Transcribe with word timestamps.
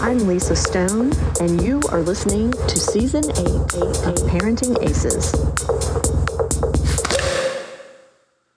I'm 0.00 0.26
Lisa 0.26 0.56
Stone, 0.56 1.12
and 1.40 1.60
you 1.62 1.82
are 1.90 2.00
listening 2.00 2.52
to 2.52 2.78
Season 2.78 3.24
8 3.24 3.36
of 3.36 4.14
Parenting 4.28 4.82
Aces. 4.82 5.34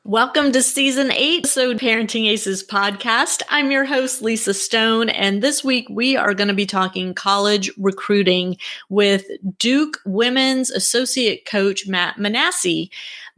Welcome 0.09 0.51
to 0.53 0.63
season 0.63 1.11
eight, 1.11 1.45
so 1.45 1.75
Parenting 1.75 2.27
Aces 2.27 2.63
podcast. 2.63 3.43
I'm 3.47 3.69
your 3.69 3.85
host, 3.85 4.23
Lisa 4.23 4.55
Stone, 4.55 5.09
and 5.09 5.43
this 5.43 5.63
week 5.63 5.85
we 5.87 6.17
are 6.17 6.33
going 6.33 6.47
to 6.47 6.53
be 6.55 6.65
talking 6.65 7.13
college 7.13 7.69
recruiting 7.77 8.57
with 8.89 9.25
Duke 9.59 9.99
women's 10.07 10.71
associate 10.71 11.45
coach 11.45 11.87
Matt 11.87 12.17
Manasse. 12.17 12.89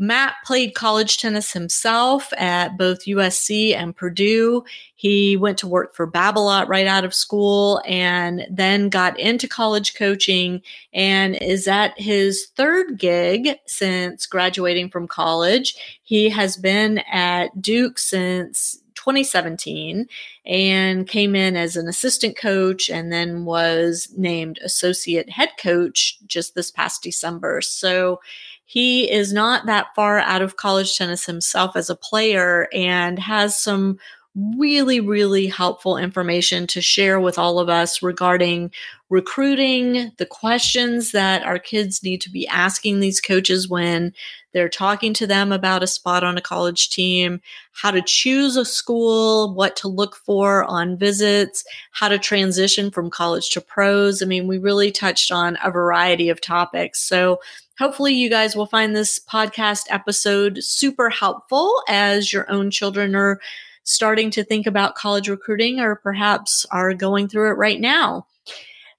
Matt 0.01 0.37
played 0.43 0.73
college 0.73 1.19
tennis 1.19 1.53
himself 1.53 2.33
at 2.35 2.75
both 2.75 3.05
USC 3.05 3.75
and 3.75 3.95
Purdue. 3.95 4.63
He 4.95 5.37
went 5.37 5.59
to 5.59 5.67
work 5.67 5.93
for 5.93 6.09
Babolat 6.09 6.67
right 6.67 6.87
out 6.87 7.05
of 7.05 7.13
school 7.13 7.83
and 7.85 8.47
then 8.49 8.89
got 8.89 9.19
into 9.19 9.47
college 9.47 9.93
coaching 9.93 10.63
and 10.91 11.35
is 11.39 11.67
at 11.67 11.93
his 12.01 12.47
third 12.55 12.97
gig 12.97 13.49
since 13.67 14.25
graduating 14.25 14.89
from 14.89 15.07
college. 15.07 15.75
He 16.01 16.29
has 16.29 16.57
been 16.57 16.97
at 17.11 17.61
Duke 17.61 17.99
since 17.99 18.81
2017 18.95 20.07
and 20.45 21.07
came 21.07 21.35
in 21.35 21.55
as 21.55 21.75
an 21.75 21.87
assistant 21.87 22.37
coach 22.37 22.89
and 22.89 23.11
then 23.11 23.45
was 23.45 24.07
named 24.17 24.59
associate 24.63 25.29
head 25.29 25.49
coach 25.59 26.17
just 26.25 26.55
this 26.55 26.71
past 26.71 27.03
December. 27.03 27.61
So 27.61 28.19
he 28.71 29.11
is 29.11 29.33
not 29.33 29.65
that 29.65 29.93
far 29.97 30.19
out 30.19 30.41
of 30.41 30.55
college 30.55 30.97
tennis 30.97 31.25
himself 31.25 31.75
as 31.75 31.89
a 31.89 31.95
player 31.95 32.69
and 32.71 33.19
has 33.19 33.59
some 33.59 33.99
really, 34.57 35.01
really 35.01 35.47
helpful 35.47 35.97
information 35.97 36.65
to 36.67 36.79
share 36.79 37.19
with 37.19 37.37
all 37.37 37.59
of 37.59 37.67
us 37.67 38.01
regarding 38.01 38.71
recruiting, 39.09 40.13
the 40.19 40.25
questions 40.25 41.11
that 41.11 41.43
our 41.43 41.59
kids 41.59 42.01
need 42.01 42.21
to 42.21 42.29
be 42.29 42.47
asking 42.47 43.01
these 43.01 43.19
coaches 43.19 43.67
when 43.67 44.13
they're 44.53 44.69
talking 44.69 45.13
to 45.15 45.27
them 45.27 45.51
about 45.51 45.83
a 45.83 45.87
spot 45.87 46.23
on 46.23 46.37
a 46.37 46.41
college 46.41 46.89
team, 46.89 47.41
how 47.73 47.91
to 47.91 48.01
choose 48.01 48.55
a 48.55 48.63
school, 48.63 49.53
what 49.53 49.75
to 49.75 49.89
look 49.89 50.15
for 50.15 50.63
on 50.63 50.97
visits, 50.97 51.65
how 51.91 52.07
to 52.07 52.17
transition 52.17 52.89
from 52.89 53.09
college 53.09 53.49
to 53.49 53.59
pros. 53.59 54.23
I 54.23 54.25
mean, 54.27 54.47
we 54.47 54.59
really 54.59 54.91
touched 54.91 55.29
on 55.29 55.57
a 55.61 55.69
variety 55.69 56.29
of 56.29 56.39
topics. 56.39 57.01
So 57.01 57.41
Hopefully, 57.81 58.13
you 58.13 58.29
guys 58.29 58.55
will 58.55 58.67
find 58.67 58.95
this 58.95 59.17
podcast 59.17 59.87
episode 59.89 60.63
super 60.63 61.09
helpful 61.09 61.81
as 61.89 62.31
your 62.31 62.45
own 62.47 62.69
children 62.69 63.15
are 63.15 63.39
starting 63.83 64.29
to 64.29 64.43
think 64.43 64.67
about 64.67 64.93
college 64.93 65.27
recruiting 65.27 65.79
or 65.79 65.95
perhaps 65.95 66.63
are 66.69 66.93
going 66.93 67.27
through 67.27 67.49
it 67.49 67.57
right 67.57 67.81
now. 67.81 68.27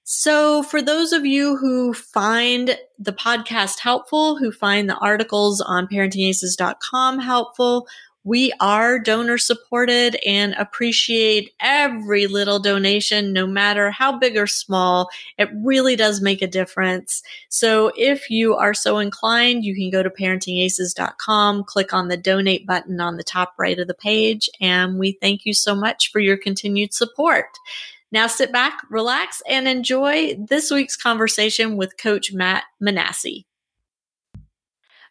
So, 0.03 0.63
for 0.63 0.81
those 0.81 1.13
of 1.13 1.25
you 1.25 1.55
who 1.55 1.93
find 1.93 2.77
the 2.99 3.13
podcast 3.13 3.79
helpful, 3.79 4.37
who 4.37 4.51
find 4.51 4.89
the 4.89 4.97
articles 4.97 5.61
on 5.61 5.87
parentingaces.com 5.87 7.19
helpful, 7.19 7.87
we 8.23 8.53
are 8.59 8.99
donor 8.99 9.37
supported 9.37 10.17
and 10.25 10.53
appreciate 10.53 11.53
every 11.59 12.27
little 12.27 12.59
donation, 12.59 13.33
no 13.33 13.45
matter 13.45 13.91
how 13.91 14.17
big 14.17 14.37
or 14.37 14.47
small. 14.47 15.09
It 15.37 15.49
really 15.53 15.95
does 15.95 16.21
make 16.21 16.41
a 16.41 16.47
difference. 16.47 17.21
So 17.49 17.91
if 17.97 18.29
you 18.29 18.55
are 18.55 18.73
so 18.73 18.99
inclined, 18.99 19.65
you 19.65 19.75
can 19.75 19.89
go 19.89 20.03
to 20.03 20.09
parentingaces.com, 20.09 21.65
click 21.65 21.93
on 21.93 22.07
the 22.07 22.17
donate 22.17 22.65
button 22.65 23.01
on 23.01 23.17
the 23.17 23.23
top 23.23 23.53
right 23.57 23.77
of 23.77 23.87
the 23.87 23.93
page, 23.93 24.49
and 24.61 24.97
we 24.97 25.17
thank 25.21 25.45
you 25.45 25.53
so 25.53 25.75
much 25.75 26.11
for 26.11 26.19
your 26.19 26.37
continued 26.37 26.93
support. 26.93 27.47
Now 28.11 28.27
sit 28.27 28.51
back, 28.51 28.83
relax, 28.89 29.41
and 29.49 29.67
enjoy 29.67 30.35
this 30.35 30.69
week's 30.69 30.95
conversation 30.95 31.77
with 31.77 31.97
Coach 31.97 32.31
Matt 32.31 32.63
Manasse. 32.81 33.45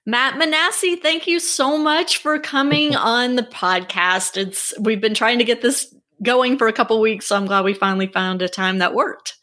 Matt 0.05 0.35
Manasse, 0.35 1.01
thank 1.01 1.27
you 1.27 1.39
so 1.39 1.79
much 1.79 2.19
for 2.19 2.39
coming 2.39 2.97
on 2.97 3.37
the 3.37 3.43
podcast. 3.43 4.37
It's 4.37 4.75
we've 4.79 5.01
been 5.01 5.15
trying 5.15 5.39
to 5.39 5.45
get 5.45 5.63
this 5.63 5.95
going 6.23 6.59
for 6.59 6.69
a 6.69 6.73
couple 6.73 7.01
weeks, 7.01 7.27
so 7.27 7.37
I'm 7.37 7.47
glad 7.47 7.65
we 7.65 7.75
finally 7.75 8.07
found 8.09 8.43
a 8.43 8.49
time 8.49 8.79
that 8.79 8.95
worked. 8.95 9.39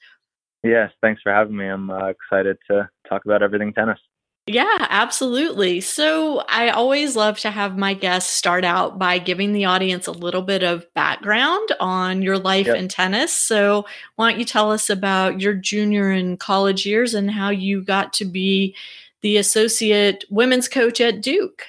Yes, 0.64 0.92
thanks 1.02 1.22
for 1.22 1.32
having 1.32 1.56
me. 1.56 1.68
I'm 1.68 1.90
uh, 1.90 2.08
excited 2.08 2.58
to 2.70 2.90
talk 3.08 3.24
about 3.26 3.42
everything 3.42 3.74
tennis. 3.74 4.00
Yeah, 4.48 4.88
absolutely. 4.90 5.80
So 5.80 6.40
I 6.50 6.70
always 6.70 7.16
love 7.16 7.38
to 7.40 7.52
have 7.52 7.78
my 7.78 7.94
guests 7.94 8.34
start 8.34 8.66
out 8.66 8.98
by 8.98 9.20
giving 9.20 9.54
the 9.54 9.66
audience 9.66 10.08
a 10.08 10.12
little 10.12 10.42
bit 10.42 10.64
of 10.64 10.92
background 10.96 11.70
on 11.80 12.24
your 12.24 12.40
life 12.40 12.66
yep. 12.66 12.78
in 12.78 12.88
tennis. 12.88 13.32
So 13.32 13.86
why 14.16 14.32
don't 14.32 14.40
you 14.40 14.46
tell 14.46 14.72
us 14.72 14.90
about 14.90 15.40
your 15.40 15.54
junior 15.54 16.10
and 16.10 16.40
college 16.40 16.84
years 16.84 17.14
and 17.14 17.30
how 17.30 17.52
you 17.52 17.84
got 17.84 18.12
to 18.14 18.26
be 18.26 18.76
the 19.22 19.38
associate 19.38 20.26
women's 20.30 20.68
coach 20.68 21.02
at 21.02 21.22
Duke. 21.22 21.64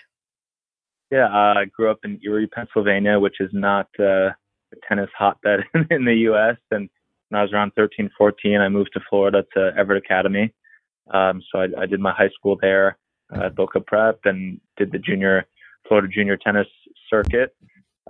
Yeah, 1.10 1.28
I 1.28 1.64
grew 1.64 1.90
up 1.90 1.98
in 2.04 2.20
Erie, 2.22 2.46
Pennsylvania, 2.46 3.18
which 3.18 3.40
is 3.40 3.50
not 3.52 3.88
uh, 3.98 4.30
a 4.72 4.76
tennis 4.88 5.10
hotbed 5.16 5.64
in 5.90 6.04
the 6.04 6.14
U.S. 6.14 6.56
And 6.70 6.88
when 7.28 7.40
I 7.40 7.42
was 7.42 7.52
around 7.52 7.72
13, 7.76 8.10
14, 8.16 8.60
I 8.60 8.68
moved 8.68 8.90
to 8.94 9.00
Florida 9.08 9.44
to 9.54 9.72
Evert 9.76 9.96
Academy. 9.96 10.52
Um, 11.12 11.42
so 11.50 11.60
I, 11.60 11.82
I, 11.82 11.86
did 11.86 11.98
my 11.98 12.12
high 12.12 12.28
school 12.28 12.56
there 12.60 12.96
uh, 13.34 13.46
at 13.46 13.56
Boca 13.56 13.80
Prep 13.80 14.20
and 14.24 14.60
did 14.76 14.92
the 14.92 14.98
junior 14.98 15.44
Florida 15.88 16.06
junior 16.06 16.36
tennis 16.36 16.68
circuit 17.08 17.56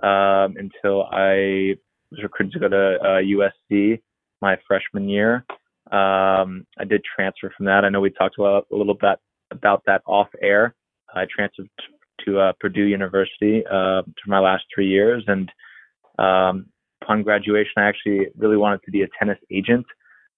um, 0.03 0.55
until 0.57 1.03
I 1.11 1.75
was 2.11 2.21
recruited 2.21 2.53
to 2.53 2.59
go 2.59 2.67
to 2.67 2.99
uh, 3.01 3.49
USC 3.71 4.01
my 4.41 4.57
freshman 4.67 5.09
year. 5.09 5.45
Um, 5.91 6.67
I 6.77 6.85
did 6.87 7.03
transfer 7.03 7.51
from 7.55 7.65
that. 7.65 7.83
I 7.85 7.89
know 7.89 8.01
we 8.01 8.11
talked 8.11 8.37
about 8.37 8.67
a 8.71 8.75
little 8.75 8.93
bit 8.93 9.19
about 9.51 9.83
that 9.85 10.01
off 10.05 10.27
air. 10.41 10.75
I 11.13 11.25
transferred 11.25 11.69
to 12.25 12.39
uh, 12.39 12.53
Purdue 12.59 12.85
University 12.85 13.63
uh, 13.65 14.01
for 14.01 14.27
my 14.27 14.39
last 14.39 14.63
three 14.73 14.87
years, 14.87 15.23
and 15.27 15.51
um, 16.19 16.67
upon 17.01 17.23
graduation, 17.23 17.73
I 17.77 17.83
actually 17.83 18.27
really 18.37 18.57
wanted 18.57 18.81
to 18.85 18.91
be 18.91 19.01
a 19.03 19.07
tennis 19.19 19.39
agent 19.51 19.85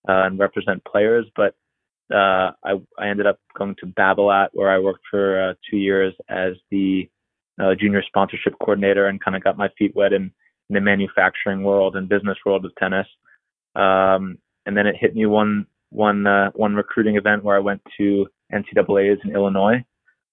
uh, 0.07 0.23
and 0.25 0.39
represent 0.39 0.83
players, 0.85 1.25
but 1.35 1.55
uh, 2.13 2.51
I, 2.63 2.73
I, 2.99 3.07
ended 3.07 3.25
up 3.25 3.39
going 3.57 3.75
to 3.79 3.87
Babolat, 3.87 4.49
where 4.53 4.69
I 4.69 4.77
worked 4.77 5.05
for 5.09 5.49
uh, 5.49 5.53
two 5.69 5.77
years 5.77 6.13
as 6.29 6.53
the 6.69 7.09
uh, 7.61 7.75
junior 7.79 8.03
sponsorship 8.05 8.53
coordinator, 8.59 9.07
and 9.07 9.23
kind 9.23 9.35
of 9.37 9.43
got 9.43 9.57
my 9.57 9.69
feet 9.77 9.95
wet 9.95 10.13
in, 10.13 10.23
in, 10.69 10.73
the 10.73 10.81
manufacturing 10.81 11.63
world 11.63 11.95
and 11.95 12.09
business 12.09 12.37
world 12.45 12.65
of 12.65 12.75
tennis. 12.75 13.07
Um, 13.75 14.37
and 14.65 14.75
then 14.77 14.85
it 14.85 14.95
hit 14.99 15.15
me 15.15 15.25
one 15.25 15.65
one 15.89 16.25
one 16.55 16.75
recruiting 16.75 17.15
event 17.15 17.43
where 17.43 17.55
I 17.55 17.59
went 17.59 17.81
to 17.97 18.27
NCAA's 18.53 19.19
in 19.23 19.31
Illinois, 19.31 19.83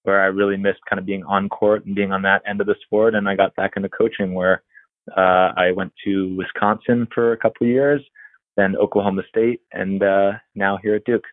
where 0.02 0.20
I 0.20 0.26
really 0.26 0.56
missed 0.56 0.80
kind 0.88 0.98
of 0.98 1.06
being 1.06 1.24
on 1.24 1.48
court 1.48 1.86
and 1.86 1.94
being 1.94 2.12
on 2.12 2.22
that 2.22 2.42
end 2.46 2.60
of 2.60 2.66
the 2.66 2.76
sport. 2.84 3.14
And 3.14 3.28
I 3.28 3.36
got 3.36 3.54
back 3.56 3.72
into 3.76 3.88
coaching 3.88 4.34
where 4.34 4.62
uh, 5.16 5.52
I 5.56 5.72
went 5.74 5.92
to 6.04 6.36
Wisconsin 6.36 7.08
for 7.14 7.32
a 7.32 7.36
couple 7.36 7.66
of 7.66 7.72
years, 7.72 8.02
then 8.56 8.76
Oklahoma 8.76 9.22
State, 9.28 9.60
and 9.72 10.02
uh, 10.02 10.32
now 10.54 10.78
here 10.82 10.94
at 10.94 11.04
Duke. 11.04 11.24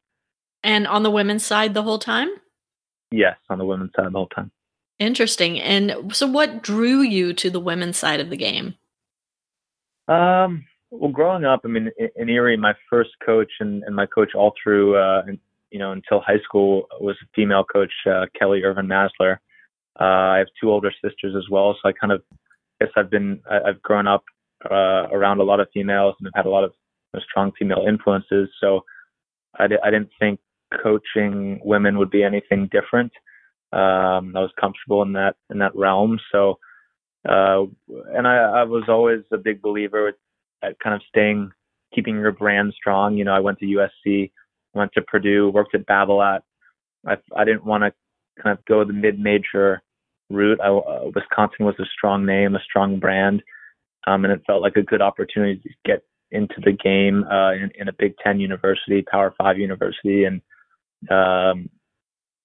And 0.64 0.88
on 0.88 1.04
the 1.04 1.12
women's 1.12 1.46
side 1.46 1.74
the 1.74 1.84
whole 1.84 2.00
time? 2.00 2.30
Yes, 3.12 3.38
on 3.50 3.58
the 3.58 3.66
women's 3.66 3.92
side 3.96 4.08
the 4.08 4.18
whole 4.18 4.28
time. 4.28 4.52
Interesting. 5.00 5.60
And 5.60 6.14
so, 6.14 6.26
what 6.26 6.64
drew 6.64 7.02
you 7.02 7.32
to 7.34 7.50
the 7.50 7.60
women's 7.60 7.98
side 7.98 8.20
of 8.20 8.30
the 8.30 8.38
game? 8.38 8.76
Um, 10.08 10.66
well, 10.90 11.12
growing 11.12 11.46
up, 11.46 11.62
I 11.64 11.68
mean, 11.68 11.92
in, 11.98 12.10
in 12.16 12.30
Erie, 12.30 12.58
my 12.58 12.74
first 12.90 13.12
coach 13.24 13.52
and, 13.60 13.84
and 13.84 13.96
my 13.96 14.08
coach 14.08 14.32
all 14.34 14.54
through 14.62 14.96
uh, 14.98 15.24
you 15.72 15.80
know, 15.80 15.92
until 15.92 16.22
high 16.22 16.40
school 16.44 16.88
was 17.00 17.16
a 17.22 17.28
female 17.36 17.64
coach, 17.64 17.92
uh, 18.10 18.26
Kelly 18.38 18.64
Irvin 18.64 18.88
Masler. 18.88 19.38
Uh, 20.00 20.04
I 20.04 20.38
have 20.38 20.48
two 20.62 20.70
older 20.70 20.92
sisters 21.04 21.36
as 21.36 21.50
well, 21.50 21.76
so 21.82 21.90
I 21.90 21.92
kind 21.92 22.14
of 22.14 22.22
guess 22.80 22.90
I've 22.96 23.10
been 23.10 23.42
I've 23.50 23.82
grown 23.82 24.08
up 24.08 24.24
uh, 24.70 25.08
around 25.12 25.40
a 25.40 25.44
lot 25.44 25.60
of 25.60 25.68
females 25.74 26.16
and 26.20 26.28
I've 26.28 26.40
had 26.40 26.46
a 26.46 26.52
lot 26.52 26.64
of 26.64 26.74
strong 27.30 27.52
female 27.58 27.86
influences. 27.88 28.50
So 28.62 28.82
I, 29.60 29.68
didn't 29.68 30.10
think 30.20 30.40
coaching 30.84 31.60
women 31.64 31.98
would 31.98 32.12
be 32.12 32.24
anything 32.24 32.70
different. 32.72 33.12
Um, 33.74 34.36
I 34.36 34.42
was 34.42 34.52
comfortable 34.60 35.02
in 35.02 35.14
that 35.14 35.36
in 35.50 35.60
that 35.60 35.76
realm. 35.76 36.20
So 36.32 36.60
uh, 37.28 37.64
and 38.14 38.28
I, 38.28 38.36
I 38.38 38.64
was 38.64 38.84
always 38.88 39.22
a 39.32 39.38
big 39.38 39.62
believer 39.62 40.14
at 40.64 40.80
kind 40.80 40.96
of 40.96 41.02
staying, 41.10 41.52
keeping 41.94 42.16
your 42.16 42.32
brand 42.32 42.74
strong. 42.76 43.18
You 43.18 43.26
know, 43.26 43.34
I 43.34 43.40
went 43.40 43.60
to 43.60 43.66
USC 43.66 44.32
went 44.74 44.92
to 44.94 45.02
Purdue, 45.02 45.50
worked 45.50 45.76
at 45.76 45.86
Babolat. 45.86 46.42
I, 47.06 47.18
I 47.36 47.46
didn't 47.46 47.66
want 47.66 47.84
to 47.84 47.94
kind 48.42 48.58
of 48.58 48.64
go 48.66 48.84
the 48.84 48.94
mid-major 48.94 49.82
route. 50.30 50.60
I, 50.62 50.68
uh, 50.68 51.10
Wisconsin 51.14 51.66
was 51.66 51.76
a 51.80 51.86
strong 51.86 52.26
name, 52.26 52.56
a 52.56 52.64
strong 52.64 53.00
brand, 53.00 53.44
um, 54.06 54.26
and 54.26 54.34
it 54.34 54.42
felt 54.46 54.62
like 54.62 54.76
a 54.76 54.84
good 54.84 55.02
opportunity 55.02 55.60
to 55.60 55.70
get 55.86 56.04
into 56.32 56.56
the 56.64 56.74
game 56.74 57.24
uh, 57.24 57.54
in, 57.54 57.72
in, 57.76 57.88
a 57.88 57.94
Big 57.94 58.14
Ten 58.24 58.40
university, 58.40 59.02
Power 59.02 59.34
Five 59.38 59.58
university, 59.58 60.26
and 60.26 60.42
um, 61.10 61.70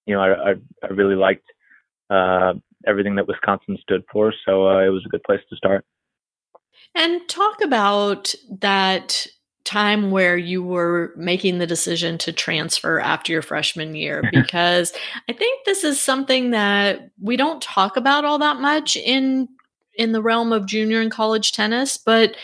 you 0.06 0.14
know 0.14 0.20
I, 0.20 0.50
I, 0.50 0.54
I 0.84 0.86
really 0.88 1.16
liked 1.16 1.46
uh, 2.10 2.54
everything 2.86 3.16
that 3.16 3.26
Wisconsin 3.26 3.76
stood 3.82 4.04
for, 4.12 4.32
so 4.46 4.68
uh, 4.68 4.84
it 4.84 4.90
was 4.90 5.02
a 5.04 5.08
good 5.08 5.22
place 5.24 5.40
to 5.50 5.56
start. 5.56 5.84
And 6.94 7.28
talk 7.28 7.62
about 7.62 8.34
that 8.60 9.26
time 9.64 10.10
where 10.10 10.36
you 10.36 10.62
were 10.62 11.12
making 11.16 11.58
the 11.58 11.66
decision 11.66 12.18
to 12.18 12.32
transfer 12.32 12.98
after 13.00 13.32
your 13.32 13.42
freshman 13.42 13.94
year 13.94 14.22
because 14.32 14.92
I 15.28 15.32
think 15.32 15.64
this 15.64 15.84
is 15.84 16.00
something 16.00 16.50
that 16.50 17.10
we 17.20 17.36
don't 17.36 17.62
talk 17.62 17.96
about 17.96 18.24
all 18.24 18.38
that 18.38 18.58
much 18.58 18.96
in 18.96 19.48
in 19.94 20.12
the 20.12 20.22
realm 20.22 20.52
of 20.52 20.66
junior 20.66 21.00
and 21.00 21.10
college 21.10 21.52
tennis, 21.52 21.98
but 21.98 22.34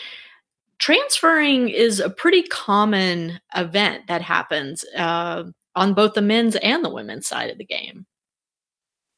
transferring 0.77 1.69
is 1.69 1.99
a 1.99 2.09
pretty 2.09 2.43
common 2.43 3.39
event 3.55 4.07
that 4.07 4.21
happens 4.21 4.85
uh, 4.95 5.43
on 5.75 5.93
both 5.93 6.13
the 6.13 6.21
men's 6.21 6.55
and 6.57 6.83
the 6.83 6.89
women's 6.89 7.27
side 7.27 7.49
of 7.49 7.57
the 7.57 7.65
game. 7.65 8.05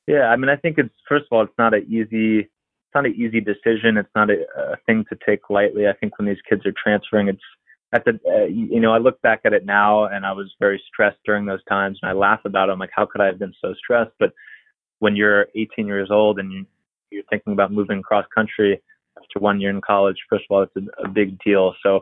Yeah, 0.07 0.27
I 0.27 0.36
mean, 0.36 0.50
I 0.50 0.56
think 0.56 0.77
it's 0.77 0.94
first 1.07 1.25
of 1.30 1.36
all, 1.36 1.44
it's 1.44 1.57
not 1.57 1.74
an 1.74 1.86
easy, 1.88 2.39
it's 2.39 2.95
not 2.95 3.06
an 3.06 3.15
easy 3.15 3.39
decision. 3.39 3.98
It's 3.98 4.09
not 4.15 4.30
a, 4.30 4.45
a 4.57 4.77
thing 4.86 5.06
to 5.09 5.18
take 5.25 5.50
lightly. 5.50 5.88
I 5.88 5.94
think 5.94 6.18
when 6.18 6.27
these 6.27 6.42
kids 6.50 6.65
are 6.65 6.74
transferring, 6.74 7.27
it's 7.27 7.39
at 7.93 8.05
the, 8.05 8.19
uh, 8.25 8.45
you 8.45 8.79
know, 8.79 8.93
I 8.93 8.99
look 8.99 9.21
back 9.21 9.41
at 9.45 9.53
it 9.53 9.65
now 9.65 10.05
and 10.05 10.25
I 10.25 10.31
was 10.31 10.51
very 10.59 10.81
stressed 10.88 11.19
during 11.25 11.45
those 11.45 11.63
times 11.65 11.99
and 12.01 12.09
I 12.09 12.13
laugh 12.13 12.39
about 12.45 12.69
it. 12.69 12.71
I'm 12.71 12.79
like, 12.79 12.91
how 12.95 13.05
could 13.05 13.21
I 13.21 13.25
have 13.25 13.39
been 13.39 13.53
so 13.61 13.73
stressed? 13.73 14.11
But 14.19 14.33
when 14.99 15.15
you're 15.15 15.47
18 15.55 15.88
years 15.88 16.09
old 16.09 16.39
and 16.39 16.65
you're 17.09 17.23
thinking 17.29 17.53
about 17.53 17.71
moving 17.71 18.01
cross 18.01 18.25
country 18.33 18.81
after 19.17 19.39
one 19.39 19.59
year 19.59 19.71
in 19.71 19.81
college, 19.81 20.17
first 20.29 20.45
of 20.49 20.55
all, 20.55 20.63
it's 20.63 20.75
a, 20.75 21.03
a 21.03 21.09
big 21.09 21.38
deal. 21.39 21.73
So, 21.83 22.01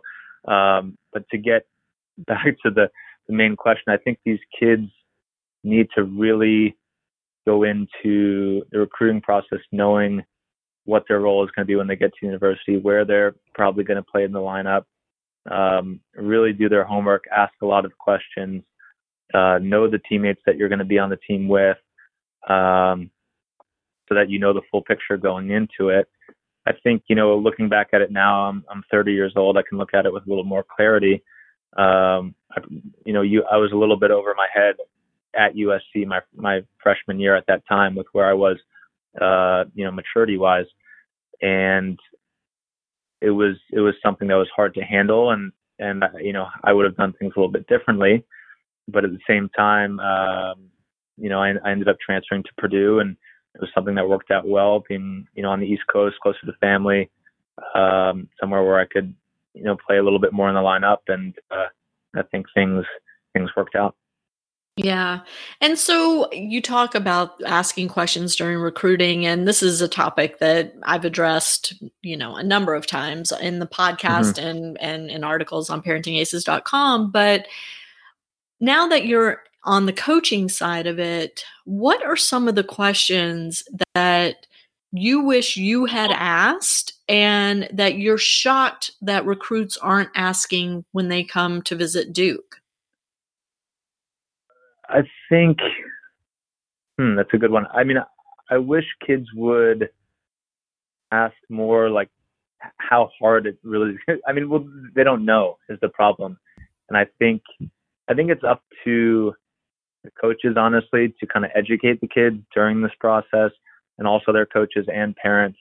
um, 0.51 0.97
but 1.11 1.27
to 1.31 1.37
get 1.37 1.65
back 2.19 2.45
to 2.63 2.69
the, 2.69 2.89
the 3.27 3.33
main 3.33 3.55
question, 3.55 3.93
I 3.93 3.97
think 3.97 4.19
these 4.25 4.39
kids 4.59 4.83
need 5.63 5.87
to 5.95 6.03
really 6.03 6.75
go 7.47 7.63
into 7.63 8.63
the 8.71 8.79
recruiting 8.79 9.21
process 9.21 9.59
knowing 9.71 10.23
what 10.85 11.03
their 11.07 11.19
role 11.19 11.43
is 11.43 11.51
going 11.55 11.65
to 11.65 11.67
be 11.67 11.75
when 11.75 11.87
they 11.87 11.95
get 11.95 12.11
to 12.19 12.25
university, 12.25 12.77
where 12.77 13.05
they're 13.05 13.35
probably 13.53 13.83
going 13.83 13.97
to 13.97 14.03
play 14.03 14.23
in 14.23 14.31
the 14.31 14.39
lineup, 14.39 14.83
um, 15.49 15.99
really 16.15 16.53
do 16.53 16.69
their 16.69 16.83
homework, 16.83 17.25
ask 17.35 17.53
a 17.61 17.65
lot 17.65 17.85
of 17.85 17.97
questions, 17.97 18.63
uh, 19.33 19.59
know 19.59 19.89
the 19.89 19.99
teammates 20.09 20.41
that 20.45 20.57
you're 20.57 20.69
going 20.69 20.79
to 20.79 20.85
be 20.85 20.99
on 20.99 21.09
the 21.09 21.19
team 21.27 21.47
with, 21.47 21.77
um, 22.47 23.09
so 24.07 24.15
that 24.15 24.29
you 24.29 24.39
know 24.39 24.53
the 24.53 24.61
full 24.71 24.81
picture 24.81 25.17
going 25.17 25.51
into 25.51 25.89
it. 25.89 26.07
I 26.67 26.73
think 26.83 27.03
you 27.07 27.15
know, 27.15 27.37
looking 27.37 27.69
back 27.69 27.89
at 27.93 28.01
it 28.01 28.11
now, 28.11 28.45
I'm 28.45 28.63
I'm 28.69 28.83
30 28.91 29.13
years 29.13 29.33
old. 29.35 29.57
I 29.57 29.63
can 29.67 29.77
look 29.77 29.93
at 29.93 30.05
it 30.05 30.13
with 30.13 30.25
a 30.25 30.29
little 30.29 30.43
more 30.43 30.65
clarity. 30.75 31.23
Um, 31.77 32.35
I, 32.51 32.61
you 33.05 33.13
know, 33.13 33.21
you 33.21 33.43
I 33.49 33.57
was 33.57 33.71
a 33.71 33.77
little 33.77 33.97
bit 33.97 34.11
over 34.11 34.33
my 34.35 34.47
head 34.53 34.75
at 35.35 35.55
USC 35.55 36.05
my 36.07 36.21
my 36.35 36.61
freshman 36.81 37.19
year 37.19 37.35
at 37.35 37.45
that 37.47 37.63
time 37.67 37.95
with 37.95 38.07
where 38.13 38.27
I 38.29 38.33
was, 38.33 38.57
uh, 39.21 39.65
you 39.75 39.85
know, 39.85 39.91
maturity 39.91 40.37
wise, 40.37 40.65
and 41.41 41.99
it 43.21 43.31
was 43.31 43.55
it 43.71 43.79
was 43.79 43.95
something 44.03 44.27
that 44.27 44.35
was 44.35 44.49
hard 44.55 44.73
to 44.75 44.81
handle 44.81 45.31
and 45.31 45.51
and 45.79 46.03
you 46.21 46.33
know 46.33 46.47
I 46.63 46.73
would 46.73 46.85
have 46.85 46.97
done 46.97 47.13
things 47.13 47.33
a 47.35 47.39
little 47.39 47.51
bit 47.51 47.67
differently, 47.67 48.23
but 48.87 49.05
at 49.05 49.11
the 49.11 49.19
same 49.27 49.49
time, 49.57 49.99
um, 49.99 50.69
you 51.17 51.29
know 51.29 51.41
I, 51.41 51.53
I 51.63 51.71
ended 51.71 51.87
up 51.87 51.97
transferring 52.05 52.43
to 52.43 52.53
Purdue 52.57 52.99
and 52.99 53.15
it 53.55 53.61
was 53.61 53.69
something 53.73 53.95
that 53.95 54.07
worked 54.07 54.31
out 54.31 54.47
well, 54.47 54.83
being 54.87 55.25
you 55.33 55.43
know 55.43 55.49
on 55.49 55.59
the 55.59 55.67
East 55.67 55.83
Coast, 55.91 56.17
closer 56.21 56.39
to 56.41 56.45
the 56.47 56.57
family, 56.61 57.09
um, 57.75 58.27
somewhere 58.39 58.63
where 58.63 58.79
I 58.79 58.85
could 58.85 59.13
you 59.53 59.63
know 59.63 59.77
play 59.85 59.97
a 59.97 60.03
little 60.03 60.19
bit 60.19 60.33
more 60.33 60.49
in 60.49 60.55
the 60.55 60.61
lineup, 60.61 60.99
and 61.07 61.33
uh, 61.51 61.67
I 62.15 62.23
think 62.31 62.45
things 62.53 62.85
things 63.33 63.49
worked 63.55 63.75
out. 63.75 63.95
Yeah. 64.85 65.19
And 65.61 65.77
so 65.77 66.31
you 66.31 66.61
talk 66.61 66.95
about 66.95 67.41
asking 67.43 67.89
questions 67.89 68.35
during 68.35 68.59
recruiting, 68.59 69.25
and 69.25 69.47
this 69.47 69.61
is 69.61 69.81
a 69.81 69.87
topic 69.87 70.39
that 70.39 70.73
I've 70.83 71.05
addressed, 71.05 71.73
you 72.01 72.15
know, 72.15 72.35
a 72.35 72.43
number 72.43 72.73
of 72.75 72.87
times 72.87 73.31
in 73.41 73.59
the 73.59 73.67
podcast 73.67 74.35
mm-hmm. 74.35 74.47
and, 74.47 74.81
and 74.81 75.09
in 75.09 75.23
articles 75.23 75.69
on 75.69 75.81
parentingaces.com. 75.81 77.11
But 77.11 77.47
now 78.59 78.87
that 78.87 79.05
you're 79.05 79.43
on 79.63 79.85
the 79.85 79.93
coaching 79.93 80.47
side 80.47 80.87
of 80.87 80.99
it, 80.99 81.43
what 81.65 82.03
are 82.05 82.15
some 82.15 82.47
of 82.47 82.55
the 82.55 82.63
questions 82.63 83.63
that 83.95 84.47
you 84.91 85.21
wish 85.21 85.57
you 85.57 85.85
had 85.85 86.11
asked 86.11 86.93
and 87.07 87.67
that 87.73 87.97
you're 87.97 88.17
shocked 88.17 88.91
that 89.01 89.25
recruits 89.25 89.77
aren't 89.77 90.09
asking 90.15 90.85
when 90.93 91.09
they 91.09 91.23
come 91.23 91.61
to 91.63 91.75
visit 91.75 92.13
Duke? 92.13 92.58
I 94.89 95.01
think 95.29 95.59
hmm, 96.97 97.15
that's 97.15 97.33
a 97.33 97.37
good 97.37 97.51
one. 97.51 97.65
I 97.73 97.83
mean, 97.83 97.97
I 98.49 98.57
wish 98.57 98.85
kids 99.05 99.27
would 99.35 99.89
ask 101.11 101.35
more 101.49 101.89
like 101.89 102.09
how 102.77 103.09
hard 103.19 103.45
it 103.45 103.57
really 103.63 103.97
is. 104.07 104.19
I 104.27 104.33
mean, 104.33 104.49
well, 104.49 104.67
they 104.95 105.03
don't 105.03 105.25
know 105.25 105.57
is 105.69 105.79
the 105.81 105.89
problem, 105.89 106.37
and 106.89 106.97
I 106.97 107.05
think 107.19 107.41
I 108.09 108.13
think 108.13 108.31
it's 108.31 108.43
up 108.43 108.63
to 108.85 109.33
the 110.03 110.11
coaches 110.19 110.55
honestly 110.57 111.13
to 111.19 111.27
kind 111.27 111.45
of 111.45 111.51
educate 111.55 112.01
the 112.01 112.07
kids 112.07 112.37
during 112.53 112.81
this 112.81 112.91
process, 112.99 113.51
and 113.97 114.07
also 114.07 114.33
their 114.33 114.45
coaches 114.45 114.87
and 114.93 115.15
parents, 115.15 115.59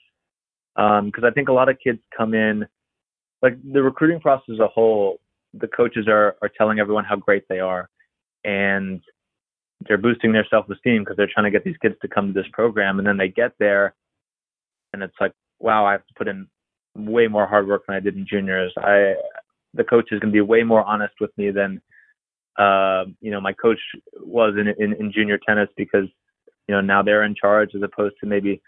um, 0.75 1.11
I 1.23 1.31
think 1.31 1.49
a 1.49 1.53
lot 1.53 1.69
of 1.69 1.77
kids 1.83 1.99
come 2.15 2.33
in 2.33 2.65
like 3.41 3.57
the 3.71 3.83
recruiting 3.83 4.19
process 4.19 4.53
as 4.53 4.59
a 4.59 4.67
whole. 4.67 5.19
The 5.53 5.67
coaches 5.67 6.07
are 6.07 6.35
are 6.41 6.49
telling 6.57 6.79
everyone 6.79 7.05
how 7.05 7.15
great 7.15 7.43
they 7.49 7.59
are, 7.59 7.89
and 8.43 9.01
they're 9.87 9.97
boosting 9.97 10.31
their 10.31 10.45
self-esteem 10.49 11.03
because 11.03 11.15
they're 11.17 11.29
trying 11.31 11.45
to 11.45 11.51
get 11.51 11.63
these 11.63 11.77
kids 11.77 11.95
to 12.01 12.07
come 12.07 12.27
to 12.27 12.33
this 12.33 12.49
program. 12.51 12.99
And 12.99 13.07
then 13.07 13.17
they 13.17 13.29
get 13.29 13.53
there 13.59 13.95
and 14.93 15.03
it's 15.03 15.15
like 15.19 15.33
wow 15.59 15.85
i 15.85 15.91
have 15.91 16.05
to 16.07 16.13
put 16.17 16.27
in 16.27 16.47
way 16.95 17.27
more 17.27 17.47
hard 17.47 17.67
work 17.67 17.83
than 17.87 17.95
i 17.95 17.99
did 17.99 18.15
in 18.15 18.25
juniors. 18.27 18.73
I 18.77 19.15
the 19.73 19.83
coach 19.83 20.11
is 20.11 20.19
going 20.19 20.33
to 20.33 20.35
be 20.35 20.41
way 20.41 20.63
more 20.63 20.83
honest 20.83 21.13
with 21.21 21.29
me 21.37 21.51
than 21.51 21.81
uh, 22.57 23.05
you 23.21 23.31
know 23.31 23.39
my 23.39 23.53
coach 23.53 23.79
was 24.19 24.55
in, 24.57 24.67
in 24.83 24.93
in 24.99 25.11
junior 25.11 25.39
tennis 25.47 25.69
because 25.77 26.07
you 26.67 26.75
know 26.75 26.81
now 26.81 27.01
they're 27.03 27.23
in 27.23 27.35
charge 27.35 27.75
as 27.75 27.83
opposed 27.83 28.15
to 28.19 28.25
maybe 28.25 28.61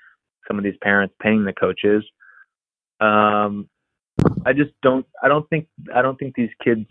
some 0.48 0.58
of 0.58 0.64
these 0.64 0.78
parents 0.82 1.14
paying 1.22 1.44
the 1.44 1.54
coaches. 1.54 2.04
Um 3.00 3.68
i 4.46 4.54
just 4.54 4.72
don't 4.84 5.06
i 5.24 5.28
don't 5.28 5.50
think 5.50 5.68
i 5.96 6.02
don't 6.02 6.18
think 6.18 6.36
these 6.36 6.52
kids 6.64 6.86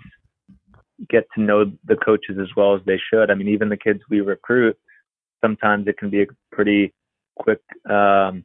get 1.08 1.24
to 1.34 1.40
know 1.40 1.72
the 1.86 1.96
coaches 1.96 2.36
as 2.40 2.48
well 2.56 2.74
as 2.74 2.80
they 2.86 3.00
should. 3.10 3.30
I 3.30 3.34
mean, 3.34 3.48
even 3.48 3.68
the 3.68 3.76
kids 3.76 4.00
we 4.10 4.20
recruit, 4.20 4.76
sometimes 5.40 5.86
it 5.88 5.98
can 5.98 6.10
be 6.10 6.22
a 6.22 6.26
pretty 6.52 6.92
quick 7.36 7.60
um, 7.88 8.44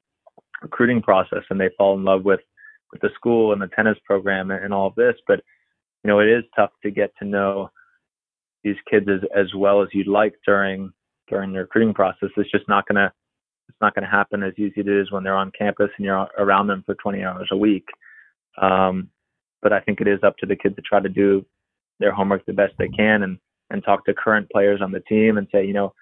recruiting 0.61 1.01
process, 1.01 1.43
and 1.49 1.59
they 1.59 1.69
fall 1.77 1.97
in 1.97 2.03
love 2.03 2.23
with 2.23 2.39
with 2.91 3.01
the 3.01 3.09
school 3.15 3.51
and 3.51 3.61
the 3.61 3.67
tennis 3.75 3.97
program 4.05 4.51
and, 4.51 4.73
all 4.73 4.87
of 4.87 4.95
this. 4.95 5.15
But 5.27 5.41
you 6.03 6.09
know, 6.09 6.19
it 6.19 6.29
is 6.29 6.43
tough 6.55 6.69
to 6.83 6.91
get 6.91 7.11
to 7.19 7.25
know 7.25 7.69
these 8.63 8.77
kids 8.89 9.07
as 9.09 9.21
as 9.35 9.53
well 9.55 9.81
as 9.81 9.89
you'd 9.93 10.07
like 10.07 10.35
during 10.45 10.91
during 11.27 11.53
the 11.53 11.59
recruiting 11.59 11.93
process. 11.93 12.29
It's 12.37 12.51
just 12.51 12.69
not 12.69 12.87
gonna 12.87 13.11
it's 13.67 13.77
not 13.81 13.95
gonna 13.95 14.09
happen 14.09 14.43
as 14.43 14.53
easy 14.57 14.79
as 14.79 14.87
it 14.87 14.89
is 14.89 15.11
when 15.11 15.23
they're 15.23 15.35
on 15.35 15.51
campus 15.57 15.89
and 15.97 16.05
you're 16.05 16.27
around 16.37 16.67
them 16.67 16.83
for 16.85 16.95
20 16.95 17.23
hours 17.23 17.49
a 17.51 17.57
week. 17.57 17.87
Um, 18.61 19.09
but 19.61 19.73
I 19.73 19.81
think 19.81 19.99
it 19.99 20.07
is 20.07 20.19
up 20.23 20.37
to 20.37 20.45
the 20.45 20.55
kid 20.55 20.75
to 20.75 20.81
try 20.81 20.99
to 20.99 21.09
do 21.09 21.45
their 21.99 22.11
homework 22.11 22.45
the 22.45 22.53
best 22.53 22.73
they 22.77 22.89
can 22.89 23.23
and 23.23 23.37
and 23.71 23.83
talk 23.83 24.05
to 24.05 24.13
current 24.13 24.49
players 24.51 24.81
on 24.81 24.91
the 24.91 24.99
team 25.01 25.37
and 25.37 25.47
say, 25.51 25.65
you 25.65 25.73
know, 25.73 25.93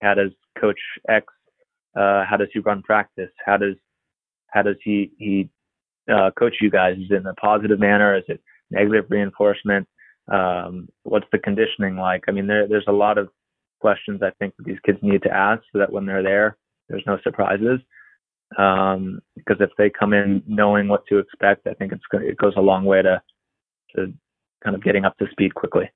how 0.00 0.14
does 0.14 0.30
Coach 0.58 0.78
X, 1.08 1.26
uh, 1.94 2.24
how 2.24 2.36
does 2.38 2.48
he 2.52 2.60
run 2.60 2.82
practice? 2.82 3.30
How 3.44 3.56
does 3.56 3.76
how 4.48 4.62
does 4.62 4.76
he 4.82 5.10
he 5.18 5.50
uh, 6.12 6.30
coach 6.38 6.56
you 6.60 6.70
guys? 6.70 6.96
Is 6.98 7.10
it 7.10 7.16
in 7.16 7.26
a 7.26 7.34
positive 7.34 7.78
manner? 7.78 8.16
Is 8.16 8.24
it 8.28 8.40
negative 8.70 9.06
reinforcement? 9.08 9.88
Um, 10.30 10.88
what's 11.02 11.26
the 11.32 11.38
conditioning 11.38 11.96
like? 11.96 12.24
I 12.28 12.32
mean, 12.32 12.46
there, 12.46 12.68
there's 12.68 12.84
a 12.88 12.92
lot 12.92 13.18
of 13.18 13.28
questions 13.80 14.22
I 14.22 14.30
think 14.38 14.54
that 14.56 14.66
these 14.66 14.78
kids 14.84 14.98
need 15.02 15.22
to 15.22 15.30
ask 15.30 15.62
so 15.72 15.78
that 15.78 15.92
when 15.92 16.06
they're 16.06 16.22
there, 16.22 16.56
there's 16.88 17.02
no 17.06 17.18
surprises. 17.22 17.80
Um, 18.58 19.20
because 19.34 19.56
if 19.60 19.70
they 19.78 19.90
come 19.90 20.12
in 20.12 20.42
knowing 20.46 20.88
what 20.88 21.06
to 21.08 21.18
expect, 21.18 21.66
I 21.66 21.74
think 21.74 21.92
it's 21.92 22.02
it 22.12 22.36
goes 22.36 22.52
a 22.56 22.60
long 22.60 22.84
way 22.84 23.02
to 23.02 23.22
to 23.96 24.12
kind 24.62 24.76
of 24.76 24.82
getting 24.82 25.04
up 25.04 25.16
to 25.18 25.28
speed 25.30 25.54
quickly. 25.54 25.90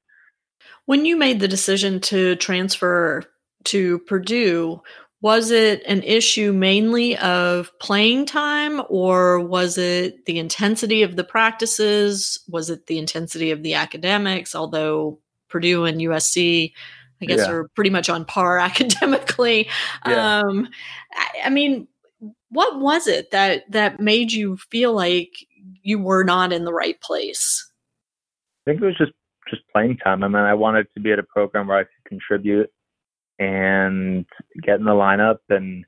When 0.86 1.04
you 1.04 1.16
made 1.16 1.40
the 1.40 1.48
decision 1.48 2.00
to 2.02 2.36
transfer 2.36 3.24
to 3.64 3.98
Purdue, 4.00 4.82
was 5.22 5.50
it 5.50 5.82
an 5.86 6.02
issue 6.02 6.52
mainly 6.52 7.16
of 7.18 7.76
playing 7.80 8.26
time 8.26 8.82
or 8.88 9.40
was 9.40 9.78
it 9.78 10.24
the 10.26 10.38
intensity 10.38 11.02
of 11.02 11.16
the 11.16 11.24
practices? 11.24 12.38
Was 12.48 12.70
it 12.70 12.86
the 12.86 12.98
intensity 12.98 13.50
of 13.50 13.62
the 13.62 13.74
academics? 13.74 14.54
Although 14.54 15.18
Purdue 15.48 15.84
and 15.84 16.00
USC, 16.00 16.72
I 17.20 17.24
guess, 17.24 17.40
yeah. 17.40 17.50
are 17.50 17.68
pretty 17.74 17.90
much 17.90 18.08
on 18.08 18.24
par 18.24 18.58
academically. 18.60 19.68
Yeah. 20.06 20.40
Um, 20.40 20.68
I, 21.12 21.28
I 21.46 21.50
mean, 21.50 21.88
what 22.50 22.78
was 22.78 23.06
it 23.06 23.30
that 23.32 23.70
that 23.70 24.00
made 24.00 24.32
you 24.32 24.56
feel 24.70 24.92
like 24.92 25.30
you 25.82 25.98
were 25.98 26.24
not 26.24 26.52
in 26.52 26.64
the 26.64 26.72
right 26.72 27.00
place? 27.00 27.65
I 28.66 28.70
think 28.70 28.82
it 28.82 28.86
was 28.86 28.98
just 28.98 29.12
just 29.48 29.62
playing 29.72 29.96
time. 29.98 30.24
I 30.24 30.28
mean, 30.28 30.36
I 30.36 30.54
wanted 30.54 30.88
to 30.94 31.00
be 31.00 31.12
at 31.12 31.20
a 31.20 31.22
program 31.22 31.68
where 31.68 31.78
I 31.78 31.84
could 31.84 32.08
contribute 32.08 32.68
and 33.38 34.26
get 34.62 34.80
in 34.80 34.84
the 34.84 34.90
lineup 34.90 35.38
and 35.50 35.84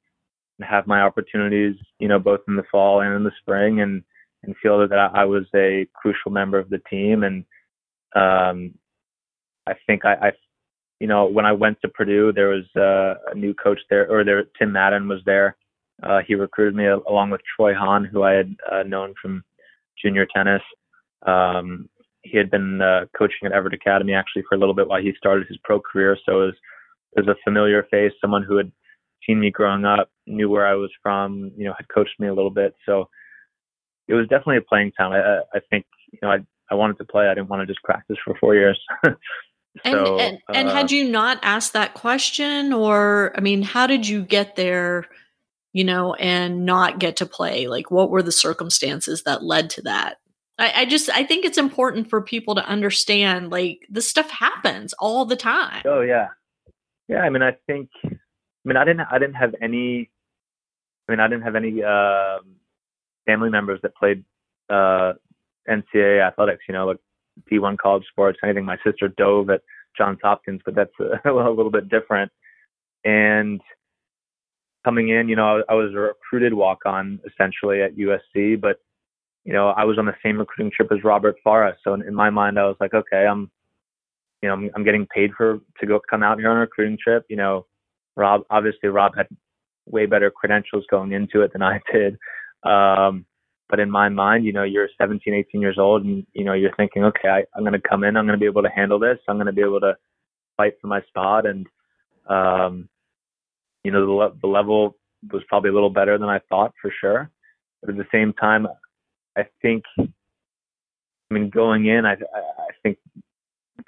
have 0.60 0.86
my 0.86 1.00
opportunities, 1.00 1.74
you 1.98 2.06
know, 2.06 2.18
both 2.20 2.40
in 2.46 2.56
the 2.56 2.62
fall 2.70 3.00
and 3.00 3.14
in 3.14 3.24
the 3.24 3.32
spring, 3.40 3.80
and 3.80 4.02
and 4.44 4.54
feel 4.62 4.86
that 4.86 5.10
I 5.14 5.24
was 5.24 5.44
a 5.54 5.86
crucial 5.94 6.30
member 6.30 6.58
of 6.58 6.70
the 6.70 6.80
team 6.90 7.24
and 7.24 7.44
um, 8.14 8.74
I 9.66 9.74
think 9.86 10.04
I, 10.04 10.14
I, 10.14 10.32
you 11.00 11.06
know, 11.06 11.26
when 11.26 11.44
I 11.44 11.52
went 11.52 11.80
to 11.82 11.88
Purdue, 11.88 12.32
there 12.32 12.48
was 12.48 12.64
uh, 12.76 13.30
a 13.30 13.34
new 13.34 13.54
coach 13.54 13.80
there, 13.90 14.10
or 14.10 14.24
there 14.24 14.44
Tim 14.58 14.72
Madden 14.72 15.08
was 15.08 15.20
there. 15.26 15.56
Uh, 16.02 16.20
he 16.26 16.34
recruited 16.34 16.74
me 16.74 16.86
along 16.86 17.30
with 17.30 17.40
Troy 17.56 17.74
Hahn, 17.74 18.04
who 18.04 18.22
I 18.22 18.32
had 18.32 18.56
uh, 18.70 18.82
known 18.84 19.14
from 19.20 19.44
junior 20.02 20.26
tennis. 20.34 20.62
Um, 21.26 21.88
he 22.30 22.38
had 22.38 22.50
been 22.50 22.80
uh, 22.80 23.06
coaching 23.16 23.46
at 23.46 23.52
Evert 23.52 23.74
Academy 23.74 24.14
actually 24.14 24.42
for 24.48 24.54
a 24.54 24.58
little 24.58 24.74
bit 24.74 24.88
while 24.88 25.00
he 25.00 25.12
started 25.16 25.46
his 25.48 25.58
pro 25.64 25.80
career. 25.80 26.16
So 26.26 26.42
it 26.42 26.46
was, 26.46 26.54
it 27.16 27.26
was 27.26 27.36
a 27.36 27.42
familiar 27.44 27.86
face, 27.90 28.12
someone 28.20 28.42
who 28.42 28.56
had 28.56 28.70
seen 29.26 29.40
me 29.40 29.50
growing 29.50 29.84
up, 29.84 30.10
knew 30.26 30.48
where 30.48 30.66
I 30.66 30.74
was 30.74 30.90
from, 31.02 31.52
you 31.56 31.64
know, 31.64 31.74
had 31.76 31.88
coached 31.88 32.18
me 32.18 32.28
a 32.28 32.34
little 32.34 32.50
bit. 32.50 32.74
So 32.86 33.08
it 34.06 34.14
was 34.14 34.26
definitely 34.28 34.58
a 34.58 34.62
playing 34.62 34.92
time. 34.92 35.12
I, 35.12 35.40
I 35.56 35.60
think, 35.70 35.86
you 36.12 36.18
know, 36.22 36.30
I, 36.30 36.38
I 36.70 36.74
wanted 36.74 36.98
to 36.98 37.04
play. 37.04 37.28
I 37.28 37.34
didn't 37.34 37.48
want 37.48 37.60
to 37.60 37.66
just 37.66 37.82
practice 37.82 38.16
for 38.24 38.34
four 38.38 38.54
years. 38.54 38.78
so, 39.04 39.14
and, 39.84 40.20
and, 40.20 40.36
uh, 40.48 40.52
and 40.52 40.68
had 40.68 40.90
you 40.90 41.08
not 41.08 41.38
asked 41.42 41.72
that 41.74 41.94
question 41.94 42.72
or, 42.72 43.32
I 43.36 43.40
mean, 43.40 43.62
how 43.62 43.86
did 43.86 44.06
you 44.06 44.22
get 44.22 44.56
there, 44.56 45.06
you 45.72 45.84
know, 45.84 46.14
and 46.14 46.64
not 46.64 46.98
get 46.98 47.16
to 47.16 47.26
play? 47.26 47.68
Like 47.68 47.90
what 47.90 48.10
were 48.10 48.22
the 48.22 48.32
circumstances 48.32 49.22
that 49.24 49.44
led 49.44 49.70
to 49.70 49.82
that? 49.82 50.18
I, 50.58 50.72
I 50.76 50.84
just 50.86 51.08
I 51.10 51.24
think 51.24 51.44
it's 51.44 51.58
important 51.58 52.10
for 52.10 52.20
people 52.20 52.54
to 52.56 52.66
understand 52.66 53.50
like 53.50 53.86
this 53.88 54.08
stuff 54.08 54.30
happens 54.30 54.92
all 54.94 55.24
the 55.24 55.36
time. 55.36 55.82
Oh 55.84 56.00
yeah, 56.00 56.28
yeah. 57.08 57.20
I 57.20 57.30
mean, 57.30 57.42
I 57.42 57.56
think 57.66 57.90
I 58.04 58.08
mean 58.64 58.76
I 58.76 58.84
didn't 58.84 59.06
I 59.10 59.18
didn't 59.18 59.36
have 59.36 59.54
any. 59.62 60.10
I 61.08 61.12
mean, 61.12 61.20
I 61.20 61.28
didn't 61.28 61.44
have 61.44 61.56
any 61.56 61.82
uh, 61.82 62.38
family 63.24 63.48
members 63.48 63.80
that 63.82 63.94
played 63.94 64.24
uh, 64.68 65.14
NCAA 65.68 66.26
athletics. 66.26 66.64
You 66.68 66.74
know, 66.74 66.86
like 66.86 66.98
D1 67.50 67.78
college 67.78 68.04
sports, 68.10 68.38
anything. 68.42 68.64
My 68.64 68.78
sister 68.84 69.08
dove 69.08 69.48
at 69.50 69.62
Johns 69.96 70.18
Hopkins, 70.22 70.60
but 70.64 70.74
that's 70.74 70.92
a, 71.24 71.30
a 71.30 71.50
little 71.50 71.70
bit 71.70 71.88
different. 71.88 72.32
And 73.04 73.60
coming 74.84 75.08
in, 75.08 75.28
you 75.28 75.36
know, 75.36 75.62
I, 75.68 75.72
I 75.72 75.74
was 75.74 75.92
a 75.92 75.98
recruited 75.98 76.52
walk 76.52 76.80
on 76.84 77.20
essentially 77.26 77.80
at 77.80 77.96
USC, 77.96 78.60
but 78.60 78.80
you 79.48 79.54
know, 79.54 79.68
I 79.68 79.84
was 79.84 79.98
on 79.98 80.04
the 80.04 80.14
same 80.22 80.36
recruiting 80.36 80.70
trip 80.70 80.92
as 80.92 81.02
Robert 81.02 81.36
Farah. 81.44 81.72
So 81.82 81.94
in, 81.94 82.02
in 82.02 82.14
my 82.14 82.28
mind, 82.28 82.58
I 82.58 82.64
was 82.64 82.76
like, 82.80 82.92
okay, 82.92 83.24
I'm, 83.24 83.50
you 84.42 84.48
know, 84.50 84.52
I'm, 84.52 84.70
I'm, 84.76 84.84
getting 84.84 85.06
paid 85.06 85.30
for 85.34 85.60
to 85.80 85.86
go 85.86 85.98
come 86.10 86.22
out 86.22 86.38
here 86.38 86.50
on 86.50 86.58
a 86.58 86.60
recruiting 86.60 86.98
trip. 87.02 87.24
You 87.30 87.36
know, 87.36 87.64
Rob, 88.14 88.42
obviously 88.50 88.90
Rob 88.90 89.16
had 89.16 89.26
way 89.86 90.04
better 90.04 90.30
credentials 90.30 90.84
going 90.90 91.12
into 91.12 91.40
it 91.40 91.54
than 91.54 91.62
I 91.62 91.80
did. 91.92 92.18
Um, 92.62 93.24
but 93.70 93.80
in 93.80 93.90
my 93.90 94.10
mind, 94.10 94.44
you 94.44 94.52
know, 94.52 94.64
you're 94.64 94.90
17, 95.00 95.32
18 95.32 95.62
years 95.62 95.78
old 95.78 96.04
and, 96.04 96.26
you 96.34 96.44
know, 96.44 96.52
you're 96.52 96.76
thinking, 96.76 97.04
okay, 97.04 97.28
I, 97.28 97.44
I'm 97.56 97.62
going 97.62 97.72
to 97.72 97.88
come 97.88 98.04
in, 98.04 98.18
I'm 98.18 98.26
going 98.26 98.38
to 98.38 98.42
be 98.42 98.44
able 98.44 98.64
to 98.64 98.68
handle 98.68 98.98
this. 98.98 99.16
I'm 99.28 99.36
going 99.36 99.46
to 99.46 99.52
be 99.54 99.62
able 99.62 99.80
to 99.80 99.96
fight 100.58 100.74
for 100.78 100.88
my 100.88 101.00
spot. 101.08 101.46
And, 101.46 101.66
um, 102.28 102.86
you 103.82 103.92
know, 103.92 104.04
the, 104.04 104.36
the 104.42 104.46
level 104.46 104.94
was 105.32 105.42
probably 105.48 105.70
a 105.70 105.74
little 105.74 105.88
better 105.88 106.18
than 106.18 106.28
I 106.28 106.40
thought 106.50 106.74
for 106.82 106.92
sure. 107.00 107.30
But 107.80 107.92
at 107.92 107.96
the 107.96 108.06
same 108.12 108.34
time, 108.34 108.66
I 109.38 109.46
think, 109.62 109.84
I 109.98 110.08
mean, 111.30 111.48
going 111.48 111.86
in, 111.86 112.04
I, 112.04 112.12
I 112.12 112.72
think 112.82 112.98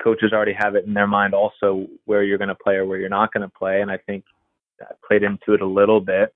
coaches 0.03 0.33
already 0.33 0.53
have 0.53 0.77
it 0.77 0.87
in 0.87 0.95
their 0.95 1.07
mind 1.07 1.35
also 1.35 1.87
where 2.05 2.23
you're 2.23 2.39
going 2.39 2.49
to 2.49 2.55
play 2.55 2.77
or 2.77 2.87
where 2.87 2.99
you're 2.99 3.09
not 3.09 3.33
going 3.33 3.43
to 3.43 3.53
play. 3.59 3.83
And 3.83 3.91
I 3.91 3.99
think 3.99 4.25
I 4.81 4.95
played 5.07 5.23
into 5.23 5.55
it 5.55 5.61
a 5.61 5.67
little 5.67 6.01
bit 6.01 6.33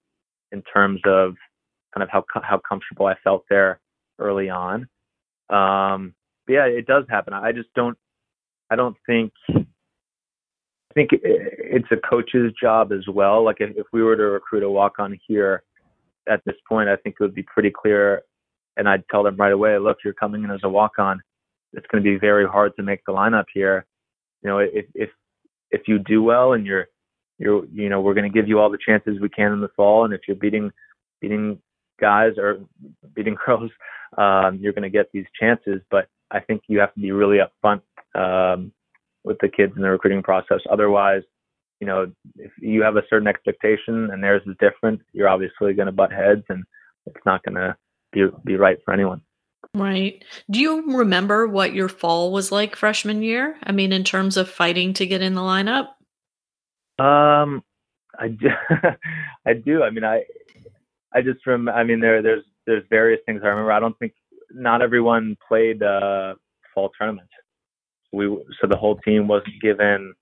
in 0.53 0.63
terms 0.63 1.01
of 1.07 1.35
kind 1.95 2.03
of 2.03 2.09
how, 2.11 2.25
how 2.43 2.61
comfortable 2.69 3.07
I 3.07 3.15
felt 3.23 3.45
there 3.49 3.81
early 4.19 4.51
on. 4.51 4.89
Um, 5.49 6.15
yeah, 6.49 6.67
it 6.67 6.87
does 6.87 7.05
happen. 7.09 7.33
I 7.33 7.53
just 7.53 7.73
don't, 7.75 7.97
I 8.71 8.77
don't 8.77 8.97
think, 9.07 9.33
I 9.51 10.95
think 10.95 11.11
it's 11.13 11.89
a 11.91 11.97
coach's 12.09 12.53
job 12.61 12.93
as 12.93 13.07
well. 13.09 13.45
Like 13.45 13.61
if, 13.61 13.77
if 13.77 13.87
we 13.93 14.03
were 14.03 14.17
to 14.17 14.25
recruit 14.25 14.63
a 14.63 14.71
walk 14.71 14.99
on 14.99 15.19
here 15.27 15.63
at 16.29 16.43
this 16.45 16.57
point, 16.69 16.89
I 16.89 16.97
think 16.97 17.17
it 17.19 17.23
would 17.23 17.35
be 17.35 17.43
pretty 17.45 17.71
clear 17.71 18.23
and 18.77 18.89
I'd 18.89 19.05
tell 19.11 19.23
them 19.23 19.37
right 19.37 19.53
away, 19.53 19.79
look, 19.79 19.99
you're 20.05 20.15
coming 20.15 20.45
in 20.45 20.51
as 20.51 20.61
a 20.65 20.69
walk 20.69 20.99
on. 20.99 21.21
It's 21.73 21.87
going 21.91 22.03
to 22.03 22.11
be 22.11 22.19
very 22.19 22.47
hard 22.47 22.73
to 22.77 22.83
make 22.83 23.01
the 23.07 23.13
lineup 23.13 23.47
here. 23.53 23.87
You 24.43 24.51
know, 24.51 24.59
if 24.59 24.87
if 24.95 25.11
if 25.71 25.83
you 25.89 25.99
do 25.99 26.23
well 26.23 26.53
and 26.53 26.67
you're 26.67 26.89
you're 27.39 27.65
you 27.67 27.89
know 27.89 28.01
we're 28.01 28.15
going 28.15 28.31
to 28.31 28.37
give 28.39 28.49
you 28.49 28.61
all 28.61 28.71
the 28.71 28.79
chances 28.79 29.21
we 29.21 29.29
can 29.29 29.53
in 29.53 29.61
the 29.61 29.71
fall, 29.77 30.05
and 30.05 30.15
if 30.15 30.23
you're 30.29 30.37
beating 30.37 30.71
beating 31.21 31.59
guys 32.01 32.33
or 32.39 32.59
beating 33.15 33.37
girls, 33.47 33.71
um, 34.19 34.59
you're 34.61 34.73
going 34.73 34.83
to 34.83 34.91
get 34.91 35.11
these 35.13 35.27
chances. 35.39 35.81
But 35.91 36.09
I 36.31 36.41
think 36.41 36.63
you 36.69 36.79
have 36.81 36.95
to 36.95 37.01
be 37.01 37.13
really 37.13 37.39
upfront 37.39 37.83
um, 38.15 38.73
with 39.25 39.39
the 39.41 39.49
kids 39.49 39.73
in 39.77 39.83
the 39.83 39.91
recruiting 39.91 40.23
process. 40.23 40.61
Otherwise, 40.71 41.23
you 41.81 41.87
know, 41.87 42.11
if 42.37 42.53
you 42.61 42.83
have 42.83 42.97
a 42.97 43.03
certain 43.11 43.29
expectation 43.29 44.11
and 44.11 44.23
theirs 44.23 44.43
is 44.47 44.55
different, 44.61 45.01
you're 45.13 45.29
obviously 45.29 45.75
going 45.75 45.87
to 45.87 45.93
butt 45.93 46.13
heads, 46.13 46.45
and 46.49 46.65
it's 47.07 47.27
not 47.27 47.43
going 47.43 47.57
to 47.57 47.77
be 48.15 48.27
be 48.45 48.57
right 48.57 48.79
for 48.85 48.95
anyone. 48.95 49.21
Right. 49.75 50.25
Do 50.51 50.61
you 50.61 50.97
remember 50.97 51.49
what 51.49 51.75
your 51.75 51.89
fall 51.89 52.33
was 52.33 52.53
like 52.53 52.77
freshman 52.77 53.23
year? 53.23 53.57
I 53.65 53.73
mean, 53.73 53.93
in 53.93 54.05
terms 54.05 54.37
of 54.37 54.49
fighting 54.49 54.95
to 54.95 55.07
get 55.07 55.21
in 55.21 55.35
the 55.35 55.41
lineup. 55.41 55.89
Um, 57.05 57.65
I 58.19 58.29
do. 58.29 58.49
I 59.47 59.55
do. 59.55 59.83
I 59.83 59.91
mean, 59.91 60.05
I 60.05 60.25
I 61.13 61.23
just 61.23 61.43
from. 61.43 61.69
I 61.69 61.83
mean, 61.83 62.01
there 62.01 62.23
there's 62.23 62.45
there's 62.67 62.85
various 62.89 63.21
things 63.27 63.41
I 63.43 63.49
remember. 63.49 63.73
I 63.73 63.81
don't 63.81 63.99
think 63.99 64.13
not 64.53 64.81
everyone 64.81 65.37
played 65.47 65.83
uh, 65.83 66.35
fall 66.73 66.91
tournaments. 66.97 67.33
We 68.13 68.27
so 68.61 68.69
the 68.69 68.77
whole 68.77 68.97
team 68.99 69.27
wasn't 69.27 69.61
given 69.61 70.15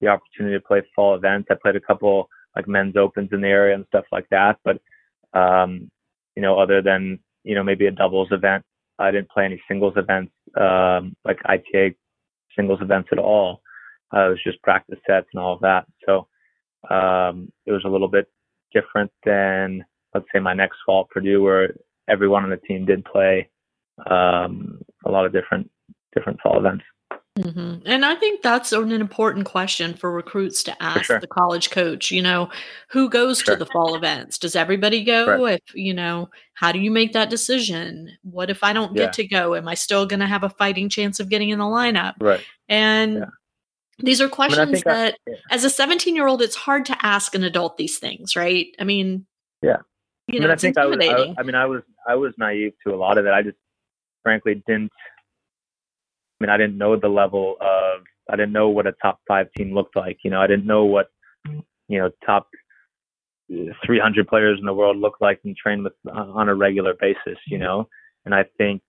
the 0.00 0.08
opportunity 0.08 0.56
to 0.56 0.64
play 0.66 0.82
fall 0.96 1.14
events. 1.14 1.48
I 1.50 1.56
played 1.60 1.76
a 1.76 1.80
couple 1.80 2.28
like 2.56 2.68
men's 2.68 2.96
opens 2.96 3.30
in 3.32 3.42
the 3.42 3.48
area 3.48 3.74
and 3.74 3.84
stuff 3.88 4.04
like 4.12 4.28
that, 4.30 4.58
but 4.64 4.80
um, 5.38 5.90
you 6.36 6.42
know, 6.42 6.58
other 6.58 6.80
than 6.80 7.18
you 7.44 7.54
know, 7.54 7.62
maybe 7.62 7.86
a 7.86 7.90
doubles 7.90 8.28
event. 8.32 8.64
I 8.98 9.10
didn't 9.10 9.30
play 9.30 9.44
any 9.44 9.60
singles 9.68 9.94
events, 9.96 10.32
um, 10.60 11.14
like 11.24 11.38
ITA 11.44 11.94
singles 12.56 12.80
events 12.80 13.08
at 13.12 13.18
all. 13.18 13.60
Uh, 14.14 14.26
it 14.26 14.30
was 14.30 14.44
just 14.44 14.62
practice 14.62 14.98
sets 15.06 15.26
and 15.32 15.42
all 15.42 15.54
of 15.54 15.60
that. 15.60 15.86
So 16.06 16.28
um, 16.90 17.50
it 17.66 17.72
was 17.72 17.82
a 17.84 17.88
little 17.88 18.08
bit 18.08 18.26
different 18.72 19.10
than, 19.24 19.84
let's 20.14 20.26
say, 20.32 20.40
my 20.40 20.54
next 20.54 20.78
fall 20.86 21.02
at 21.02 21.10
Purdue, 21.10 21.42
where 21.42 21.74
everyone 22.08 22.44
on 22.44 22.50
the 22.50 22.56
team 22.56 22.84
did 22.84 23.04
play 23.04 23.48
um, 24.10 24.80
a 25.04 25.10
lot 25.10 25.26
of 25.26 25.32
different 25.32 25.70
different 26.14 26.40
fall 26.40 26.58
events. 26.58 26.84
Mm-hmm. 27.38 27.86
And 27.86 28.04
I 28.04 28.14
think 28.14 28.42
that's 28.42 28.70
an 28.72 28.92
important 28.92 29.44
question 29.44 29.94
for 29.94 30.12
recruits 30.12 30.62
to 30.64 30.82
ask 30.82 31.06
sure. 31.06 31.18
the 31.18 31.26
college 31.26 31.70
coach. 31.70 32.12
You 32.12 32.22
know, 32.22 32.48
who 32.90 33.10
goes 33.10 33.40
sure. 33.40 33.56
to 33.56 33.58
the 33.58 33.70
fall 33.70 33.96
events? 33.96 34.38
Does 34.38 34.54
everybody 34.54 35.02
go? 35.02 35.26
Right. 35.26 35.60
If, 35.66 35.74
you 35.74 35.94
know, 35.94 36.30
how 36.54 36.70
do 36.70 36.78
you 36.78 36.92
make 36.92 37.12
that 37.12 37.30
decision? 37.30 38.10
What 38.22 38.50
if 38.50 38.62
I 38.62 38.72
don't 38.72 38.94
yeah. 38.94 39.06
get 39.06 39.14
to 39.14 39.26
go? 39.26 39.56
Am 39.56 39.66
I 39.66 39.74
still 39.74 40.06
going 40.06 40.20
to 40.20 40.26
have 40.26 40.44
a 40.44 40.48
fighting 40.48 40.88
chance 40.88 41.18
of 41.18 41.28
getting 41.28 41.50
in 41.50 41.58
the 41.58 41.64
lineup? 41.64 42.14
Right. 42.20 42.44
And 42.68 43.14
yeah. 43.14 43.24
these 43.98 44.20
are 44.20 44.28
questions 44.28 44.60
I 44.60 44.64
mean, 44.66 44.82
I 44.86 44.92
that, 44.92 45.14
I, 45.26 45.30
yeah. 45.30 45.36
as 45.50 45.64
a 45.64 45.70
17 45.70 46.14
year 46.14 46.28
old, 46.28 46.40
it's 46.40 46.56
hard 46.56 46.86
to 46.86 46.96
ask 47.04 47.34
an 47.34 47.42
adult 47.42 47.78
these 47.78 47.98
things, 47.98 48.36
right? 48.36 48.68
I 48.78 48.84
mean, 48.84 49.26
yeah. 49.60 49.78
You 50.28 50.38
know, 50.38 50.46
I, 50.46 50.48
mean, 50.48 50.52
I 50.52 50.56
think 50.56 50.78
I 50.78 50.86
was, 50.86 51.34
I 51.36 51.42
mean, 51.42 51.54
I 51.54 51.66
was, 51.66 51.82
I 52.08 52.14
was 52.14 52.32
naive 52.38 52.72
to 52.86 52.94
a 52.94 52.96
lot 52.96 53.18
of 53.18 53.26
it. 53.26 53.32
I 53.32 53.42
just 53.42 53.58
frankly 54.22 54.62
didn't 54.66 54.90
I 56.40 56.44
mean, 56.44 56.50
I 56.50 56.56
didn't 56.56 56.78
know 56.78 56.96
the 56.96 57.08
level 57.08 57.56
of, 57.60 58.02
I 58.30 58.36
didn't 58.36 58.52
know 58.52 58.68
what 58.68 58.86
a 58.86 58.92
top 59.02 59.20
five 59.28 59.46
team 59.56 59.74
looked 59.74 59.96
like. 59.96 60.18
You 60.24 60.30
know, 60.30 60.40
I 60.40 60.46
didn't 60.46 60.66
know 60.66 60.84
what, 60.84 61.08
you 61.88 61.98
know, 61.98 62.10
top 62.24 62.48
300 63.48 64.26
players 64.26 64.58
in 64.58 64.66
the 64.66 64.74
world 64.74 64.96
look 64.96 65.16
like 65.20 65.40
and 65.44 65.56
train 65.56 65.84
with 65.84 65.92
uh, 66.08 66.12
on 66.12 66.48
a 66.48 66.54
regular 66.54 66.94
basis. 66.98 67.38
You 67.46 67.58
know, 67.58 67.88
and 68.24 68.34
I 68.34 68.44
think 68.58 68.82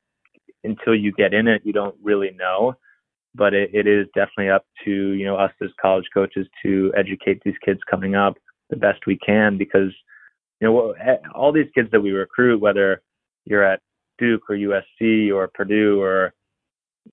until 0.63 0.95
you 0.95 1.11
get 1.11 1.33
in 1.33 1.47
it, 1.47 1.61
you 1.65 1.73
don't 1.73 1.95
really 2.01 2.31
know. 2.31 2.75
But 3.33 3.53
it, 3.53 3.71
it 3.73 3.85
is 3.85 4.07
definitely 4.15 4.49
up 4.49 4.65
to 4.85 4.91
you 4.91 5.25
know 5.25 5.35
us 5.35 5.51
as 5.61 5.69
college 5.81 6.05
coaches 6.13 6.47
to 6.63 6.93
educate 6.95 7.41
these 7.43 7.57
kids 7.63 7.79
coming 7.89 8.15
up 8.15 8.37
the 8.69 8.77
best 8.77 9.05
we 9.05 9.17
can 9.17 9.57
because 9.57 9.91
you 10.61 10.67
know 10.67 10.91
eh, 10.91 11.17
all 11.33 11.51
these 11.51 11.69
kids 11.75 11.89
that 11.91 12.01
we 12.01 12.11
recruit, 12.11 12.61
whether 12.61 13.01
you're 13.45 13.63
at 13.63 13.81
Duke 14.17 14.49
or 14.49 14.55
USC 14.55 15.33
or 15.33 15.49
Purdue 15.53 16.01
or 16.01 16.33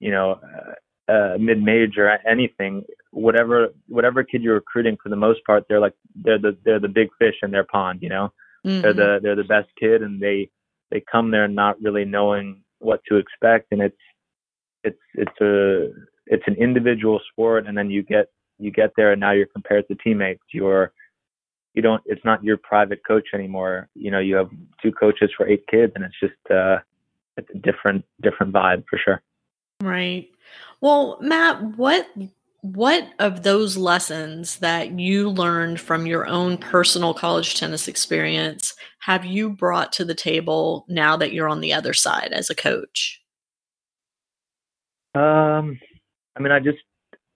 you 0.00 0.11
know, 0.11 0.40
uh, 0.42 1.12
uh, 1.12 1.37
mid-major, 1.38 2.18
anything, 2.28 2.84
whatever, 3.11 3.68
whatever 3.88 4.22
kid 4.22 4.42
you're 4.42 4.54
recruiting, 4.54 4.96
for 5.02 5.08
the 5.08 5.16
most 5.16 5.40
part, 5.44 5.64
they're 5.68 5.80
like 5.80 5.94
they're 6.14 6.38
the 6.38 6.56
they're 6.64 6.80
the 6.80 6.88
big 6.88 7.08
fish 7.18 7.34
in 7.42 7.50
their 7.50 7.64
pond. 7.64 8.00
You 8.02 8.08
know, 8.08 8.32
mm-hmm. 8.64 8.82
they're 8.82 8.94
the 8.94 9.20
they're 9.22 9.37
the 9.37 9.44
best 9.44 9.68
kid, 9.78 10.02
and 10.02 10.20
they 10.20 10.49
they 10.90 11.02
come 11.11 11.30
there 11.30 11.49
not 11.49 11.80
really 11.82 12.04
knowing 12.04 12.62
what 12.78 13.00
to 13.08 13.16
expect, 13.16 13.72
and 13.72 13.82
it's 13.82 13.96
it's 14.84 14.99
it's 15.14 15.40
a 15.40 15.88
it's 16.26 16.44
an 16.46 16.54
individual 16.54 17.20
sport, 17.30 17.66
and 17.66 17.76
then 17.76 17.90
you 17.90 18.02
get 18.02 18.26
you 18.58 18.70
get 18.70 18.92
there, 18.96 19.12
and 19.12 19.20
now 19.20 19.32
you're 19.32 19.46
compared 19.46 19.88
to 19.88 19.94
teammates. 19.96 20.42
You're 20.52 20.92
you 21.75 21.82
don't 21.82 22.02
it's 22.06 22.25
not 22.25 22.44
your 22.44 22.56
private 22.56 23.00
coach 23.06 23.28
anymore. 23.34 23.88
You 23.94 24.11
know, 24.11 24.20
you 24.20 24.37
have 24.37 24.50
two 24.82 24.92
coaches 24.92 25.30
for 25.37 25.49
eight 25.49 25.64
kids, 25.70 25.92
and 25.94 26.04
it's 26.04 26.20
just 26.20 26.50
uh, 26.50 26.78
it's 27.37 27.49
a 27.54 27.58
different 27.58 28.04
different 28.22 28.52
vibe 28.52 28.84
for 28.88 28.99
sure. 29.02 29.22
Right. 29.82 30.30
Well, 30.80 31.18
Matt, 31.20 31.76
what 31.76 32.08
what 32.60 33.08
of 33.18 33.42
those 33.42 33.76
lessons 33.76 34.58
that 34.58 34.96
you 34.96 35.28
learned 35.28 35.80
from 35.80 36.06
your 36.06 36.24
own 36.28 36.56
personal 36.56 37.12
college 37.12 37.58
tennis 37.58 37.88
experience 37.88 38.74
have 39.00 39.24
you 39.24 39.50
brought 39.50 39.90
to 39.94 40.04
the 40.04 40.14
table 40.14 40.86
now 40.88 41.16
that 41.16 41.32
you're 41.32 41.48
on 41.48 41.60
the 41.60 41.72
other 41.72 41.92
side 41.92 42.32
as 42.32 42.48
a 42.48 42.54
coach? 42.54 43.20
Um, 45.16 45.80
I 46.36 46.40
mean, 46.40 46.52
I 46.52 46.60
just 46.60 46.78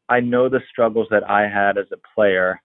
I 0.09 0.21
know 0.21 0.49
the 0.49 0.61
struggles 0.71 1.09
that 1.11 1.29
I 1.29 1.49
had 1.49 1.79
as 1.79 1.87
a 1.93 1.97
player. 2.15 2.63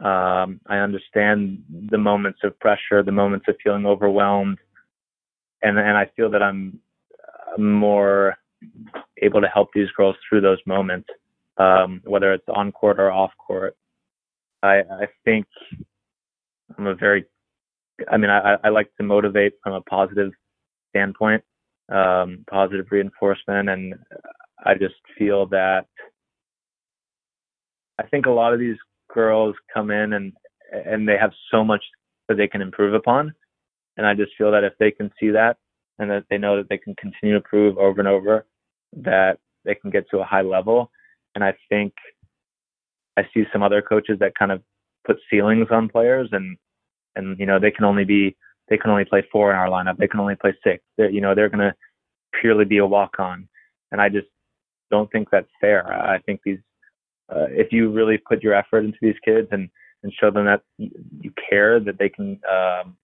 Um, 0.00 0.60
I 0.66 0.76
understand 0.76 1.64
the 1.90 1.96
moments 1.96 2.40
of 2.44 2.58
pressure, 2.60 3.02
the 3.02 3.12
moments 3.12 3.46
of 3.48 3.56
feeling 3.64 3.86
overwhelmed, 3.86 4.58
and 5.62 5.78
and 5.78 5.96
I 5.96 6.10
feel 6.14 6.30
that 6.32 6.42
I'm 6.42 6.78
more 7.56 8.36
able 9.22 9.40
to 9.40 9.48
help 9.48 9.70
these 9.72 9.90
girls 9.96 10.16
through 10.28 10.40
those 10.40 10.58
moments, 10.66 11.08
um, 11.58 12.00
whether 12.04 12.32
it's 12.32 12.48
on 12.48 12.72
court 12.72 12.98
or 12.98 13.10
off 13.10 13.32
court. 13.38 13.76
I 14.62 14.80
I 14.80 15.06
think 15.24 15.46
I'm 16.76 16.86
a 16.86 16.94
very, 16.94 17.24
I 18.10 18.16
mean, 18.16 18.30
I, 18.30 18.56
I 18.64 18.68
like 18.70 18.90
to 18.96 19.02
motivate 19.02 19.54
from 19.62 19.74
a 19.74 19.80
positive 19.82 20.32
standpoint, 20.90 21.42
um, 21.90 22.44
positive 22.50 22.86
reinforcement, 22.90 23.68
and 23.68 23.94
I 24.64 24.74
just 24.74 24.94
feel 25.18 25.46
that 25.46 25.86
I 27.98 28.04
think 28.04 28.26
a 28.26 28.30
lot 28.30 28.52
of 28.52 28.58
these 28.58 28.76
girls 29.12 29.54
come 29.72 29.90
in 29.90 30.14
and 30.14 30.32
and 30.72 31.08
they 31.08 31.16
have 31.16 31.32
so 31.50 31.62
much 31.62 31.84
that 32.28 32.36
they 32.36 32.48
can 32.48 32.62
improve 32.62 32.94
upon, 32.94 33.32
and 33.96 34.06
I 34.06 34.14
just 34.14 34.32
feel 34.36 34.50
that 34.52 34.64
if 34.64 34.72
they 34.78 34.90
can 34.90 35.10
see 35.20 35.30
that 35.30 35.56
and 35.98 36.10
that 36.10 36.24
they 36.30 36.38
know 36.38 36.56
that 36.56 36.68
they 36.68 36.78
can 36.78 36.94
continue 36.96 37.34
to 37.34 37.36
improve 37.36 37.78
over 37.78 38.00
and 38.00 38.08
over, 38.08 38.46
that 39.02 39.38
they 39.64 39.74
can 39.74 39.90
get 39.90 40.08
to 40.10 40.18
a 40.18 40.24
high 40.24 40.42
level. 40.42 40.90
And 41.34 41.42
I 41.42 41.54
think 41.68 41.92
I 43.16 43.22
see 43.32 43.44
some 43.52 43.62
other 43.62 43.82
coaches 43.82 44.18
that 44.20 44.34
kind 44.38 44.52
of 44.52 44.62
put 45.06 45.16
ceilings 45.30 45.68
on 45.70 45.88
players 45.88 46.28
and 46.32 46.56
and 47.16 47.38
you 47.38 47.46
know 47.46 47.58
they 47.58 47.70
can 47.70 47.84
only 47.84 48.04
be 48.04 48.36
they 48.68 48.76
can 48.78 48.90
only 48.90 49.04
play 49.04 49.22
four 49.30 49.50
in 49.50 49.56
our 49.56 49.68
lineup. 49.68 49.98
They 49.98 50.08
can 50.08 50.20
only 50.20 50.36
play 50.36 50.54
six. 50.64 50.82
They're, 50.96 51.10
you 51.10 51.20
know 51.20 51.34
they're 51.34 51.48
going 51.48 51.70
to 51.70 51.74
purely 52.40 52.64
be 52.64 52.78
a 52.78 52.86
walk 52.86 53.16
on, 53.18 53.48
and 53.92 54.00
I 54.00 54.08
just 54.08 54.26
don't 54.90 55.10
think 55.12 55.28
that's 55.30 55.50
fair. 55.60 55.92
I 55.92 56.18
think 56.20 56.40
these 56.44 56.58
uh, 57.30 57.46
if 57.50 57.72
you 57.72 57.90
really 57.90 58.18
put 58.18 58.42
your 58.42 58.54
effort 58.54 58.84
into 58.84 58.98
these 59.00 59.16
kids 59.24 59.48
and 59.50 59.68
and 60.02 60.12
show 60.20 60.30
them 60.30 60.44
that 60.46 60.62
you 60.76 61.32
care 61.48 61.80
that 61.80 61.98
they 61.98 62.08
can 62.08 62.40
um, 62.50 62.96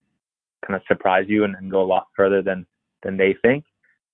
kind 0.65 0.75
of 0.75 0.81
surprise 0.87 1.25
you 1.27 1.43
and, 1.43 1.55
and 1.55 1.71
go 1.71 1.81
a 1.81 1.83
lot 1.83 2.07
further 2.15 2.41
than 2.41 2.65
than 3.03 3.17
they 3.17 3.35
think. 3.41 3.63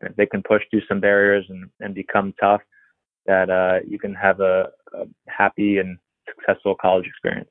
If 0.01 0.15
they 0.15 0.25
can 0.25 0.43
push 0.43 0.63
through 0.69 0.81
some 0.87 0.99
barriers 0.99 1.45
and, 1.49 1.69
and 1.79 1.95
become 1.95 2.33
tough, 2.39 2.61
that 3.25 3.49
uh, 3.49 3.79
you 3.87 3.99
can 3.99 4.13
have 4.13 4.39
a, 4.39 4.69
a 4.93 5.05
happy 5.27 5.77
and 5.77 5.97
successful 6.27 6.75
college 6.75 7.05
experience. 7.07 7.49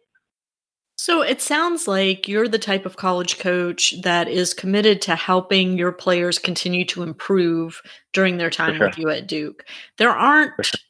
So 0.98 1.22
it 1.22 1.42
sounds 1.42 1.86
like 1.86 2.26
you're 2.26 2.48
the 2.48 2.58
type 2.58 2.86
of 2.86 2.96
college 2.96 3.38
coach 3.38 3.94
that 4.02 4.28
is 4.28 4.54
committed 4.54 5.02
to 5.02 5.14
helping 5.14 5.76
your 5.76 5.92
players 5.92 6.38
continue 6.38 6.84
to 6.86 7.02
improve 7.02 7.82
during 8.12 8.38
their 8.38 8.50
time 8.50 8.76
sure. 8.76 8.86
with 8.86 8.98
you 8.98 9.10
at 9.10 9.26
Duke. 9.26 9.64
There 9.98 10.10
aren't, 10.10 10.52
sure. 10.64 10.80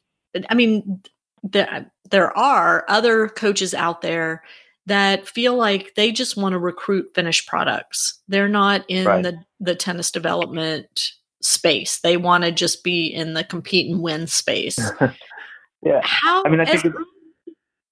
I 0.49 0.55
mean, 0.55 1.01
there, 1.43 1.91
there 2.09 2.35
are 2.37 2.85
other 2.87 3.27
coaches 3.27 3.73
out 3.73 4.01
there 4.01 4.43
that 4.85 5.27
feel 5.27 5.55
like 5.55 5.93
they 5.95 6.13
just 6.13 6.37
want 6.37 6.53
to 6.53 6.59
recruit 6.59 7.11
finished 7.13 7.45
products. 7.47 8.21
They're 8.29 8.47
not 8.47 8.85
in 8.87 9.05
right. 9.05 9.21
the, 9.21 9.37
the 9.59 9.75
tennis 9.75 10.09
development 10.09 11.11
space. 11.41 11.99
They 11.99 12.17
want 12.17 12.43
to 12.43 12.51
just 12.51 12.83
be 12.83 13.07
in 13.07 13.33
the 13.33 13.43
compete 13.43 13.89
and 13.91 14.01
win 14.01 14.27
space. 14.27 14.77
yeah. 15.83 16.01
How 16.03 16.43
I 16.45 16.49
mean 16.49 16.59
I 16.59 16.65
think 16.65 16.85
it's 16.85 16.95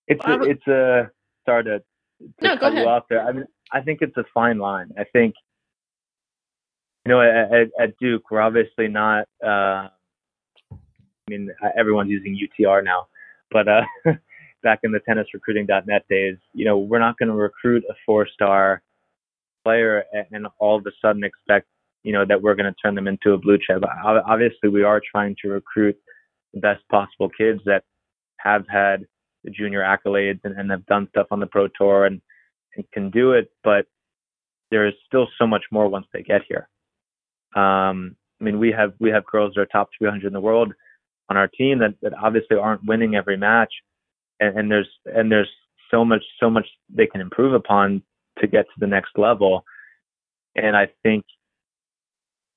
it's 0.08 0.25
a, 0.25 0.41
it's 0.41 0.67
a 0.67 1.10
sorry 1.46 1.63
to, 1.65 1.80
to 1.80 1.84
no, 2.41 2.58
go 2.58 2.67
ahead. 2.67 2.88
out 2.88 3.06
there. 3.10 3.26
I 3.26 3.32
mean 3.32 3.46
I 3.72 3.82
think 3.82 4.00
it's 4.02 4.17
a 4.17 4.26
fine 4.34 4.58
line. 4.58 4.91
I 4.98 5.04
think 5.04 5.36
you 7.06 7.12
know 7.12 7.22
at, 7.22 7.69
at 7.80 7.98
Duke 8.00 8.32
we're 8.32 8.41
obviously 8.41 8.88
not 8.88 9.28
uh 9.43 9.89
I 10.72 11.30
mean 11.30 11.50
everyone's 11.78 12.12
using 12.12 12.38
UTR 12.38 12.84
now, 12.84 13.08
but 13.52 13.67
uh 13.67 13.82
back 14.65 14.80
in 14.84 14.91
the 14.91 15.00
tennisrecruiting.net 15.08 16.06
days, 16.10 16.38
you 16.54 16.65
know, 16.65 16.78
we're 16.78 17.00
not 17.00 17.17
going 17.17 17.30
to 17.30 17.36
recruit 17.36 17.84
a 17.89 17.93
four 18.06 18.28
star 18.28 18.82
player 19.63 20.04
and 20.32 20.48
all 20.60 20.78
of 20.78 20.86
a 20.86 20.91
sudden 21.02 21.24
expect, 21.24 21.67
you 22.06 22.13
know, 22.13 22.24
that 22.24 22.41
we're 22.41 22.56
going 22.56 22.72
to 22.72 22.76
turn 22.82 22.94
them 22.94 23.08
into 23.08 23.34
a 23.34 23.38
blue 23.38 23.58
chip. 23.58 23.84
Obviously, 24.06 24.70
we 24.70 24.84
are 24.84 25.02
trying 25.12 25.36
to 25.41 25.50
recruit 25.50 25.98
the 26.54 26.60
best 26.60 26.88
possible 26.89 27.30
kids 27.30 27.60
that 27.65 27.84
have 28.38 28.63
had 28.70 29.06
the 29.44 29.50
junior 29.50 29.82
accolades 29.82 30.39
and, 30.44 30.58
and 30.58 30.70
have 30.70 30.86
done 30.86 31.08
stuff 31.10 31.28
on 31.32 31.39
the 31.39 31.48
pro 31.48 31.68
tour 31.68 32.06
and, 32.06 32.22
and 32.76 32.86
can 32.91 33.10
do 33.10 33.32
it, 33.32 33.50
but 33.63 33.88
there 34.70 34.88
is 34.88 34.94
still 35.08 35.28
so 35.39 35.48
much 35.48 35.63
more 35.72 35.88
once 35.88 36.06
they 36.13 36.22
get 36.22 36.41
here. 36.48 36.70
Um, 37.56 38.15
I 38.39 38.44
mean, 38.44 38.60
we 38.60 38.72
have 38.72 38.94
we 39.00 39.10
have 39.10 39.26
girls 39.26 39.54
that 39.56 39.62
are 39.62 39.65
top 39.65 39.89
300 39.98 40.28
in 40.28 40.34
the 40.34 40.39
world 40.39 40.74
on 41.30 41.38
our 41.38 41.48
team 41.48 41.80
that, 41.80 41.96
that 42.02 42.13
obviously 42.22 42.58
aren't 42.58 42.86
winning 42.86 43.15
every 43.15 43.38
match, 43.38 43.74
and, 44.39 44.60
and 44.60 44.72
there's 44.72 44.89
and 45.06 45.32
there's 45.32 45.50
so 45.89 46.06
much 46.06 46.24
so 46.39 46.50
much 46.50 46.68
they 46.89 47.08
can 47.08 47.22
improve 47.22 47.54
upon 47.54 48.04
to 48.39 48.48
get 48.48 48.65
to 48.65 48.80
the 48.80 48.88
next 48.88 49.18
level 49.18 49.63
and 50.56 50.76
i 50.76 50.88
think 51.04 51.24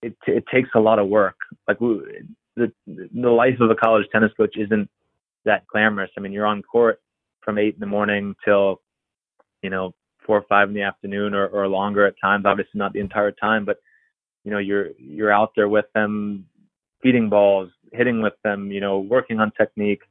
it 0.03 0.17
it 0.27 0.45
takes 0.53 0.71
a 0.75 0.81
lot 0.81 0.99
of 0.99 1.09
work. 1.09 1.37
Like 1.67 1.81
we, 1.81 2.01
the 2.57 2.73
the 2.87 3.31
life 3.31 3.61
of 3.61 3.71
a 3.71 3.75
college 3.75 4.07
tennis 4.13 4.33
coach 4.37 4.57
isn't 4.57 4.89
that 5.45 5.67
glamorous. 5.67 6.11
I 6.17 6.21
mean 6.21 6.33
you're 6.33 6.47
on 6.47 6.63
court 6.63 7.01
from 7.41 7.59
eight 7.59 7.75
in 7.75 7.81
the 7.81 7.87
morning 7.87 8.35
till 8.45 8.81
you 9.63 9.71
know 9.71 9.95
four 10.27 10.39
or 10.39 10.45
five 10.49 10.69
in 10.69 10.75
the 10.75 10.83
afternoon 10.83 11.35
or, 11.35 11.47
or 11.47 11.67
longer 11.69 12.07
at 12.07 12.15
times 12.23 12.45
obviously 12.45 12.73
not 12.75 12.93
the 12.93 13.01
entire 13.01 13.33
time 13.33 13.65
but 13.65 13.79
you 14.45 14.51
know 14.51 14.59
you're 14.59 14.91
you're 14.99 15.33
out 15.33 15.53
there 15.57 15.71
with 15.71 15.87
them 15.95 16.45
feeding 17.03 17.31
balls 17.31 17.71
hitting 17.93 18.21
with 18.21 18.35
them 18.45 18.71
you 18.71 18.81
know 18.81 18.99
working 18.99 19.41
on 19.41 19.51
technique 19.53 20.03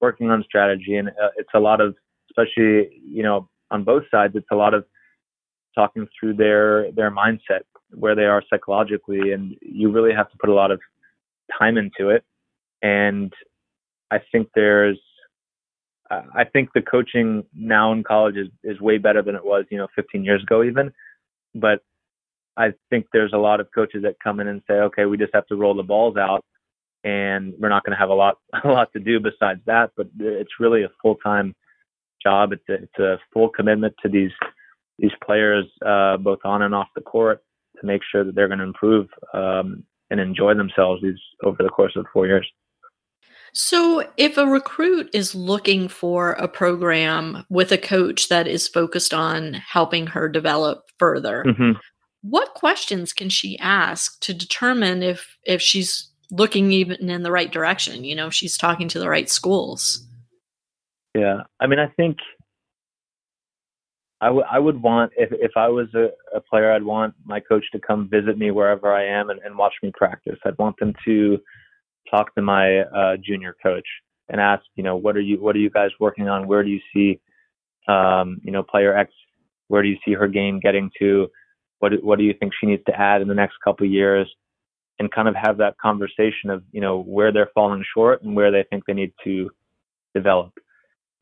working 0.00 0.30
on 0.30 0.42
strategy, 0.44 0.96
and 0.96 1.08
uh, 1.08 1.30
it's 1.36 1.50
a 1.54 1.60
lot 1.60 1.80
of, 1.80 1.94
especially 2.30 3.00
you 3.04 3.22
know, 3.22 3.48
on 3.70 3.84
both 3.84 4.04
sides, 4.10 4.34
it's 4.36 4.46
a 4.52 4.56
lot 4.56 4.74
of 4.74 4.84
talking 5.74 6.06
through 6.18 6.34
their 6.34 6.90
their 6.92 7.10
mindset, 7.10 7.62
where 7.90 8.14
they 8.14 8.24
are 8.24 8.42
psychologically, 8.48 9.32
and 9.32 9.56
you 9.62 9.90
really 9.90 10.14
have 10.14 10.30
to 10.30 10.36
put 10.38 10.50
a 10.50 10.54
lot 10.54 10.70
of 10.70 10.80
time 11.58 11.76
into 11.76 12.10
it. 12.10 12.24
And 12.82 13.32
I 14.10 14.18
think 14.32 14.48
there's, 14.54 14.98
I 16.10 16.44
think 16.44 16.70
the 16.74 16.82
coaching 16.82 17.44
now 17.54 17.92
in 17.92 18.04
college 18.04 18.36
is 18.36 18.48
is 18.62 18.80
way 18.80 18.98
better 18.98 19.22
than 19.22 19.34
it 19.34 19.44
was, 19.44 19.64
you 19.70 19.78
know, 19.78 19.88
15 19.96 20.24
years 20.24 20.42
ago 20.42 20.62
even. 20.62 20.92
But 21.54 21.80
I 22.56 22.74
think 22.90 23.06
there's 23.12 23.32
a 23.32 23.38
lot 23.38 23.60
of 23.60 23.68
coaches 23.74 24.02
that 24.04 24.16
come 24.22 24.40
in 24.40 24.48
and 24.48 24.62
say, 24.68 24.74
okay, 24.74 25.04
we 25.04 25.16
just 25.16 25.34
have 25.34 25.46
to 25.48 25.56
roll 25.56 25.74
the 25.74 25.82
balls 25.82 26.16
out 26.16 26.44
and 27.04 27.54
we're 27.58 27.68
not 27.68 27.84
going 27.84 27.92
to 27.92 27.98
have 27.98 28.08
a 28.08 28.14
lot 28.14 28.38
a 28.64 28.68
lot 28.68 28.92
to 28.92 29.00
do 29.00 29.20
besides 29.20 29.60
that. 29.66 29.90
But 29.96 30.08
it's 30.18 30.60
really 30.60 30.82
a 30.82 30.90
full 31.02 31.16
time 31.16 31.54
job. 32.22 32.52
It's 32.52 32.68
a, 32.68 32.74
it's 32.74 32.98
a 32.98 33.18
full 33.32 33.48
commitment 33.48 33.94
to 34.02 34.08
these 34.08 34.32
these 34.98 35.12
players, 35.24 35.66
uh, 35.84 36.16
both 36.16 36.40
on 36.44 36.62
and 36.62 36.74
off 36.74 36.88
the 36.94 37.02
court, 37.02 37.42
to 37.80 37.86
make 37.86 38.02
sure 38.10 38.24
that 38.24 38.34
they're 38.34 38.48
going 38.48 38.58
to 38.58 38.64
improve 38.64 39.08
um, 39.34 39.84
and 40.10 40.20
enjoy 40.20 40.54
themselves 40.54 41.02
these 41.02 41.18
over 41.44 41.62
the 41.62 41.68
course 41.68 41.92
of 41.96 42.06
four 42.12 42.26
years. 42.26 42.48
So, 43.52 44.06
if 44.18 44.36
a 44.36 44.46
recruit 44.46 45.08
is 45.14 45.34
looking 45.34 45.88
for 45.88 46.32
a 46.32 46.46
program 46.46 47.46
with 47.48 47.72
a 47.72 47.78
coach 47.78 48.28
that 48.28 48.46
is 48.46 48.68
focused 48.68 49.14
on 49.14 49.54
helping 49.54 50.08
her 50.08 50.28
develop 50.28 50.82
further, 50.98 51.42
mm-hmm. 51.46 51.72
what 52.20 52.52
questions 52.52 53.14
can 53.14 53.30
she 53.30 53.58
ask 53.58 54.20
to 54.20 54.34
determine 54.34 55.02
if 55.02 55.38
if 55.44 55.62
she's 55.62 56.10
looking 56.30 56.72
even 56.72 57.10
in 57.10 57.22
the 57.22 57.30
right 57.30 57.50
direction. 57.50 58.04
You 58.04 58.14
know, 58.14 58.30
she's 58.30 58.56
talking 58.56 58.88
to 58.88 58.98
the 58.98 59.08
right 59.08 59.28
schools. 59.28 60.06
Yeah, 61.14 61.42
I 61.60 61.66
mean, 61.66 61.78
I 61.78 61.88
think 61.96 62.18
I, 64.20 64.26
w- 64.26 64.46
I 64.50 64.58
would 64.58 64.82
want 64.82 65.12
if 65.16 65.30
if 65.32 65.52
I 65.56 65.68
was 65.68 65.88
a, 65.94 66.08
a 66.36 66.40
player, 66.40 66.72
I'd 66.72 66.84
want 66.84 67.14
my 67.24 67.40
coach 67.40 67.64
to 67.72 67.80
come 67.80 68.08
visit 68.10 68.38
me 68.38 68.50
wherever 68.50 68.92
I 68.92 69.06
am 69.06 69.30
and, 69.30 69.40
and 69.44 69.58
watch 69.58 69.74
me 69.82 69.92
practice. 69.96 70.38
I'd 70.44 70.58
want 70.58 70.76
them 70.80 70.94
to 71.06 71.38
talk 72.10 72.34
to 72.36 72.42
my 72.42 72.80
uh, 72.80 73.16
junior 73.22 73.56
coach 73.62 73.86
and 74.28 74.40
ask, 74.40 74.64
you 74.76 74.82
know, 74.84 74.96
what 74.96 75.16
are 75.16 75.20
you 75.22 75.40
what 75.40 75.56
are 75.56 75.60
you 75.60 75.70
guys 75.70 75.90
working 76.00 76.28
on? 76.28 76.48
Where 76.48 76.64
do 76.64 76.70
you 76.70 76.80
see, 76.94 77.20
um, 77.88 78.40
you 78.44 78.52
know, 78.52 78.62
player 78.62 78.96
X? 78.96 79.12
Where 79.68 79.82
do 79.82 79.88
you 79.88 79.98
see 80.04 80.14
her 80.14 80.28
game 80.28 80.60
getting 80.60 80.90
to? 81.00 81.28
What 81.80 81.92
what 82.04 82.18
do 82.18 82.24
you 82.24 82.34
think 82.40 82.52
she 82.60 82.66
needs 82.66 82.84
to 82.86 83.00
add 83.00 83.22
in 83.22 83.28
the 83.28 83.34
next 83.34 83.56
couple 83.64 83.86
of 83.86 83.92
years? 83.92 84.28
and 84.98 85.12
kind 85.12 85.28
of 85.28 85.34
have 85.36 85.58
that 85.58 85.76
conversation 85.78 86.50
of 86.50 86.62
you 86.72 86.80
know 86.80 87.02
where 87.02 87.32
they're 87.32 87.50
falling 87.54 87.84
short 87.94 88.22
and 88.22 88.36
where 88.36 88.50
they 88.50 88.64
think 88.70 88.84
they 88.86 88.94
need 88.94 89.12
to 89.24 89.50
develop. 90.14 90.52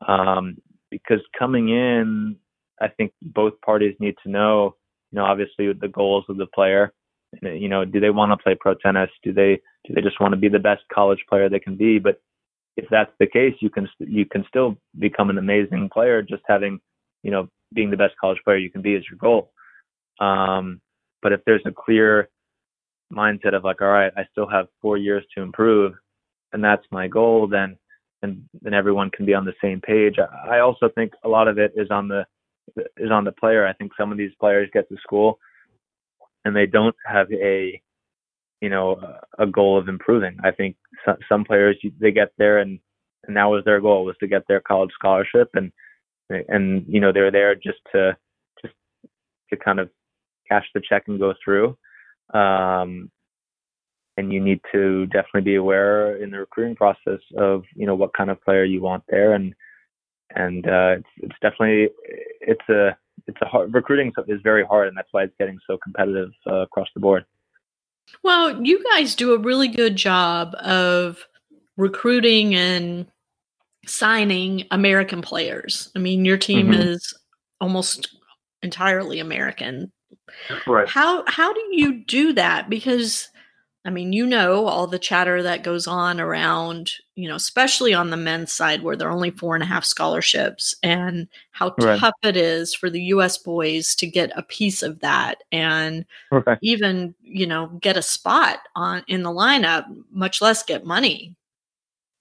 Um, 0.07 0.57
because 0.91 1.21
coming 1.37 1.69
in, 1.69 2.37
I 2.81 2.87
think 2.89 3.11
both 3.21 3.59
parties 3.61 3.95
need 3.99 4.15
to 4.23 4.29
know, 4.29 4.75
you 5.11 5.17
know, 5.17 5.25
obviously 5.25 5.71
the 5.73 5.87
goals 5.87 6.25
of 6.29 6.37
the 6.37 6.47
player 6.47 6.93
You 7.41 7.69
know, 7.69 7.85
do 7.85 7.99
they 7.99 8.09
want 8.09 8.31
to 8.31 8.37
play 8.43 8.55
pro 8.55 8.73
tennis? 8.75 9.09
Do 9.23 9.33
they 9.33 9.61
do 9.85 9.93
they 9.93 10.01
just 10.01 10.19
want 10.19 10.33
to 10.33 10.39
be 10.39 10.49
the 10.49 10.59
best 10.59 10.83
college 10.93 11.23
player 11.29 11.49
they 11.49 11.59
can 11.59 11.75
be? 11.75 11.99
But 11.99 12.21
if 12.77 12.85
that's 12.89 13.11
the 13.19 13.27
case, 13.27 13.55
you 13.59 13.69
can 13.69 13.87
you 13.99 14.25
can 14.25 14.45
still 14.47 14.77
become 14.99 15.29
an 15.29 15.37
amazing 15.37 15.89
player 15.93 16.21
just 16.21 16.43
having, 16.47 16.79
you 17.23 17.31
know, 17.31 17.49
being 17.73 17.91
the 17.91 17.97
best 17.97 18.15
college 18.19 18.39
player 18.43 18.57
you 18.57 18.71
can 18.71 18.81
be 18.81 18.95
is 18.95 19.05
your 19.09 19.17
goal. 19.17 19.51
Um, 20.19 20.81
but 21.21 21.33
if 21.33 21.41
there's 21.45 21.63
a 21.65 21.71
clear 21.71 22.29
mindset 23.13 23.53
of 23.53 23.63
like, 23.63 23.81
all 23.81 23.87
right, 23.89 24.13
I 24.17 24.25
still 24.31 24.47
have 24.47 24.67
four 24.81 24.97
years 24.97 25.23
to 25.35 25.41
improve, 25.41 25.93
and 26.53 26.63
that's 26.63 26.85
my 26.91 27.07
goal, 27.07 27.47
then 27.47 27.77
then 28.21 28.47
then 28.61 28.73
everyone 28.73 29.09
can 29.11 29.25
be 29.25 29.33
on 29.33 29.45
the 29.45 29.53
same 29.61 29.81
page. 29.81 30.17
I 30.19 30.59
also 30.59 30.89
think 30.89 31.13
a 31.23 31.29
lot 31.29 31.47
of 31.47 31.57
it 31.57 31.73
is 31.75 31.89
on 31.91 32.07
the 32.07 32.25
is 32.97 33.11
on 33.11 33.23
the 33.23 33.31
player. 33.31 33.65
I 33.65 33.73
think 33.73 33.91
some 33.97 34.11
of 34.11 34.17
these 34.17 34.31
players 34.39 34.69
get 34.73 34.89
to 34.89 34.97
school 34.97 35.39
and 36.43 36.55
they 36.55 36.65
don't 36.65 36.95
have 37.05 37.31
a 37.31 37.81
you 38.61 38.69
know 38.69 38.97
a 39.37 39.45
goal 39.45 39.77
of 39.77 39.89
improving. 39.89 40.37
I 40.43 40.51
think 40.51 40.77
some 41.29 41.43
players 41.43 41.77
they 41.99 42.11
get 42.11 42.31
there 42.37 42.59
and 42.59 42.79
and 43.27 43.35
that 43.35 43.45
was 43.45 43.63
their 43.65 43.81
goal 43.81 44.05
was 44.05 44.15
to 44.19 44.27
get 44.27 44.43
their 44.47 44.61
college 44.61 44.91
scholarship 44.93 45.49
and 45.53 45.71
and 46.29 46.85
you 46.87 46.99
know 46.99 47.11
they're 47.11 47.31
there 47.31 47.55
just 47.55 47.79
to 47.91 48.15
just 48.61 48.73
to 49.49 49.57
kind 49.57 49.79
of 49.79 49.89
cash 50.47 50.65
the 50.73 50.81
check 50.87 51.03
and 51.07 51.19
go 51.19 51.33
through. 51.43 51.77
Um, 52.33 53.11
and 54.17 54.31
you 54.31 54.39
need 54.39 54.61
to 54.71 55.05
definitely 55.07 55.41
be 55.41 55.55
aware 55.55 56.15
in 56.17 56.31
the 56.31 56.39
recruiting 56.39 56.75
process 56.75 57.19
of 57.37 57.63
you 57.75 57.85
know 57.85 57.95
what 57.95 58.13
kind 58.13 58.29
of 58.29 58.41
player 58.41 58.63
you 58.63 58.81
want 58.81 59.03
there 59.09 59.33
and 59.33 59.53
and 60.35 60.67
uh, 60.67 60.95
it's 60.97 61.09
it's 61.17 61.35
definitely 61.41 61.89
it's 62.41 62.69
a 62.69 62.95
it's 63.27 63.37
a 63.41 63.45
hard 63.45 63.73
recruiting 63.73 64.11
is 64.27 64.41
very 64.43 64.65
hard 64.65 64.87
and 64.87 64.95
that's 64.95 65.07
why 65.11 65.23
it's 65.23 65.33
getting 65.39 65.57
so 65.65 65.77
competitive 65.77 66.29
uh, 66.47 66.61
across 66.61 66.87
the 66.93 66.99
board. 66.99 67.25
Well 68.23 68.61
you 68.63 68.83
guys 68.93 69.15
do 69.15 69.33
a 69.33 69.39
really 69.39 69.67
good 69.67 69.95
job 69.95 70.55
of 70.55 71.25
recruiting 71.77 72.55
and 72.55 73.07
signing 73.87 74.65
american 74.71 75.21
players. 75.21 75.91
I 75.95 75.99
mean 75.99 76.25
your 76.25 76.37
team 76.37 76.67
mm-hmm. 76.67 76.81
is 76.81 77.13
almost 77.59 78.15
entirely 78.61 79.19
american. 79.19 79.91
Right. 80.67 80.87
How 80.87 81.23
how 81.27 81.53
do 81.53 81.63
you 81.71 82.03
do 82.03 82.33
that? 82.33 82.69
Because 82.69 83.29
I 83.85 83.91
mean, 83.91 84.13
you 84.13 84.25
know, 84.25 84.65
all 84.65 84.87
the 84.87 84.97
chatter 84.97 85.43
that 85.43 85.63
goes 85.63 85.85
on 85.85 86.19
around, 86.19 86.93
you 87.13 87.29
know, 87.29 87.35
especially 87.35 87.93
on 87.93 88.09
the 88.09 88.17
men's 88.17 88.51
side 88.51 88.81
where 88.81 88.95
there 88.95 89.07
are 89.07 89.13
only 89.13 89.29
four 89.29 89.53
and 89.53 89.63
a 89.63 89.67
half 89.67 89.85
scholarships 89.85 90.75
and 90.81 91.27
how 91.51 91.75
right. 91.79 91.99
tough 91.99 92.15
it 92.23 92.35
is 92.35 92.73
for 92.73 92.89
the 92.89 93.03
US 93.03 93.37
boys 93.37 93.93
to 93.95 94.07
get 94.07 94.31
a 94.35 94.41
piece 94.41 94.81
of 94.81 95.01
that 95.01 95.43
and 95.51 96.03
right. 96.31 96.57
even, 96.63 97.13
you 97.21 97.45
know, 97.45 97.67
get 97.79 97.95
a 97.95 98.01
spot 98.01 98.57
on 98.75 99.03
in 99.07 99.21
the 99.21 99.29
lineup, 99.29 99.85
much 100.11 100.41
less 100.41 100.63
get 100.63 100.83
money. 100.83 101.35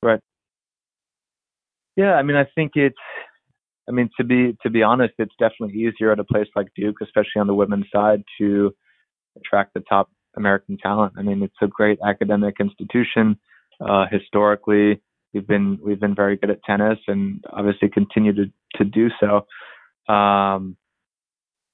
Right. 0.02 0.20
Yeah, 1.96 2.14
I 2.14 2.22
mean, 2.22 2.36
I 2.36 2.44
think 2.54 2.72
it's 2.74 2.96
I 3.88 3.92
mean, 3.92 4.10
to 4.18 4.24
be 4.24 4.56
to 4.62 4.68
be 4.70 4.82
honest, 4.82 5.14
it's 5.18 5.34
definitely 5.38 5.78
easier 5.78 6.12
at 6.12 6.18
a 6.18 6.24
place 6.24 6.48
like 6.56 6.68
Duke, 6.76 6.96
especially 7.02 7.40
on 7.40 7.46
the 7.46 7.54
women's 7.54 7.86
side, 7.90 8.22
to 8.38 8.74
attract 9.36 9.74
the 9.74 9.80
top 9.80 10.10
American 10.36 10.76
talent. 10.78 11.14
I 11.16 11.22
mean, 11.22 11.42
it's 11.42 11.54
a 11.62 11.66
great 11.66 11.98
academic 12.06 12.56
institution. 12.60 13.38
Uh, 13.80 14.06
historically, 14.10 15.00
we've 15.32 15.46
been 15.46 15.78
we've 15.82 16.00
been 16.00 16.14
very 16.14 16.36
good 16.36 16.50
at 16.50 16.62
tennis, 16.64 16.98
and 17.08 17.44
obviously 17.52 17.88
continue 17.88 18.32
to 18.34 18.44
to 18.76 18.84
do 18.84 19.08
so. 19.20 20.12
Um, 20.12 20.76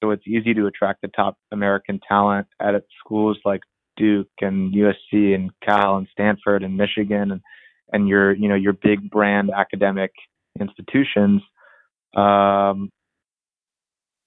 so 0.03 0.09
it's 0.11 0.27
easy 0.27 0.53
to 0.55 0.65
attract 0.65 1.01
the 1.01 1.09
top 1.09 1.37
American 1.51 1.99
talent 2.07 2.47
at 2.59 2.73
schools 3.03 3.37
like 3.45 3.61
Duke 3.97 4.29
and 4.41 4.73
USC 4.73 5.35
and 5.35 5.51
Cal 5.63 5.97
and 5.97 6.07
Stanford 6.11 6.63
and 6.63 6.75
Michigan 6.75 7.31
and 7.31 7.41
and 7.93 8.07
your 8.07 8.33
you 8.33 8.47
know 8.49 8.55
your 8.55 8.73
big 8.73 9.09
brand 9.09 9.51
academic 9.55 10.11
institutions. 10.59 11.41
Um, 12.15 12.89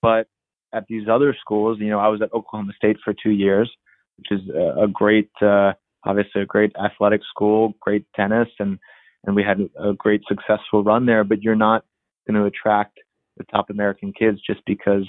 but 0.01 0.27
at 0.73 0.85
these 0.88 1.09
other 1.09 1.35
schools, 1.40 1.79
you 1.81 1.88
know, 1.88 1.99
I 1.99 2.09
was 2.09 2.20
at 2.23 2.33
Oklahoma 2.33 2.73
State 2.77 2.97
for 3.05 3.14
two 3.14 3.31
years, 3.31 3.70
which 4.18 4.29
is 4.31 4.48
a 4.48 4.87
great, 4.87 5.31
uh, 5.42 5.72
obviously 6.05 6.42
a 6.42 6.46
great 6.46 6.72
athletic 6.83 7.20
school, 7.29 7.74
great 7.81 8.07
tennis, 8.14 8.48
and 8.59 8.79
and 9.27 9.35
we 9.35 9.42
had 9.42 9.59
a 9.79 9.94
great 9.94 10.22
successful 10.29 10.85
run 10.85 11.07
there. 11.07 11.24
But 11.24 11.42
you're 11.42 11.55
not 11.55 11.85
going 12.27 12.40
to 12.40 12.46
attract 12.46 12.98
the 13.37 13.44
top 13.44 13.70
American 13.70 14.12
kids 14.12 14.38
just 14.46 14.61
because 14.66 15.09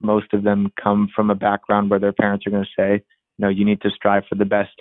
most 0.00 0.32
of 0.32 0.42
them 0.42 0.72
come 0.82 1.08
from 1.14 1.30
a 1.30 1.34
background 1.34 1.90
where 1.90 2.00
their 2.00 2.12
parents 2.12 2.46
are 2.46 2.50
going 2.50 2.64
to 2.64 2.82
say, 2.82 2.94
you 2.94 3.42
know, 3.44 3.48
you 3.48 3.64
need 3.64 3.80
to 3.82 3.90
strive 3.90 4.24
for 4.28 4.34
the 4.34 4.44
best 4.44 4.74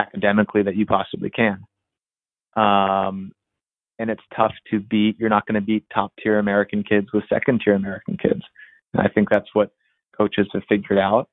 academically 0.00 0.62
that 0.62 0.76
you 0.76 0.86
possibly 0.86 1.30
can. 1.30 1.64
Um, 2.56 3.32
and 3.98 4.10
it's 4.10 4.22
tough 4.36 4.52
to 4.70 4.80
beat. 4.80 5.16
You're 5.18 5.28
not 5.28 5.46
going 5.46 5.60
to 5.60 5.66
beat 5.66 5.84
top 5.92 6.12
tier 6.22 6.38
American 6.38 6.84
kids 6.84 7.08
with 7.12 7.24
second 7.28 7.62
tier 7.64 7.74
American 7.74 8.16
kids. 8.16 8.42
And 8.92 9.02
I 9.02 9.08
think 9.08 9.28
that's 9.28 9.48
what 9.54 9.70
coaches 10.16 10.46
have 10.52 10.62
figured 10.68 10.98
out 10.98 11.28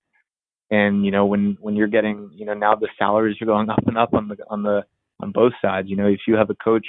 and 0.76 1.06
you 1.06 1.12
know 1.12 1.26
when 1.26 1.58
when 1.62 1.76
you're 1.76 1.88
getting 1.88 2.30
you 2.34 2.46
know 2.46 2.54
now 2.54 2.76
the 2.76 2.90
salaries 2.98 3.38
are 3.42 3.46
going 3.46 3.70
up 3.76 3.88
and 3.88 3.98
up 3.98 4.14
on 4.14 4.28
the 4.28 4.38
on 4.50 4.64
the 4.64 4.84
on 5.22 5.32
both 5.32 5.54
sides. 5.62 5.90
You 5.90 5.96
know 5.96 6.08
if 6.08 6.22
you 6.28 6.36
have 6.36 6.50
a 6.50 6.56
coach 6.56 6.86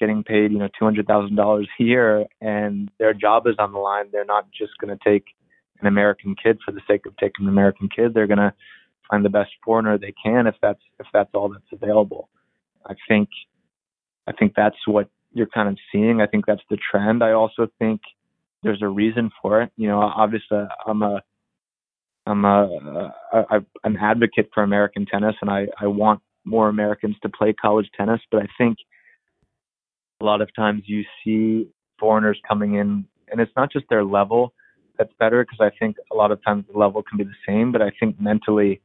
getting 0.00 0.24
paid 0.24 0.50
you 0.52 0.58
know 0.58 0.68
two 0.78 0.84
hundred 0.84 1.06
thousand 1.06 1.36
dollars 1.36 1.68
a 1.78 1.82
year 1.82 2.26
and 2.40 2.90
their 2.98 3.14
job 3.14 3.46
is 3.46 3.54
on 3.58 3.72
the 3.72 3.78
line 3.78 4.06
they're 4.10 4.24
not 4.24 4.46
just 4.50 4.72
going 4.80 4.96
to 4.96 5.04
take 5.04 5.26
an 5.80 5.86
american 5.86 6.34
kid 6.42 6.58
for 6.64 6.72
the 6.72 6.80
sake 6.88 7.06
of 7.06 7.16
taking 7.18 7.44
an 7.44 7.48
american 7.48 7.88
kid. 7.88 8.14
They're 8.14 8.26
going 8.26 8.38
to 8.38 8.52
find 9.10 9.24
the 9.24 9.30
best 9.30 9.50
foreigner 9.64 9.98
they 9.98 10.14
can 10.24 10.46
if 10.46 10.56
that's 10.62 10.82
if 10.98 11.06
that's 11.12 11.30
all 11.34 11.48
that's 11.50 11.72
available. 11.72 12.28
I 12.86 12.94
think 13.08 13.28
i 14.26 14.32
think 14.32 14.54
that's 14.56 14.76
what 14.86 15.08
you're 15.34 15.46
kind 15.58 15.68
of 15.68 15.78
seeing. 15.90 16.20
I 16.20 16.26
think 16.26 16.46
that's 16.46 16.66
the 16.68 16.78
trend. 16.90 17.22
I 17.22 17.32
also 17.32 17.68
think 17.78 18.00
there's 18.62 18.82
a 18.82 18.88
reason 18.88 19.30
for 19.40 19.62
it. 19.62 19.70
You 19.76 19.88
know 19.88 20.00
obviously 20.00 20.64
i'm 20.86 21.02
a 21.02 21.22
I'm 22.26 22.44
a, 22.44 23.12
a, 23.32 23.60
an 23.84 23.96
advocate 23.96 24.50
for 24.54 24.62
American 24.62 25.06
tennis, 25.06 25.34
and 25.40 25.50
I, 25.50 25.66
I 25.80 25.86
want 25.86 26.20
more 26.44 26.68
Americans 26.68 27.16
to 27.22 27.28
play 27.28 27.52
college 27.52 27.88
tennis. 27.96 28.20
But 28.30 28.42
I 28.42 28.46
think 28.58 28.78
a 30.20 30.24
lot 30.24 30.40
of 30.40 30.54
times 30.54 30.82
you 30.86 31.02
see 31.24 31.68
foreigners 31.98 32.40
coming 32.46 32.74
in, 32.74 33.04
and 33.30 33.40
it's 33.40 33.52
not 33.56 33.72
just 33.72 33.86
their 33.90 34.04
level 34.04 34.52
that's 34.98 35.12
better, 35.18 35.44
because 35.44 35.58
I 35.60 35.76
think 35.78 35.96
a 36.12 36.14
lot 36.14 36.30
of 36.30 36.42
times 36.44 36.64
the 36.70 36.78
level 36.78 37.02
can 37.02 37.18
be 37.18 37.24
the 37.24 37.30
same, 37.46 37.72
but 37.72 37.82
I 37.82 37.90
think 37.98 38.20
mentally 38.20 38.80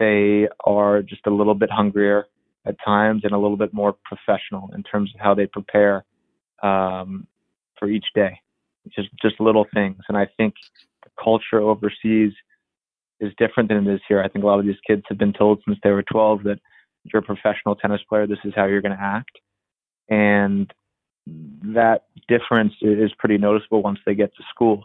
they 0.00 0.48
are 0.64 1.02
just 1.02 1.26
a 1.26 1.30
little 1.30 1.54
bit 1.54 1.70
hungrier 1.70 2.26
at 2.66 2.74
times 2.84 3.22
and 3.24 3.32
a 3.32 3.38
little 3.38 3.56
bit 3.56 3.72
more 3.72 3.94
professional 4.04 4.70
in 4.74 4.82
terms 4.82 5.12
of 5.14 5.20
how 5.20 5.34
they 5.34 5.46
prepare 5.46 6.04
um, 6.62 7.26
for 7.78 7.88
each 7.88 8.06
day. 8.14 8.40
Just 8.88 9.10
just 9.22 9.38
little 9.38 9.66
things, 9.74 9.98
and 10.08 10.16
I 10.16 10.26
think 10.36 10.54
the 11.04 11.10
culture 11.22 11.60
overseas 11.60 12.32
is 13.20 13.32
different 13.38 13.68
than 13.68 13.86
it 13.86 13.94
is 13.94 14.00
here. 14.08 14.22
I 14.22 14.28
think 14.28 14.44
a 14.44 14.46
lot 14.46 14.58
of 14.58 14.66
these 14.66 14.76
kids 14.86 15.02
have 15.08 15.18
been 15.18 15.32
told 15.32 15.62
since 15.66 15.78
they 15.82 15.90
were 15.90 16.02
12 16.02 16.44
that 16.44 16.58
you're 17.04 17.20
a 17.20 17.24
professional 17.24 17.74
tennis 17.76 18.00
player, 18.08 18.26
this 18.26 18.38
is 18.44 18.52
how 18.54 18.66
you're 18.66 18.82
going 18.82 18.96
to 18.96 19.02
act. 19.02 19.38
And 20.08 20.72
that 21.74 22.06
difference 22.28 22.72
is 22.80 23.10
pretty 23.18 23.38
noticeable 23.38 23.82
once 23.82 23.98
they 24.06 24.14
get 24.14 24.34
to 24.36 24.42
school 24.50 24.84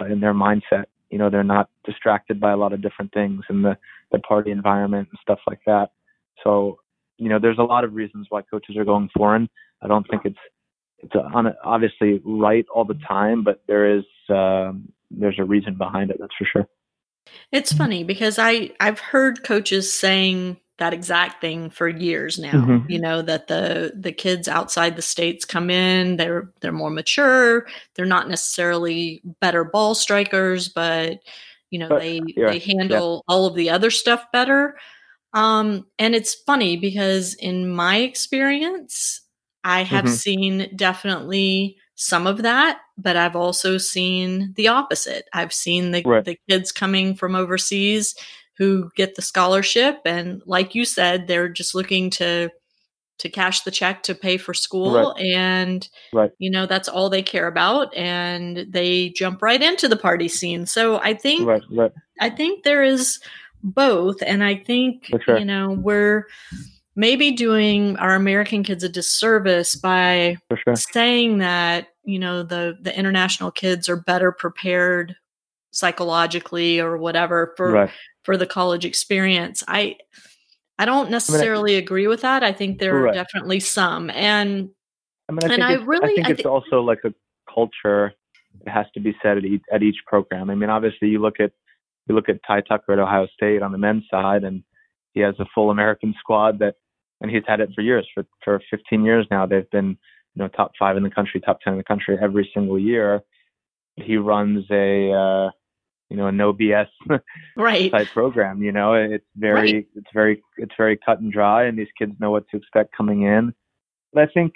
uh, 0.00 0.06
in 0.06 0.20
their 0.20 0.34
mindset. 0.34 0.84
You 1.10 1.18
know, 1.18 1.30
they're 1.30 1.42
not 1.42 1.68
distracted 1.84 2.40
by 2.40 2.52
a 2.52 2.56
lot 2.56 2.72
of 2.72 2.82
different 2.82 3.12
things 3.12 3.42
in 3.50 3.62
the, 3.62 3.76
the 4.12 4.18
party 4.18 4.50
environment 4.50 5.08
and 5.10 5.18
stuff 5.22 5.40
like 5.46 5.60
that. 5.66 5.90
So, 6.44 6.78
you 7.18 7.28
know, 7.28 7.38
there's 7.40 7.58
a 7.58 7.62
lot 7.64 7.84
of 7.84 7.94
reasons 7.94 8.26
why 8.30 8.42
coaches 8.42 8.76
are 8.76 8.84
going 8.84 9.10
foreign. 9.16 9.48
I 9.82 9.88
don't 9.88 10.08
think 10.08 10.22
it's 10.24 10.38
it's 11.02 11.14
obviously 11.64 12.20
right 12.24 12.66
all 12.74 12.84
the 12.84 12.98
time, 13.08 13.42
but 13.42 13.62
there 13.66 13.96
is 13.96 14.04
um, 14.28 14.92
there's 15.10 15.38
a 15.38 15.44
reason 15.44 15.74
behind 15.76 16.10
it. 16.10 16.18
That's 16.20 16.34
for 16.38 16.44
sure. 16.44 16.68
It's 17.52 17.72
funny 17.72 18.04
because 18.04 18.38
I 18.38 18.70
I've 18.80 19.00
heard 19.00 19.44
coaches 19.44 19.92
saying 19.92 20.58
that 20.78 20.94
exact 20.94 21.40
thing 21.40 21.68
for 21.68 21.88
years 21.88 22.38
now. 22.38 22.52
Mm-hmm. 22.52 22.90
You 22.90 23.00
know 23.00 23.22
that 23.22 23.48
the 23.48 23.92
the 23.94 24.12
kids 24.12 24.48
outside 24.48 24.96
the 24.96 25.02
states 25.02 25.44
come 25.44 25.70
in, 25.70 26.16
they're 26.16 26.50
they're 26.60 26.72
more 26.72 26.90
mature, 26.90 27.66
they're 27.94 28.06
not 28.06 28.28
necessarily 28.28 29.22
better 29.40 29.62
ball 29.62 29.94
strikers, 29.94 30.68
but 30.68 31.18
you 31.70 31.78
know 31.78 31.88
but, 31.88 32.00
they 32.00 32.20
yeah, 32.26 32.50
they 32.50 32.58
handle 32.58 33.24
yeah. 33.28 33.34
all 33.34 33.46
of 33.46 33.54
the 33.54 33.70
other 33.70 33.90
stuff 33.90 34.24
better. 34.32 34.76
Um, 35.32 35.86
and 35.98 36.14
it's 36.14 36.34
funny 36.34 36.76
because 36.76 37.34
in 37.34 37.68
my 37.68 37.98
experience, 37.98 39.20
I 39.62 39.82
have 39.82 40.06
mm-hmm. 40.06 40.14
seen 40.14 40.72
definitely 40.74 41.76
some 42.00 42.26
of 42.26 42.42
that, 42.42 42.80
but 42.96 43.16
I've 43.16 43.36
also 43.36 43.78
seen 43.78 44.52
the 44.56 44.68
opposite. 44.68 45.28
I've 45.32 45.52
seen 45.52 45.90
the, 45.90 46.02
right. 46.02 46.24
the 46.24 46.38
kids 46.48 46.72
coming 46.72 47.14
from 47.14 47.34
overseas 47.34 48.14
who 48.58 48.90
get 48.96 49.14
the 49.14 49.22
scholarship 49.22 50.00
and 50.04 50.42
like 50.46 50.74
you 50.74 50.84
said, 50.84 51.26
they're 51.26 51.48
just 51.48 51.74
looking 51.74 52.10
to 52.10 52.50
to 53.18 53.28
cash 53.28 53.60
the 53.60 53.70
check 53.70 54.02
to 54.02 54.14
pay 54.14 54.38
for 54.38 54.54
school 54.54 55.12
right. 55.12 55.22
and 55.22 55.90
right. 56.14 56.30
you 56.38 56.50
know 56.50 56.64
that's 56.64 56.88
all 56.88 57.10
they 57.10 57.20
care 57.20 57.46
about 57.48 57.94
and 57.94 58.64
they 58.70 59.10
jump 59.10 59.42
right 59.42 59.60
into 59.60 59.88
the 59.88 59.96
party 59.96 60.26
scene 60.26 60.64
so 60.64 60.98
i 61.02 61.12
think 61.12 61.46
right. 61.46 61.92
i 62.18 62.30
think 62.30 62.64
there 62.64 62.82
is 62.82 63.20
both. 63.62 64.22
And 64.22 64.42
I 64.42 64.56
think, 64.56 65.10
sure. 65.24 65.38
you 65.38 65.44
know, 65.44 65.70
we're 65.70 66.26
maybe 66.96 67.32
doing 67.32 67.96
our 67.96 68.14
American 68.14 68.62
kids 68.62 68.84
a 68.84 68.88
disservice 68.88 69.76
by 69.76 70.36
sure. 70.64 70.76
saying 70.76 71.38
that, 71.38 71.88
you 72.10 72.18
know, 72.18 72.42
the, 72.42 72.76
the 72.80 72.96
international 72.96 73.50
kids 73.50 73.88
are 73.88 73.96
better 73.96 74.32
prepared 74.32 75.16
psychologically 75.70 76.80
or 76.80 76.96
whatever 76.96 77.54
for 77.56 77.72
right. 77.72 77.90
for 78.24 78.36
the 78.36 78.46
college 78.46 78.84
experience. 78.84 79.62
I 79.68 79.96
I 80.78 80.84
don't 80.84 81.10
necessarily 81.10 81.74
I 81.74 81.76
mean, 81.76 81.84
agree 81.84 82.06
with 82.06 82.22
that. 82.22 82.42
I 82.42 82.52
think 82.52 82.78
there 82.78 82.94
right. 82.94 83.10
are 83.10 83.14
definitely 83.14 83.60
some. 83.60 84.10
And 84.10 84.70
I 85.28 85.32
mean, 85.32 85.50
I 85.50 85.54
and 85.54 85.62
I 85.62 85.72
really 85.74 86.12
I 86.12 86.14
think 86.14 86.26
I 86.26 86.30
it's 86.30 86.42
th- 86.42 86.46
also 86.46 86.80
like 86.80 87.00
a 87.04 87.14
culture 87.52 88.14
it 88.66 88.68
has 88.68 88.86
to 88.94 89.00
be 89.00 89.16
said 89.22 89.38
at 89.38 89.44
each, 89.44 89.62
at 89.72 89.82
each 89.82 89.98
program. 90.06 90.50
I 90.50 90.54
mean, 90.54 90.70
obviously 90.70 91.08
you 91.08 91.20
look 91.20 91.40
at 91.40 91.52
you 92.08 92.14
look 92.14 92.28
at 92.28 92.40
Ty 92.46 92.62
Tucker 92.62 92.92
at 92.92 92.98
Ohio 92.98 93.26
State 93.34 93.62
on 93.62 93.72
the 93.72 93.78
men's 93.78 94.04
side, 94.10 94.42
and 94.42 94.64
he 95.12 95.20
has 95.20 95.34
a 95.38 95.46
full 95.54 95.70
American 95.70 96.14
squad 96.18 96.58
that, 96.58 96.74
and 97.20 97.30
he's 97.30 97.44
had 97.46 97.60
it 97.60 97.70
for 97.74 97.82
years. 97.82 98.08
For 98.14 98.24
for 98.44 98.60
15 98.70 99.04
years 99.04 99.26
now, 99.30 99.46
they've 99.46 99.70
been 99.70 99.96
you 100.34 100.42
know 100.42 100.48
top 100.48 100.72
five 100.78 100.96
in 100.96 101.02
the 101.02 101.10
country, 101.10 101.40
top 101.40 101.60
10 101.62 101.74
in 101.74 101.78
the 101.78 101.84
country 101.84 102.16
every 102.20 102.50
single 102.54 102.78
year. 102.78 103.22
He 103.96 104.16
runs 104.16 104.64
a 104.70 105.12
uh, 105.12 105.50
you 106.08 106.16
know 106.16 106.26
a 106.26 106.32
no 106.32 106.52
BS 106.52 106.88
right 107.56 107.90
type 107.90 108.08
program. 108.08 108.62
You 108.62 108.72
know, 108.72 108.94
it's 108.94 109.26
very 109.36 109.72
right. 109.72 109.86
it's 109.94 110.10
very 110.12 110.42
it's 110.56 110.74
very 110.76 110.96
cut 110.96 111.20
and 111.20 111.32
dry, 111.32 111.64
and 111.64 111.78
these 111.78 111.88
kids 111.98 112.12
know 112.20 112.30
what 112.30 112.48
to 112.50 112.56
expect 112.56 112.96
coming 112.96 113.22
in. 113.22 113.54
But 114.12 114.24
I 114.24 114.26
think, 114.26 114.54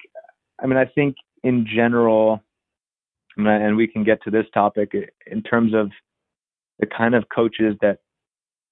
I 0.62 0.66
mean, 0.66 0.76
I 0.76 0.86
think 0.86 1.16
in 1.42 1.66
general, 1.66 2.42
and 3.36 3.76
we 3.76 3.86
can 3.86 4.04
get 4.04 4.22
to 4.24 4.30
this 4.30 4.46
topic 4.52 4.92
in 5.26 5.42
terms 5.42 5.74
of 5.74 5.90
the 6.80 6.86
kind 6.86 7.14
of 7.14 7.24
coaches 7.34 7.76
that 7.80 7.98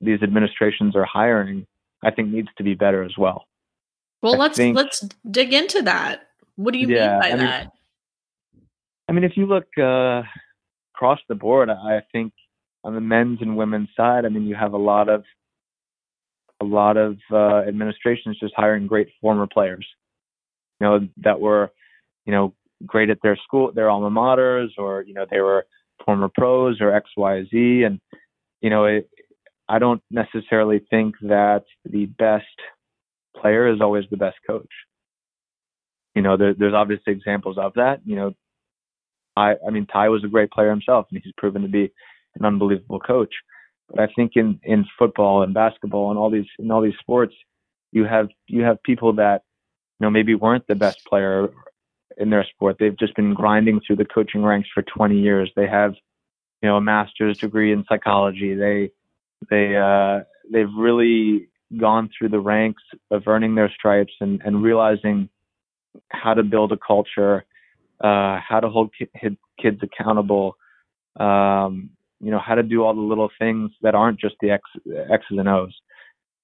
these 0.01 0.23
administrations 0.23 0.97
are 0.97 1.05
hiring. 1.05 1.67
I 2.05 2.11
think 2.11 2.31
needs 2.31 2.49
to 2.59 2.65
be 2.65 2.75
better 2.75 3.05
as 3.05 3.13
well. 3.17 3.45
Well, 4.23 4.35
I 4.35 4.39
let's 4.39 4.57
think, 4.57 4.77
let's 4.77 5.09
dig 5.29 5.53
into 5.53 5.83
that. 5.83 6.23
What 6.57 6.73
do 6.73 6.79
you 6.79 6.89
yeah, 6.89 7.13
mean 7.13 7.21
by 7.21 7.27
I 7.27 7.31
mean, 7.31 7.47
that? 7.47 7.73
I 9.09 9.13
mean, 9.13 9.25
if 9.25 9.37
you 9.37 9.47
look 9.47 9.67
uh, 9.79 10.23
across 10.95 11.19
the 11.29 11.35
board, 11.35 11.71
I 11.71 12.03
think 12.13 12.33
on 12.85 12.95
the 12.95 13.01
men's 13.01 13.39
and 13.41 13.57
women's 13.57 13.89
side, 13.97 14.25
I 14.25 14.29
mean, 14.29 14.47
you 14.47 14.55
have 14.55 14.73
a 14.73 14.79
lot 14.79 15.09
of 15.09 15.25
a 16.61 16.65
lot 16.65 16.97
of 16.97 17.19
uh, 17.33 17.63
administrations 17.67 18.39
just 18.39 18.55
hiring 18.57 18.87
great 18.87 19.09
former 19.21 19.49
players, 19.49 19.87
you 20.81 20.87
know, 20.87 21.09
that 21.25 21.41
were, 21.41 21.73
you 22.25 22.33
know, 22.33 22.55
great 22.87 23.11
at 23.11 23.19
their 23.23 23.37
school, 23.37 23.73
their 23.73 23.91
alma 23.91 24.11
maters, 24.11 24.69
or 24.79 25.03
you 25.03 25.15
know, 25.15 25.27
they 25.31 25.41
were 25.41 25.67
former 26.05 26.29
pros 26.33 26.81
or 26.81 26.95
X, 26.95 27.11
Y, 27.17 27.45
Z, 27.51 27.83
and 27.85 28.01
you 28.61 28.71
know, 28.71 28.85
it, 28.85 29.09
I 29.69 29.79
don't 29.79 30.03
necessarily 30.11 30.81
think 30.91 31.17
that 31.23 31.65
the 31.85 32.07
best 32.07 32.45
player 33.37 33.73
is 33.73 33.81
always 33.81 34.05
the 34.11 34.17
best 34.17 34.37
coach. 34.47 34.69
You 36.15 36.23
know, 36.23 36.37
there, 36.37 36.55
there's 36.55 36.75
obviously 36.75 37.13
examples 37.13 37.57
of 37.59 37.75
that. 37.75 38.01
You 38.05 38.17
know, 38.17 38.35
I, 39.37 39.55
I 39.67 39.71
mean, 39.71 39.87
Ty 39.87 40.09
was 40.11 40.25
a 40.25 40.29
great 40.29 40.51
player 40.51 40.71
himself, 40.71 41.07
and 41.11 41.21
he's 41.23 41.33
proven 41.37 41.63
to 41.63 41.69
be 41.69 41.93
an 42.35 42.45
unbelievable 42.45 43.01
coach. 43.01 43.35
But 43.89 44.01
I 44.01 44.13
think 44.15 44.33
in 44.37 44.61
in 44.63 44.85
football 44.99 45.43
and 45.43 45.55
basketball 45.55 46.11
and 46.11 46.19
all 46.19 46.31
these 46.31 46.47
in 46.59 46.71
all 46.71 46.83
these 46.83 46.99
sports, 47.01 47.35
you 47.93 48.05
have 48.05 48.29
you 48.47 48.63
have 48.63 48.83
people 48.83 49.15
that 49.15 49.43
you 49.99 50.07
know 50.07 50.11
maybe 50.11 50.35
weren't 50.35 50.67
the 50.67 50.75
best 50.75 51.05
player 51.07 51.51
in 52.19 52.31
their 52.31 52.45
sport. 52.45 52.77
They've 52.79 52.99
just 52.99 53.17
been 53.17 53.35
grinding 53.35 53.81
through 53.87 53.97
the 53.97 54.05
coaching 54.05 54.43
ranks 54.43 54.69
for 54.73 54.83
20 54.83 55.19
years. 55.19 55.51
They 55.57 55.67
have 55.67 55.95
you 56.63 56.69
know 56.69 56.77
a 56.77 56.81
master's 56.81 57.39
degree 57.39 57.73
in 57.73 57.85
psychology. 57.89 58.55
They 58.55 58.91
they 59.51 59.77
uh, 59.77 60.21
they've 60.51 60.73
really 60.77 61.49
gone 61.79 62.11
through 62.17 62.29
the 62.29 62.41
ranks 62.41 62.83
of 63.11 63.27
earning 63.27 63.55
their 63.55 63.71
stripes 63.71 64.13
and, 64.21 64.43
and 64.45 64.63
realizing 64.63 65.29
how 66.11 66.35
to 66.35 66.43
build 66.43 66.73
a 66.73 66.77
culture, 66.77 67.45
uh, 68.03 68.39
how 68.47 68.61
to 68.61 68.69
hold 68.69 68.91
ki- 68.99 69.37
kids 69.61 69.81
accountable, 69.83 70.57
um, 71.19 71.91
you 72.21 72.31
know, 72.31 72.39
how 72.39 72.55
to 72.55 72.63
do 72.63 72.83
all 72.85 72.95
the 72.95 73.01
little 73.01 73.31
things 73.39 73.71
that 73.83 73.95
aren't 73.95 74.21
just 74.21 74.37
the 74.41 74.51
X, 74.51 74.63
X's 75.11 75.39
and 75.39 75.49
O's. 75.49 75.75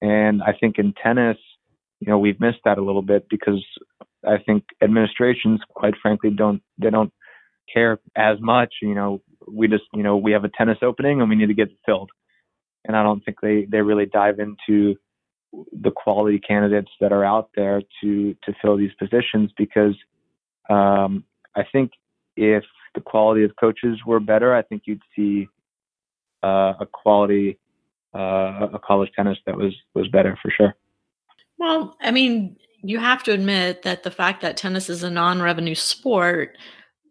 And 0.01 0.43
I 0.43 0.53
think 0.53 0.79
in 0.79 0.93
tennis, 1.03 1.39
you 2.01 2.09
know, 2.09 2.19
we've 2.19 2.41
missed 2.41 2.61
that 2.65 2.79
a 2.79 2.85
little 2.85 3.03
bit 3.03 3.27
because 3.29 3.65
I 4.25 4.39
think 4.39 4.65
administrations, 4.83 5.61
quite 5.75 5.95
frankly, 6.01 6.31
don't 6.31 6.63
they 6.79 6.91
don't 6.91 7.13
care 7.73 7.99
as 8.17 8.39
much. 8.41 8.75
You 8.83 8.95
know, 8.95 9.23
we 9.47 9.69
just 9.69 9.85
you 9.95 10.03
know 10.03 10.17
we 10.17 10.33
have 10.33 10.45
a 10.45 10.51
tennis 10.57 10.79
opening 10.83 11.21
and 11.21 11.29
we 11.29 11.37
need 11.37 11.47
to 11.47 11.55
get 11.55 11.69
it 11.69 11.79
filled. 11.85 12.11
And 12.85 12.97
I 12.97 13.03
don't 13.03 13.25
think 13.25 13.39
they 13.43 13.67
they 13.71 13.81
really 13.81 14.07
dive 14.07 14.39
into 14.39 14.97
the 15.53 15.91
quality 15.91 16.39
candidates 16.39 16.91
that 17.01 17.13
are 17.13 17.25
out 17.25 17.51
there 17.57 17.83
to 18.03 18.35
to 18.45 18.55
fill 18.61 18.77
these 18.77 18.93
positions 18.99 19.51
because 19.57 19.95
um, 20.69 21.25
I 21.57 21.65
think 21.73 21.93
if 22.37 22.65
the 22.95 23.01
quality 23.01 23.45
of 23.45 23.53
coaches 23.57 23.99
were 24.07 24.21
better, 24.21 24.55
I 24.55 24.63
think 24.63 24.83
you'd 24.87 25.03
see 25.17 25.49
uh, 26.43 26.75
a 26.81 26.87
quality 26.87 27.59
uh, 28.15 28.69
a 28.73 28.79
college 28.79 29.11
tennis 29.15 29.39
that 29.47 29.57
was 29.57 29.75
was 29.95 30.09
better 30.09 30.39
for 30.43 30.51
sure. 30.51 30.75
Well, 31.59 31.97
I 32.01 32.11
mean, 32.11 32.57
you 32.83 32.99
have 32.99 33.23
to 33.25 33.33
admit 33.33 33.83
that 33.83 34.03
the 34.03 34.11
fact 34.11 34.41
that 34.43 34.57
tennis 34.57 34.89
is 34.89 35.03
a 35.03 35.11
non-revenue 35.11 35.75
sport 35.75 36.57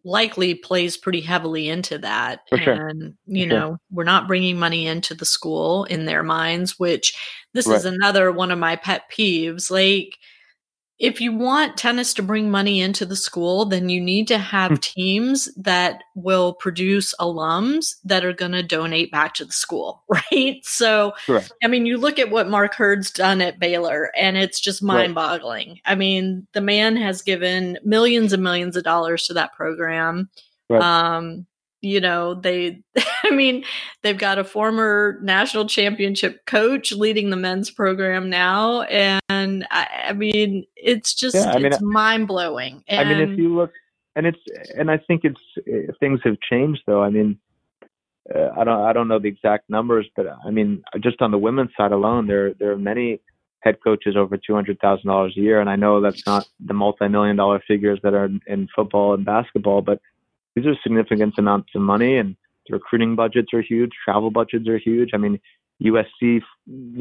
likely 0.07 0.55
plays 0.55 0.95
pretty 0.95 1.19
heavily 1.19 1.67
into 1.67 1.97
that. 1.97 2.39
For 2.49 2.55
and 2.55 3.13
you 3.27 3.45
for 3.45 3.49
know, 3.49 3.69
sure. 3.69 3.79
we're 3.91 4.03
not 4.05 4.27
bringing 4.27 4.57
money 4.57 4.87
into 4.87 5.13
the 5.13 5.25
school 5.25 5.83
in 5.83 6.05
their 6.05 6.23
minds, 6.23 6.79
which 6.79 7.15
this 7.53 7.67
right. 7.67 7.75
is 7.75 7.85
another 7.85 8.31
one 8.31 8.49
of 8.49 8.57
my 8.57 8.77
pet 8.77 9.03
peeves. 9.11 9.69
Like 9.69 10.17
if 10.99 11.21
you 11.21 11.31
want 11.31 11.77
tennis 11.77 12.13
to 12.15 12.23
bring 12.23 12.49
money 12.49 12.81
into 12.81 13.05
the 13.05 13.15
school, 13.15 13.65
then 13.65 13.87
you 13.89 14.01
need 14.01 14.27
to 14.29 14.37
have 14.37 14.71
mm. 14.71 14.81
teams 14.81 15.47
that 15.55 16.03
will 16.15 16.53
produce 16.53 17.13
alums 17.19 17.95
that 18.03 18.25
are 18.25 18.33
going 18.33 18.53
to 18.53 18.63
donate 18.63 19.11
back 19.11 19.35
to 19.35 19.45
the 19.45 19.51
school, 19.51 20.03
right? 20.09 20.59
So. 20.63 21.13
I 21.63 21.67
mean, 21.67 21.85
you 21.85 21.97
look 21.97 22.19
at 22.19 22.31
what 22.31 22.49
Mark 22.49 22.73
Hurd's 22.75 23.11
done 23.11 23.41
at 23.41 23.59
Baylor, 23.59 24.11
and 24.17 24.37
it's 24.37 24.59
just 24.59 24.81
mind 24.81 25.15
boggling. 25.15 25.69
Right. 25.69 25.81
I 25.85 25.95
mean, 25.95 26.47
the 26.53 26.61
man 26.61 26.95
has 26.95 27.21
given 27.21 27.77
millions 27.83 28.33
and 28.33 28.43
millions 28.43 28.75
of 28.75 28.83
dollars 28.83 29.27
to 29.27 29.33
that 29.33 29.53
program. 29.53 30.29
Right. 30.69 30.81
Um, 30.81 31.45
you 31.87 31.99
know 31.99 32.33
they 32.33 32.81
i 33.23 33.31
mean 33.31 33.63
they've 34.01 34.17
got 34.17 34.37
a 34.37 34.43
former 34.43 35.19
national 35.21 35.65
championship 35.65 36.45
coach 36.45 36.91
leading 36.91 37.29
the 37.29 37.35
men's 37.35 37.71
program 37.71 38.29
now 38.29 38.81
and 38.83 39.65
i, 39.71 40.05
I 40.09 40.13
mean 40.13 40.65
it's 40.75 41.13
just 41.13 41.35
yeah, 41.35 41.51
I 41.51 41.57
mean, 41.57 41.67
it's 41.67 41.81
mind-blowing 41.81 42.83
and, 42.87 43.09
i 43.09 43.13
mean 43.13 43.31
if 43.31 43.37
you 43.39 43.55
look 43.55 43.71
and 44.15 44.25
it's 44.25 44.39
and 44.75 44.91
i 44.91 44.97
think 44.97 45.21
it's 45.23 45.97
things 45.99 46.19
have 46.23 46.37
changed 46.49 46.81
though. 46.85 47.03
I 47.03 47.09
mean 47.09 47.39
uh, 48.33 48.49
i 48.57 48.63
don't 48.63 48.81
i 48.81 48.91
don't 48.93 49.07
know 49.07 49.19
the 49.19 49.29
exact 49.29 49.69
numbers 49.69 50.07
but 50.15 50.25
i 50.45 50.51
mean 50.51 50.83
just 50.99 51.21
on 51.21 51.31
the 51.31 51.37
women's 51.37 51.71
side 51.77 51.91
alone 51.91 52.27
there 52.27 52.53
there 52.55 52.71
are 52.71 52.77
many 52.77 53.21
head 53.61 53.77
coaches 53.83 54.15
over 54.15 54.37
$200,000 54.37 55.27
a 55.29 55.39
year 55.39 55.59
and 55.61 55.69
i 55.69 55.75
know 55.75 56.01
that's 56.01 56.25
not 56.25 56.47
the 56.59 56.73
multi-million 56.73 57.35
dollar 57.35 57.61
figures 57.67 57.99
that 58.03 58.13
are 58.13 58.29
in 58.47 58.67
football 58.75 59.13
and 59.13 59.25
basketball 59.25 59.81
but 59.81 59.99
these 60.57 60.65
are 60.65 60.75
significant 60.81 61.35
amounts 61.37 61.69
of 61.75 61.81
money 61.81 62.17
and 62.17 62.35
the 62.67 62.73
recruiting 62.73 63.15
budgets 63.15 63.53
are 63.53 63.61
huge 63.61 63.91
travel 64.03 64.31
budgets 64.31 64.67
are 64.67 64.79
huge. 64.79 65.11
I 65.13 65.17
mean 65.17 65.39
usc 65.83 66.19
you 66.21 66.41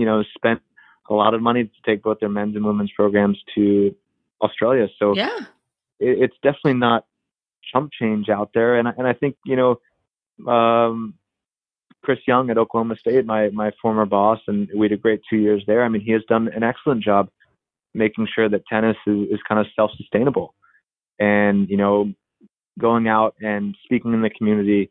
know 0.04 0.22
spent 0.36 0.60
a 1.08 1.14
lot 1.14 1.32
of 1.32 1.40
money 1.40 1.64
to 1.64 1.70
take 1.86 2.02
both 2.02 2.20
their 2.20 2.28
men's 2.28 2.54
and 2.54 2.66
women's 2.66 2.92
programs 2.92 3.38
to 3.54 3.94
australia. 4.42 4.88
So 4.98 5.16
yeah. 5.16 5.38
it, 5.98 6.18
it's 6.24 6.36
definitely 6.42 6.74
not 6.74 7.06
chump 7.72 7.92
change 7.98 8.28
out 8.28 8.50
there. 8.52 8.76
And, 8.76 8.88
and 8.88 9.06
i 9.06 9.14
think 9.14 9.36
you 9.46 9.56
know 9.56 9.80
um, 10.52 11.14
chris 12.04 12.18
young 12.26 12.50
at 12.50 12.58
oklahoma 12.58 12.96
state 12.96 13.24
my 13.24 13.48
my 13.48 13.70
former 13.80 14.04
boss 14.04 14.40
and 14.46 14.68
we 14.76 14.84
had 14.84 14.92
a 14.92 14.98
great 14.98 15.22
two 15.30 15.38
years 15.38 15.64
there. 15.66 15.82
I 15.82 15.88
mean 15.88 16.02
he 16.02 16.12
has 16.12 16.22
done 16.28 16.48
an 16.54 16.62
excellent 16.62 17.02
job 17.02 17.30
making 17.94 18.28
sure 18.34 18.50
that 18.50 18.66
tennis 18.66 18.98
is, 19.06 19.28
is 19.30 19.40
kind 19.48 19.58
of 19.58 19.66
self-sustainable. 19.74 20.54
And 21.18 21.70
you 21.70 21.78
know 21.78 22.12
going 22.78 23.08
out 23.08 23.34
and 23.40 23.76
speaking 23.84 24.12
in 24.12 24.22
the 24.22 24.30
community, 24.30 24.90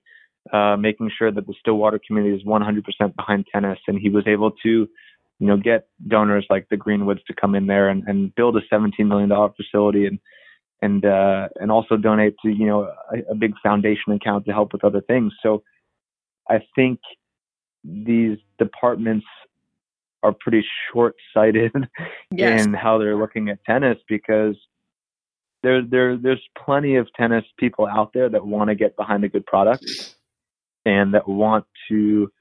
uh, 0.52 0.76
making 0.78 1.12
sure 1.18 1.32
that 1.32 1.48
the 1.48 1.54
Stillwater 1.60 2.00
community 2.06 2.36
is 2.36 2.44
100% 2.44 3.16
behind 3.16 3.46
tennis. 3.52 3.80
And 3.88 4.00
he 4.00 4.10
was 4.10 4.28
able 4.28 4.52
to, 4.52 4.70
you 4.70 5.48
know, 5.48 5.58
get 5.58 5.88
donors 6.08 6.46
like 6.50 6.68
the 6.70 6.78
Greenwoods 6.78 7.24
to 7.26 7.34
come 7.34 7.56
in 7.56 7.68
there 7.68 7.90
and, 7.90 8.04
and 8.08 8.34
build 8.36 8.58
a 8.58 8.62
$17 8.74 8.92
million 9.08 9.30
facility 9.56 10.06
and, 10.06 10.20
and, 10.82 11.06
uh, 11.06 11.48
and 11.60 11.72
also 11.72 11.98
donate 11.98 12.36
to, 12.44 12.50
you 12.50 12.66
know, 12.66 12.92
a, 13.12 13.32
a 13.32 13.36
big 13.36 13.54
foundation 13.62 14.14
account 14.14 14.46
to 14.46 14.52
help 14.52 14.74
with 14.74 14.84
other 14.84 15.02
things. 15.02 15.34
So 15.42 15.64
I 16.50 16.60
think 16.76 17.00
these 17.84 18.38
departments 18.58 19.26
are 20.24 20.34
pretty 20.34 20.66
short 20.92 21.16
sighted 21.34 21.72
yes. 22.32 22.66
in 22.66 22.74
how 22.74 22.98
they're 22.98 23.16
looking 23.16 23.50
at 23.50 23.64
tennis 23.64 23.98
because 24.10 24.56
there 25.66 25.82
there 25.82 26.16
there's 26.16 26.42
plenty 26.64 26.96
of 26.96 27.12
tennis 27.14 27.44
people 27.58 27.88
out 27.88 28.12
there 28.14 28.30
that 28.30 28.46
want 28.46 28.70
to 28.70 28.76
get 28.76 28.96
behind 28.96 29.24
a 29.24 29.30
good 29.30 29.46
product 29.48 29.84
and 30.86 31.16
that 31.16 31.28
want 31.28 31.66
to 31.90 32.32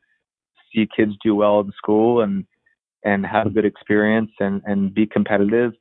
see 0.72 0.87
kids 0.94 1.12
do 1.24 1.34
well 1.34 1.60
in 1.60 1.72
school 1.72 2.20
and 2.20 2.44
and 3.02 3.24
have 3.24 3.46
a 3.46 3.50
good 3.50 3.64
experience 3.64 4.30
and 4.40 4.60
and 4.66 4.94
be 4.94 5.06
competitive. 5.06 5.72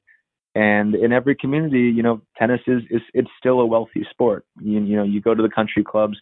And 0.56 0.96
in 0.96 1.12
every 1.12 1.36
community, 1.36 1.92
you 1.96 2.04
know, 2.04 2.22
tennis 2.38 2.62
is, 2.68 2.84
is 2.90 3.02
it's 3.14 3.30
still 3.40 3.60
a 3.60 3.66
wealthy 3.66 4.06
sport. 4.12 4.46
You, 4.62 4.80
you 4.82 4.96
know, 4.96 5.04
you 5.04 5.20
go 5.20 5.34
to 5.34 5.42
the 5.42 5.50
country 5.50 5.84
clubs, 5.84 6.18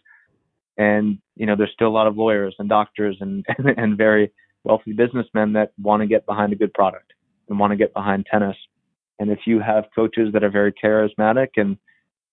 and 0.76 1.18
you 1.36 1.46
know, 1.46 1.54
there's 1.54 1.72
still 1.72 1.88
a 1.88 1.96
lot 1.98 2.06
of 2.08 2.16
lawyers 2.16 2.56
and 2.58 2.68
doctors 2.68 3.16
and 3.20 3.46
and 3.76 3.96
very 3.96 4.32
wealthy 4.64 4.92
businessmen 4.92 5.52
that 5.52 5.72
want 5.80 6.00
to 6.00 6.06
get 6.06 6.26
behind 6.26 6.52
a 6.52 6.56
good 6.56 6.74
product 6.74 7.12
and 7.48 7.60
want 7.60 7.70
to 7.70 7.76
get 7.76 7.94
behind 7.94 8.26
tennis. 8.28 8.56
And 9.22 9.30
if 9.30 9.46
you 9.46 9.60
have 9.60 9.84
coaches 9.94 10.30
that 10.32 10.42
are 10.42 10.50
very 10.50 10.72
charismatic 10.72 11.50
and 11.56 11.78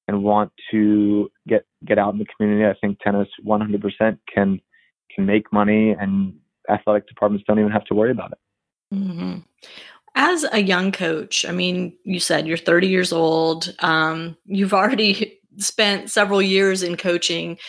and 0.07 0.23
want 0.23 0.51
to 0.71 1.29
get 1.47 1.65
get 1.85 1.99
out 1.99 2.13
in 2.13 2.19
the 2.19 2.25
community, 2.25 2.65
I 2.65 2.73
think 2.81 2.99
tennis 2.99 3.27
100% 3.45 4.17
can 4.33 4.59
can 5.15 5.25
make 5.25 5.53
money, 5.53 5.91
and 5.91 6.33
athletic 6.67 7.07
departments 7.07 7.45
don't 7.47 7.59
even 7.59 7.71
have 7.71 7.85
to 7.85 7.93
worry 7.93 8.09
about 8.09 8.31
it. 8.31 8.95
Mm-hmm. 8.95 9.39
As 10.15 10.45
a 10.51 10.63
young 10.63 10.91
coach, 10.91 11.45
I 11.47 11.51
mean, 11.51 11.95
you 12.05 12.19
said 12.19 12.47
you're 12.47 12.57
30 12.57 12.87
years 12.87 13.13
old. 13.13 13.75
Um, 13.79 14.35
you've 14.45 14.73
already 14.73 15.39
spent 15.57 16.09
several 16.09 16.41
years 16.41 16.81
in 16.81 16.97
coaching. 16.97 17.59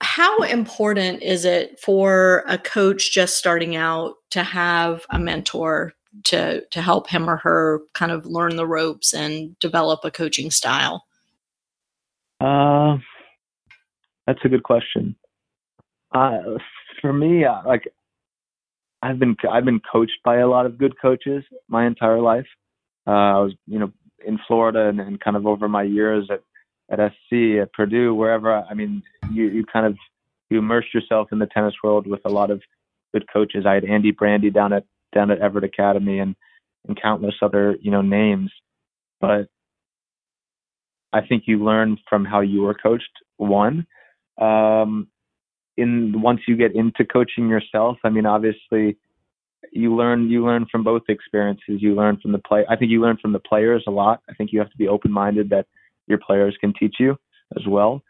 How 0.00 0.42
important 0.42 1.22
is 1.22 1.44
it 1.44 1.80
for 1.80 2.44
a 2.46 2.56
coach 2.56 3.12
just 3.12 3.36
starting 3.36 3.74
out 3.74 4.14
to 4.30 4.44
have 4.44 5.04
a 5.10 5.18
mentor 5.18 5.92
to 6.24 6.64
to 6.66 6.82
help 6.82 7.08
him 7.08 7.28
or 7.28 7.36
her 7.38 7.80
kind 7.94 8.12
of 8.12 8.26
learn 8.26 8.56
the 8.56 8.66
ropes 8.66 9.14
and 9.14 9.58
develop 9.58 10.00
a 10.04 10.10
coaching 10.10 10.50
style? 10.50 11.04
Uh, 12.40 12.98
that's 14.26 14.40
a 14.44 14.48
good 14.48 14.62
question. 14.62 15.16
Uh, 16.14 16.58
for 17.00 17.12
me, 17.12 17.44
uh, 17.44 17.62
like 17.66 17.92
I've 19.02 19.18
been 19.18 19.36
I've 19.50 19.64
been 19.64 19.80
coached 19.80 20.18
by 20.24 20.38
a 20.38 20.48
lot 20.48 20.66
of 20.66 20.78
good 20.78 21.00
coaches 21.00 21.44
my 21.68 21.86
entire 21.86 22.20
life. 22.20 22.46
Uh, 23.06 23.10
I 23.10 23.38
was 23.38 23.54
you 23.66 23.78
know 23.78 23.92
in 24.24 24.38
Florida 24.46 24.88
and, 24.88 25.00
and 25.00 25.20
kind 25.20 25.36
of 25.36 25.46
over 25.46 25.68
my 25.68 25.82
years 25.82 26.28
at 26.30 26.42
at 26.90 27.12
SC 27.12 27.60
at 27.60 27.72
Purdue 27.72 28.14
wherever. 28.14 28.52
I 28.52 28.74
mean 28.74 29.02
you 29.30 29.48
you 29.48 29.64
kind 29.64 29.86
of 29.86 29.96
you 30.50 30.58
immerse 30.58 30.86
yourself 30.92 31.28
in 31.32 31.38
the 31.38 31.46
tennis 31.46 31.74
world 31.82 32.06
with 32.06 32.20
a 32.24 32.28
lot 32.28 32.50
of 32.50 32.62
good 33.12 33.24
coaches. 33.32 33.64
I 33.66 33.74
had 33.74 33.84
Andy 33.84 34.12
Brandi 34.12 34.52
down 34.52 34.72
at 34.72 34.84
down 35.14 35.30
at 35.30 35.40
Evert 35.40 35.64
Academy 35.64 36.18
and 36.18 36.34
and 36.88 37.00
countless 37.00 37.34
other 37.42 37.76
you 37.80 37.90
know 37.90 38.02
names, 38.02 38.50
but 39.20 39.48
I 41.12 41.20
think 41.26 41.44
you 41.46 41.62
learn 41.62 41.98
from 42.08 42.24
how 42.24 42.40
you 42.40 42.62
were 42.62 42.74
coached. 42.74 43.10
One, 43.36 43.86
um, 44.40 45.08
in 45.76 46.20
once 46.22 46.40
you 46.48 46.56
get 46.56 46.74
into 46.74 47.04
coaching 47.04 47.48
yourself, 47.48 47.98
I 48.04 48.08
mean, 48.08 48.26
obviously, 48.26 48.96
you 49.72 49.94
learn 49.94 50.30
you 50.30 50.44
learn 50.44 50.66
from 50.70 50.84
both 50.84 51.02
experiences. 51.08 51.78
You 51.80 51.94
learn 51.94 52.18
from 52.20 52.32
the 52.32 52.38
play. 52.38 52.64
I 52.68 52.76
think 52.76 52.90
you 52.90 53.00
learn 53.00 53.18
from 53.20 53.32
the 53.32 53.38
players 53.38 53.84
a 53.86 53.90
lot. 53.90 54.20
I 54.28 54.34
think 54.34 54.52
you 54.52 54.58
have 54.58 54.70
to 54.70 54.76
be 54.76 54.88
open 54.88 55.12
minded 55.12 55.50
that 55.50 55.66
your 56.06 56.18
players 56.18 56.56
can 56.60 56.72
teach 56.72 56.96
you 56.98 57.16
as 57.56 57.66
well. 57.66 58.02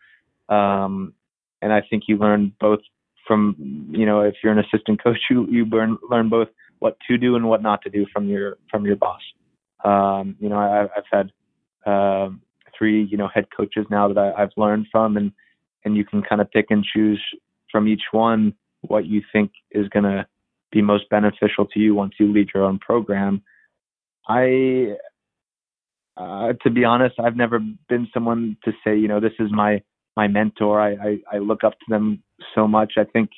Um, 0.48 1.14
and 1.60 1.72
I 1.72 1.82
think 1.88 2.04
you 2.08 2.16
learn 2.16 2.52
both 2.60 2.80
from 3.26 3.88
you 3.90 4.06
know 4.06 4.20
if 4.20 4.34
you're 4.42 4.52
an 4.52 4.58
assistant 4.58 5.02
coach, 5.02 5.18
you 5.30 5.46
you 5.50 5.64
learn 5.66 5.98
learn 6.08 6.28
both 6.28 6.48
what 6.82 6.96
to 7.08 7.16
do 7.16 7.36
and 7.36 7.48
what 7.48 7.62
not 7.62 7.80
to 7.82 7.90
do 7.90 8.04
from 8.12 8.28
your 8.28 8.58
from 8.68 8.84
your 8.84 8.96
boss. 8.96 9.20
Um, 9.84 10.36
you 10.40 10.48
know, 10.48 10.58
I, 10.58 10.88
I've 10.96 11.10
had 11.12 11.32
um, 11.90 12.42
three, 12.76 13.04
you 13.04 13.16
know, 13.16 13.28
head 13.32 13.46
coaches 13.56 13.86
now 13.88 14.08
that 14.08 14.18
I, 14.18 14.42
I've 14.42 14.50
learned 14.56 14.88
from, 14.90 15.16
and 15.16 15.30
and 15.84 15.96
you 15.96 16.04
can 16.04 16.22
kind 16.22 16.40
of 16.40 16.50
pick 16.50 16.66
and 16.70 16.84
choose 16.84 17.22
from 17.70 17.86
each 17.86 18.02
one 18.10 18.54
what 18.82 19.06
you 19.06 19.22
think 19.32 19.52
is 19.70 19.88
going 19.88 20.04
to 20.04 20.26
be 20.72 20.82
most 20.82 21.08
beneficial 21.08 21.66
to 21.66 21.78
you 21.78 21.94
once 21.94 22.14
you 22.18 22.32
lead 22.32 22.48
your 22.52 22.64
own 22.64 22.80
program. 22.80 23.42
I, 24.28 24.96
uh, 26.16 26.52
to 26.62 26.70
be 26.70 26.84
honest, 26.84 27.14
I've 27.20 27.36
never 27.36 27.60
been 27.88 28.08
someone 28.12 28.56
to 28.64 28.72
say, 28.84 28.96
you 28.96 29.06
know, 29.06 29.20
this 29.20 29.38
is 29.38 29.50
my 29.52 29.82
my 30.16 30.26
mentor. 30.26 30.80
I 30.80 30.90
I, 30.92 31.18
I 31.34 31.38
look 31.38 31.62
up 31.62 31.74
to 31.74 31.86
them 31.88 32.24
so 32.56 32.66
much. 32.66 32.94
I 32.96 33.04
think 33.04 33.30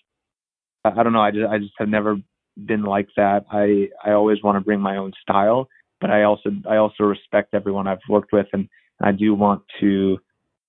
I 0.84 1.02
don't 1.02 1.12
know. 1.12 1.20
I 1.20 1.30
just 1.30 1.46
I 1.46 1.58
just 1.58 1.74
have 1.78 1.88
never 1.88 2.16
been 2.66 2.82
like 2.82 3.08
that. 3.16 3.44
I 3.50 3.88
I 4.04 4.12
always 4.12 4.42
want 4.42 4.56
to 4.56 4.60
bring 4.60 4.80
my 4.80 4.96
own 4.96 5.12
style, 5.20 5.68
but 6.00 6.10
I 6.10 6.22
also 6.22 6.50
I 6.68 6.76
also 6.76 7.04
respect 7.04 7.54
everyone 7.54 7.86
I've 7.86 7.98
worked 8.08 8.32
with 8.32 8.46
and 8.52 8.68
I 9.02 9.12
do 9.12 9.34
want 9.34 9.62
to, 9.80 10.18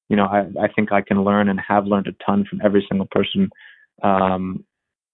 you 0.10 0.16
know, 0.16 0.26
I, 0.26 0.48
I 0.62 0.68
think 0.76 0.92
I 0.92 1.02
can 1.02 1.24
learn 1.24 1.50
and 1.50 1.60
have 1.60 1.86
learned 1.86 2.08
a 2.08 2.14
ton 2.26 2.46
from 2.50 2.62
every 2.64 2.86
single 2.90 3.08
person 3.12 3.50
um, 4.04 4.64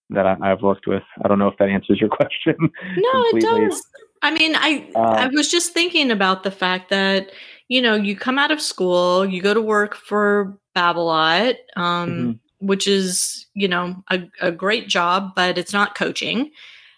that 0.09 0.25
I, 0.25 0.37
I've 0.41 0.61
worked 0.61 0.87
with. 0.87 1.03
I 1.23 1.27
don't 1.27 1.39
know 1.39 1.47
if 1.47 1.57
that 1.57 1.69
answers 1.69 1.99
your 1.99 2.09
question. 2.19 2.55
No, 2.59 3.25
it 3.33 3.41
does. 3.41 3.81
I 4.21 4.31
mean, 4.31 4.55
I 4.55 4.89
uh, 4.95 4.99
I 4.99 5.27
was 5.27 5.49
just 5.49 5.73
thinking 5.73 6.11
about 6.11 6.43
the 6.43 6.51
fact 6.51 6.89
that 6.89 7.31
you 7.69 7.81
know 7.81 7.95
you 7.95 8.15
come 8.15 8.37
out 8.37 8.51
of 8.51 8.61
school, 8.61 9.25
you 9.25 9.41
go 9.41 9.53
to 9.53 9.61
work 9.61 9.95
for 9.95 10.57
Babolat, 10.75 11.55
um, 11.75 12.09
mm-hmm. 12.09 12.31
Which 12.61 12.87
is 12.87 13.47
you 13.53 13.67
know 13.67 13.95
a, 14.09 14.23
a 14.39 14.51
great 14.51 14.87
job, 14.87 15.31
but 15.35 15.57
it's 15.57 15.73
not 15.73 15.95
coaching. 15.95 16.51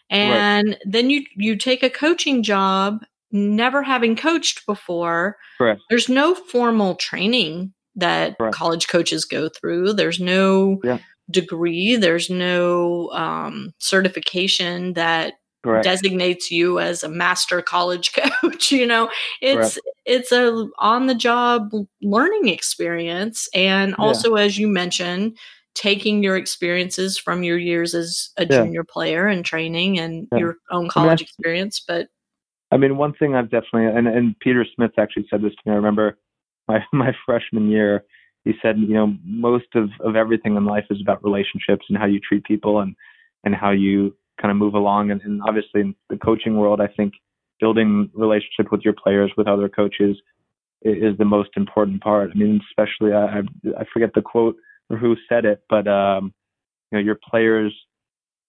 And 0.10 0.70
right. 0.70 0.78
then 0.86 1.10
you 1.10 1.26
you 1.36 1.56
take 1.56 1.84
a 1.84 1.90
coaching 1.90 2.44
job 2.44 3.04
never 3.32 3.82
having 3.82 4.16
coached 4.16 4.66
before. 4.66 5.38
Correct. 5.58 5.82
There's 5.90 6.08
no 6.08 6.36
formal 6.36 6.96
training 6.96 7.74
that 7.96 8.38
Correct. 8.38 8.56
college 8.56 8.88
coaches 8.88 9.26
go 9.26 9.50
through. 9.50 9.94
There's 9.94 10.20
no 10.20 10.80
yeah. 10.84 11.00
degree. 11.30 11.96
There's 11.96 12.30
no 12.30 13.10
um, 13.12 13.74
certification 13.80 14.94
that 14.94 15.34
Correct. 15.64 15.86
designates 15.86 16.52
you 16.52 16.80
as 16.80 17.04
a 17.04 17.10
master 17.10 17.62
college 17.62 18.14
coach. 18.42 18.72
you 18.72 18.86
know, 18.86 19.10
it's 19.42 19.76
Correct. 19.76 19.98
it's 20.06 20.32
a 20.32 20.68
on 20.80 21.08
the 21.08 21.16
job 21.16 21.72
learning 22.02 22.50
experience, 22.50 23.48
and 23.54 23.96
also 23.96 24.36
yeah. 24.36 24.44
as 24.44 24.58
you 24.58 24.68
mentioned, 24.68 25.38
taking 25.74 26.22
your 26.22 26.36
experiences 26.36 27.18
from 27.18 27.44
your 27.44 27.58
years 27.58 27.96
as 27.96 28.30
a 28.38 28.46
yeah. 28.46 28.64
junior 28.64 28.84
player 28.84 29.28
and 29.28 29.46
training 29.46 30.00
and 30.00 30.28
your 30.38 30.58
own 30.72 30.90
college 30.90 31.22
experience, 31.22 31.80
but 31.86 32.08
I 32.74 32.78
mean, 32.78 32.98
one 32.98 33.14
thing 33.14 33.36
I've 33.36 33.52
definitely 33.52 33.86
and 33.86 34.08
and 34.08 34.38
Peter 34.40 34.66
Smith 34.76 34.92
actually 34.98 35.28
said 35.30 35.44
this 35.44 35.52
to 35.52 35.62
me. 35.66 35.74
I 35.74 35.76
remember 35.76 36.18
my 36.68 36.84
my 36.94 37.14
freshman 37.26 37.70
year. 37.70 38.04
He 38.46 38.54
said, 38.62 38.78
you 38.80 38.96
know, 38.96 39.16
most 39.24 39.68
of 39.76 39.90
of 40.00 40.16
everything 40.16 40.56
in 40.56 40.66
life 40.66 40.86
is 40.90 41.00
about 41.00 41.24
relationships 41.24 41.86
and 41.88 41.98
how 41.98 42.08
you 42.08 42.20
treat 42.20 42.44
people 42.46 42.80
and 42.80 42.96
and 43.44 43.54
how 43.54 43.70
you 43.70 44.16
kind 44.44 44.52
of 44.52 44.58
move 44.58 44.76
along. 44.76 45.10
And, 45.10 45.22
and 45.22 45.42
obviously, 45.48 45.82
in 45.82 45.96
the 46.10 46.18
coaching 46.18 46.58
world, 46.58 46.82
I 46.82 46.88
think 46.88 47.14
building 47.60 48.12
relationship 48.14 48.72
with 48.72 48.82
your 48.82 48.94
players, 48.94 49.32
with 49.38 49.48
other 49.48 49.70
coaches, 49.70 50.18
is, 50.82 51.18
the 51.18 51.26
most 51.26 51.52
important 51.56 52.04
part. 52.04 52.30
I 52.30 52.38
mean, 52.38 52.60
especially 52.70 53.14
I 53.14 53.40
I 53.80 53.86
forget 53.94 54.12
the 54.14 54.22
quote 54.22 54.58
or 54.90 54.98
who 54.98 55.16
said 55.30 55.46
it, 55.46 55.62
but 55.70 55.88
um, 55.88 56.34
you 56.92 56.98
know, 56.98 57.04
your 57.04 57.18
players 57.30 57.74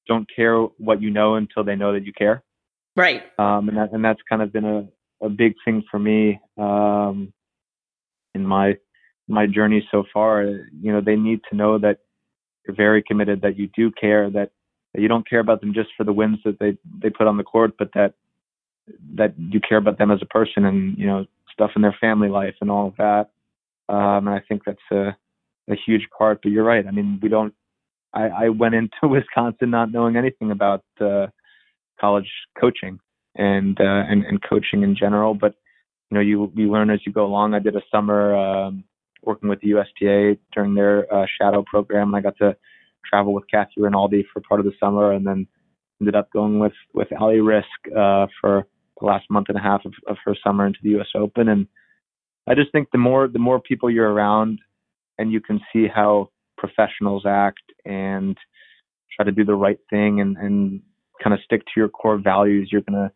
don't 0.07 0.27
care 0.35 0.59
what 0.59 1.01
you 1.01 1.11
know 1.11 1.37
until 1.37 1.63
they 1.65 1.77
know 1.77 1.93
that 1.93 2.05
you 2.05 2.13
care. 2.13 2.43
Right. 2.97 3.23
Um, 3.39 3.69
and 3.69 3.79
that, 3.79 3.93
and 3.93 4.05
that's 4.05 4.21
kind 4.29 4.43
of 4.43 4.53
been 4.53 4.65
a, 4.65 5.27
a 5.27 5.29
big 5.29 5.55
thing 5.65 5.83
for 5.91 5.99
me, 5.99 6.41
um, 6.59 7.33
in 8.35 8.47
my, 8.47 8.77
my 9.29 9.47
journey 9.47 9.87
so 9.91 10.05
far. 10.13 10.43
You 10.43 10.93
know, 10.93 11.01
they 11.01 11.17
need 11.17 11.41
to 11.51 11.57
know 11.57 11.79
that 11.79 11.99
you're 12.67 12.77
very 12.77 13.03
committed, 13.03 13.43
that 13.43 13.59
you 13.59 13.69
do 13.75 13.91
care, 13.91 14.31
that, 14.31 14.51
you 14.95 15.09
don't 15.09 15.29
care 15.29 15.41
about 15.41 15.61
them 15.61 15.75
just 15.75 15.91
for 15.97 16.05
the 16.05 16.13
wins 16.13 16.39
that 16.45 16.59
they, 16.59 16.77
they 17.03 17.11
put 17.11 17.27
on 17.27 17.37
the 17.37 17.45
court, 17.45 17.73
but 17.79 17.91
that, 17.95 18.15
that 19.15 19.35
you 19.39 19.61
care 19.61 19.79
about 19.79 19.99
them 19.99 20.11
as 20.11 20.21
a 20.23 20.27
person 20.27 20.65
and, 20.65 20.97
you 20.99 21.07
know, 21.07 21.27
stuff 21.53 21.71
in 21.77 21.83
their 21.83 21.97
family 22.01 22.29
life 22.29 22.55
and 22.61 22.71
all 22.71 22.89
of 22.89 22.97
that. 22.97 23.31
Um, 23.89 24.29
and 24.29 24.31
I 24.31 24.43
think 24.49 24.63
that's 24.65 24.79
a, 24.93 25.17
a 25.71 25.77
huge 25.87 26.09
part, 26.17 26.41
but 26.43 26.53
you're 26.53 26.65
right. 26.65 26.87
I 26.87 26.91
mean, 26.91 27.19
we 27.23 27.29
don't, 27.29 27.55
I, 28.13 28.29
I 28.29 28.49
went 28.51 28.75
into 28.75 28.91
Wisconsin 29.03 29.71
not 29.71 29.93
knowing 29.93 30.17
anything 30.17 30.51
about, 30.51 30.85
uh, 31.01 31.27
college 32.01 32.31
coaching 32.61 32.99
and 33.37 33.81
uh, 33.81 34.05
and 34.09 34.25
and 34.25 34.43
coaching 34.43 34.83
in 34.83 34.97
general. 34.97 35.35
But 35.35 35.55
you 36.11 36.17
know, 36.17 36.21
you 36.21 36.53
you 36.55 36.71
learn 36.71 36.91
as 36.91 37.01
you 37.07 37.13
go 37.13 37.25
along. 37.25 37.55
I 37.55 37.59
did 37.59 37.77
a 37.77 37.83
summer 37.91 38.35
um, 38.35 38.85
working 39.23 39.49
with 39.49 39.61
the 39.61 39.69
USTA 39.69 40.39
during 40.53 40.75
their 40.75 41.13
uh, 41.13 41.27
shadow 41.41 41.65
program, 41.67 42.09
and 42.09 42.17
I 42.17 42.21
got 42.21 42.37
to 42.39 42.57
travel 43.09 43.33
with 43.33 43.45
Kathy 43.51 43.75
Rinaldi 43.79 44.27
for 44.33 44.41
part 44.41 44.61
of 44.61 44.67
the 44.67 44.73
summer, 44.81 45.13
and 45.13 45.27
then 45.27 45.47
ended 46.01 46.15
up 46.15 46.31
going 46.33 46.59
with 46.59 46.73
with 46.93 47.09
Ali 47.21 47.37
Riske 47.39 47.63
uh, 47.97 48.27
for 48.41 48.67
the 49.01 49.07
last 49.07 49.27
month 49.31 49.49
and 49.49 49.59
a 49.59 49.63
half 49.63 49.85
of, 49.85 49.93
of 50.09 50.17
her 50.25 50.37
summer 50.45 50.67
into 50.67 50.79
the 50.83 50.91
U.S. 50.91 51.09
Open. 51.15 51.49
And 51.49 51.67
I 52.49 52.55
just 52.55 52.73
think 52.73 52.89
the 52.93 52.99
more 52.99 53.29
the 53.29 53.39
more 53.39 53.61
people 53.61 53.91
you're 53.91 54.13
around, 54.13 54.61
and 55.19 55.33
you 55.33 55.41
can 55.41 55.61
see 55.73 55.87
how 55.93 56.31
professionals 56.57 57.25
act 57.27 57.63
and 57.85 58.37
try 59.15 59.25
to 59.25 59.33
do 59.33 59.45
the 59.45 59.55
right 59.55 59.79
thing 59.91 60.21
and, 60.21 60.37
and 60.37 60.81
kind 61.23 61.35
of 61.35 61.41
stick 61.45 61.61
to 61.61 61.73
your 61.77 61.89
core 61.89 62.19
values, 62.19 62.69
you're 62.71 62.81
to 62.83 63.11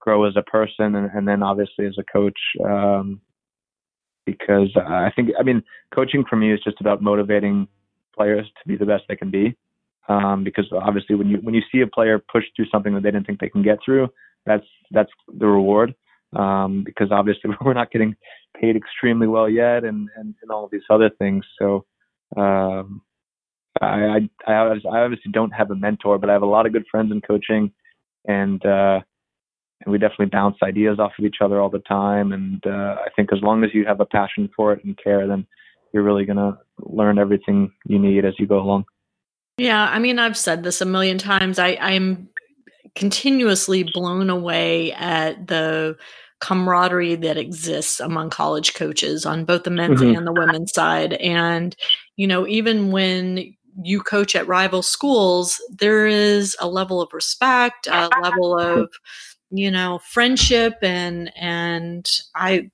grow 0.00 0.24
as 0.24 0.34
a 0.36 0.42
person 0.42 0.94
and, 0.94 1.10
and, 1.12 1.26
then 1.26 1.42
obviously 1.42 1.86
as 1.86 1.96
a 1.98 2.12
coach. 2.12 2.38
Um, 2.64 3.20
because 4.26 4.70
I 4.76 5.10
think, 5.16 5.30
I 5.38 5.42
mean, 5.42 5.62
coaching 5.94 6.24
for 6.28 6.36
me 6.36 6.52
is 6.52 6.60
just 6.62 6.80
about 6.80 7.02
motivating 7.02 7.66
players 8.18 8.46
to 8.58 8.68
be 8.70 8.76
the 8.76 8.90
best 8.92 9.04
they 9.08 9.16
can 9.22 9.30
be. 9.40 9.46
um, 10.08 10.42
because 10.42 10.66
obviously 10.72 11.14
when 11.14 11.28
you 11.28 11.38
when 11.38 11.54
you 11.54 11.62
see 11.70 11.80
a 11.82 11.86
player 11.86 12.18
push 12.18 12.44
through 12.56 12.66
something 12.72 12.94
that 12.94 13.02
they 13.02 13.10
didn't 13.10 13.26
think 13.26 13.40
they 13.40 13.48
can 13.50 13.62
get 13.62 13.78
through, 13.84 14.08
that's 14.46 14.66
that's 14.90 15.10
the 15.38 15.46
reward. 15.46 15.94
Um, 16.34 16.82
because 16.84 17.10
obviously 17.12 17.50
we're 17.64 17.74
not 17.74 17.90
getting 17.90 18.16
paid 18.60 18.76
extremely 18.76 19.26
well 19.26 19.48
yet, 19.48 19.84
and 19.84 20.08
and, 20.16 20.34
and 20.42 20.50
all 20.50 20.64
of 20.64 20.70
these 20.70 20.88
other 20.90 21.10
things. 21.10 21.44
So 21.58 21.84
um, 22.36 23.02
I, 23.80 24.28
I 24.46 24.54
I 24.88 25.00
obviously 25.04 25.32
don't 25.32 25.52
have 25.52 25.70
a 25.70 25.76
mentor, 25.76 26.18
but 26.18 26.30
I 26.30 26.32
have 26.32 26.42
a 26.42 26.46
lot 26.46 26.66
of 26.66 26.72
good 26.72 26.86
friends 26.90 27.12
in 27.12 27.20
coaching, 27.20 27.72
and 28.26 28.64
uh, 28.64 29.00
and 29.84 29.92
we 29.92 29.98
definitely 29.98 30.26
bounce 30.26 30.56
ideas 30.62 30.98
off 30.98 31.12
of 31.18 31.24
each 31.24 31.38
other 31.42 31.60
all 31.60 31.70
the 31.70 31.80
time. 31.80 32.32
And 32.32 32.64
uh, 32.66 32.96
I 33.04 33.08
think 33.14 33.32
as 33.32 33.42
long 33.42 33.62
as 33.64 33.70
you 33.74 33.84
have 33.86 34.00
a 34.00 34.06
passion 34.06 34.48
for 34.56 34.72
it 34.72 34.84
and 34.84 34.98
care, 35.02 35.26
then 35.26 35.46
you're 35.92 36.02
really 36.02 36.24
gonna 36.24 36.58
learn 36.78 37.18
everything 37.18 37.72
you 37.86 37.98
need 37.98 38.24
as 38.24 38.34
you 38.38 38.46
go 38.46 38.60
along. 38.60 38.84
Yeah, 39.58 39.88
I 39.90 39.98
mean, 39.98 40.18
I've 40.18 40.36
said 40.36 40.62
this 40.62 40.80
a 40.80 40.86
million 40.86 41.18
times. 41.18 41.58
I, 41.58 41.76
I'm 41.80 42.28
continuously 42.94 43.82
blown 43.82 44.30
away 44.30 44.92
at 44.92 45.48
the 45.48 45.96
camaraderie 46.40 47.16
that 47.16 47.36
exists 47.36 47.98
among 47.98 48.30
college 48.30 48.74
coaches 48.74 49.26
on 49.26 49.44
both 49.44 49.64
the 49.64 49.70
men's 49.70 50.00
mm-hmm. 50.00 50.16
and 50.16 50.26
the 50.26 50.32
women's 50.32 50.72
side. 50.72 51.14
And, 51.14 51.74
you 52.16 52.26
know, 52.26 52.46
even 52.46 52.92
when 52.92 53.54
you 53.82 54.00
coach 54.00 54.36
at 54.36 54.46
rival 54.46 54.82
schools, 54.82 55.60
there 55.70 56.06
is 56.06 56.56
a 56.60 56.68
level 56.68 57.00
of 57.00 57.12
respect, 57.12 57.88
a 57.88 58.08
level 58.22 58.58
of, 58.58 58.90
you 59.50 59.70
know, 59.70 60.00
friendship 60.04 60.74
and 60.82 61.32
and 61.36 62.08
I 62.34 62.70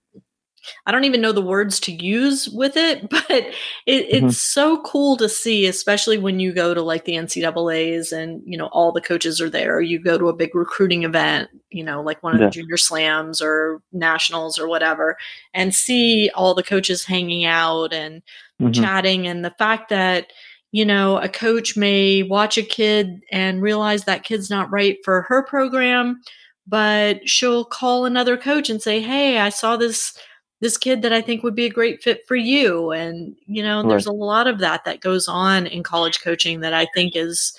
I 0.87 0.93
don't 0.93 1.05
even 1.05 1.21
know 1.21 1.33
the 1.33 1.43
words 1.43 1.81
to 1.81 1.93
use 1.93 2.49
with 2.49 2.77
it, 2.77 3.09
but 3.11 3.31
it, 3.31 3.55
mm-hmm. 3.87 4.27
it's 4.27 4.41
so 4.41 4.81
cool 4.83 5.17
to 5.19 5.29
see, 5.29 5.67
especially 5.67 6.19
when 6.19 6.41
you 6.41 6.53
go 6.53 6.75
to 6.75 6.83
like 6.83 7.05
the 7.05 7.15
NCAA's 7.15 8.13
and 8.13 8.43
you 8.45 8.57
know 8.57 8.67
all 8.67 8.93
the 8.93 9.01
coaches 9.01 9.41
are 9.41 9.51
there. 9.51 9.81
You 9.81 9.99
go 9.99 10.19
to 10.19 10.29
a 10.29 10.37
big 10.37 10.55
recruiting 10.55 11.05
event, 11.05 11.51
you 11.71 11.85
know, 11.85 12.03
like 12.03 12.23
one 12.23 12.35
of 12.35 12.41
yeah. 12.41 12.47
the 12.47 12.53
junior 12.53 12.77
slams 12.77 13.41
or 13.41 13.81
nationals 13.93 14.59
or 14.59 14.69
whatever, 14.69 15.17
and 15.53 15.75
see 15.75 16.31
all 16.35 16.55
the 16.55 16.63
coaches 16.63 17.05
hanging 17.05 17.45
out 17.45 17.93
and 17.93 18.23
mm-hmm. 18.61 18.73
chatting, 18.73 19.27
and 19.27 19.45
the 19.45 19.55
fact 19.59 19.89
that 19.91 20.33
you 20.75 20.85
know 20.85 21.19
a 21.19 21.29
coach 21.29 21.77
may 21.77 22.25
watch 22.25 22.59
a 22.59 22.63
kid 22.63 23.23
and 23.31 23.63
realize 23.63 24.05
that 24.05 24.25
kid's 24.25 24.51
not 24.51 24.73
right 24.73 24.99
for 25.05 25.23
her 25.23 25.45
program 25.45 26.21
but 26.67 27.29
she'll 27.29 27.65
call 27.65 28.05
another 28.05 28.37
coach 28.37 28.69
and 28.69 28.83
say 28.83 29.01
hey 29.01 29.39
i 29.39 29.49
saw 29.51 29.77
this 29.77 30.19
this 30.65 30.79
kid 30.79 31.03
that 31.03 31.13
I 31.13 31.21
think 31.21 31.43
would 31.43 31.55
be 31.55 31.67
a 31.67 31.71
great 31.71 32.03
fit 32.03 32.27
for 32.27 32.37
you. 32.37 32.91
And, 32.91 33.37
you 33.45 33.63
know, 33.63 33.83
right. 33.83 33.89
there's 33.91 34.07
a 34.07 34.13
lot 34.13 34.47
of 34.47 34.61
that 34.61 34.87
that 34.87 35.03
goes 35.03 35.29
on 35.29 35.67
in 35.67 35.83
college 35.83 36.23
coaching 36.23 36.61
that 36.61 36.73
I 36.73 36.87
think 36.95 37.15
is 37.15 37.55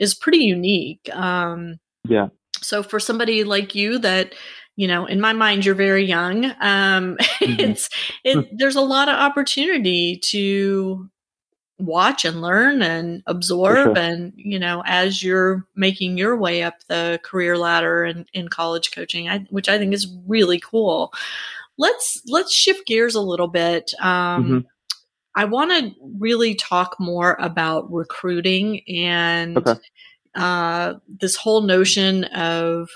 is 0.00 0.12
pretty 0.12 0.38
unique. 0.38 1.08
Um, 1.12 1.78
yeah. 2.08 2.30
So 2.60 2.82
for 2.82 2.98
somebody 2.98 3.44
like 3.44 3.76
you 3.76 4.00
that, 4.00 4.34
you 4.74 4.88
know, 4.88 5.06
in 5.06 5.20
my 5.20 5.32
mind, 5.32 5.64
you're 5.64 5.76
very 5.76 6.04
young. 6.04 6.46
Um, 6.46 7.16
mm-hmm. 7.20 7.60
it's 7.60 7.88
it. 8.24 8.48
there's 8.58 8.74
a 8.74 8.80
lot 8.80 9.08
of 9.08 9.14
opportunity 9.14 10.16
to 10.24 11.08
watch 11.78 12.24
and 12.24 12.42
learn 12.42 12.82
and 12.82 13.22
absorb 13.28 13.96
sure. 13.96 13.98
and 13.98 14.32
you 14.34 14.58
know 14.58 14.82
as 14.84 15.22
you're 15.22 15.64
making 15.76 16.18
your 16.18 16.36
way 16.36 16.60
up 16.64 16.74
the 16.88 17.20
career 17.22 17.56
ladder 17.56 18.04
in, 18.04 18.26
in 18.32 18.48
college 18.48 18.90
coaching 18.90 19.28
I, 19.28 19.46
which 19.50 19.68
i 19.68 19.78
think 19.78 19.94
is 19.94 20.12
really 20.26 20.58
cool 20.58 21.12
let's 21.78 22.20
let's 22.26 22.52
shift 22.52 22.86
gears 22.86 23.14
a 23.14 23.20
little 23.20 23.48
bit. 23.48 23.92
Um, 24.00 24.44
mm-hmm. 24.44 24.58
I 25.34 25.44
want 25.44 25.70
to 25.70 25.94
really 26.18 26.54
talk 26.54 26.96
more 26.98 27.36
about 27.40 27.92
recruiting 27.92 28.80
and 28.88 29.56
okay. 29.56 29.74
uh, 30.34 30.94
this 31.06 31.36
whole 31.36 31.62
notion 31.62 32.24
of 32.24 32.88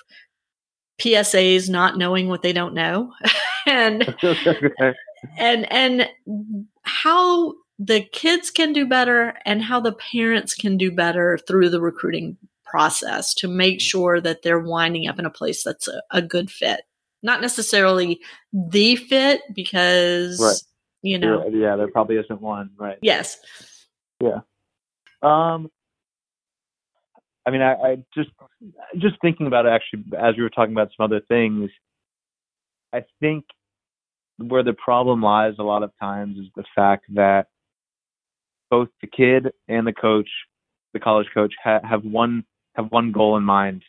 PSAs 1.01 1.71
not 1.71 1.97
knowing 1.97 2.29
what 2.29 2.43
they 2.43 2.53
don't 2.53 2.75
know, 2.75 3.13
and 3.67 4.03
and 5.39 5.73
and 5.73 6.09
how 6.83 7.55
the 7.79 8.03
kids 8.13 8.51
can 8.51 8.73
do 8.73 8.87
better 8.87 9.35
and 9.45 9.63
how 9.63 9.81
the 9.81 9.93
parents 9.93 10.55
can 10.55 10.77
do 10.77 10.91
better 10.91 11.39
through 11.49 11.69
the 11.69 11.81
recruiting 11.81 12.37
process 12.65 13.35
to 13.35 13.49
make 13.49 13.81
sure 13.81 14.21
that 14.21 14.43
they're 14.43 14.59
winding 14.59 15.07
up 15.09 15.19
in 15.19 15.27
a 15.27 15.31
place 15.31 15.63
that's 15.63 15.89
a, 15.89 16.03
a 16.11 16.23
good 16.23 16.51
fit 16.51 16.83
not 17.23 17.41
necessarily 17.41 18.21
the 18.53 18.97
fit 18.97 19.43
because 19.55 20.41
right. 20.41 20.57
you 21.03 21.19
know. 21.19 21.47
yeah, 21.49 21.69
yeah, 21.71 21.77
there 21.77 21.89
probably 21.89 22.17
isn't 22.17 22.41
one 22.41 22.71
right. 22.77 22.99
Yes. 23.03 23.39
Yeah. 24.21 24.41
Um 25.23 25.71
i 27.47 27.51
mean 27.51 27.63
I, 27.63 27.75
I 27.75 27.97
just 28.15 28.31
just 28.99 29.17
thinking 29.21 29.47
about 29.47 29.67
it 29.67 29.71
actually 29.71 30.05
as 30.19 30.37
we 30.37 30.43
were 30.43 30.51
talking 30.51 30.73
about 30.73 30.91
some 30.97 31.05
other 31.05 31.21
things 31.27 31.71
i 32.93 33.05
think 33.21 33.45
where 34.39 34.63
the 34.63 34.73
problem 34.73 35.23
lies 35.23 35.55
a 35.59 35.63
lot 35.63 35.83
of 35.83 35.91
times 36.01 36.39
is 36.39 36.47
the 36.57 36.65
fact 36.75 37.05
that 37.15 37.49
both 38.71 38.89
the 39.01 39.07
kid 39.07 39.53
and 39.69 39.87
the 39.87 39.93
coach 39.93 40.29
the 40.93 41.01
college 41.01 41.27
coach 41.35 41.53
ha- 41.63 41.81
have 41.83 42.05
one 42.05 42.45
have 42.75 42.91
one 42.91 43.13
goal 43.13 43.37
in 43.37 43.45
mind 43.45 43.83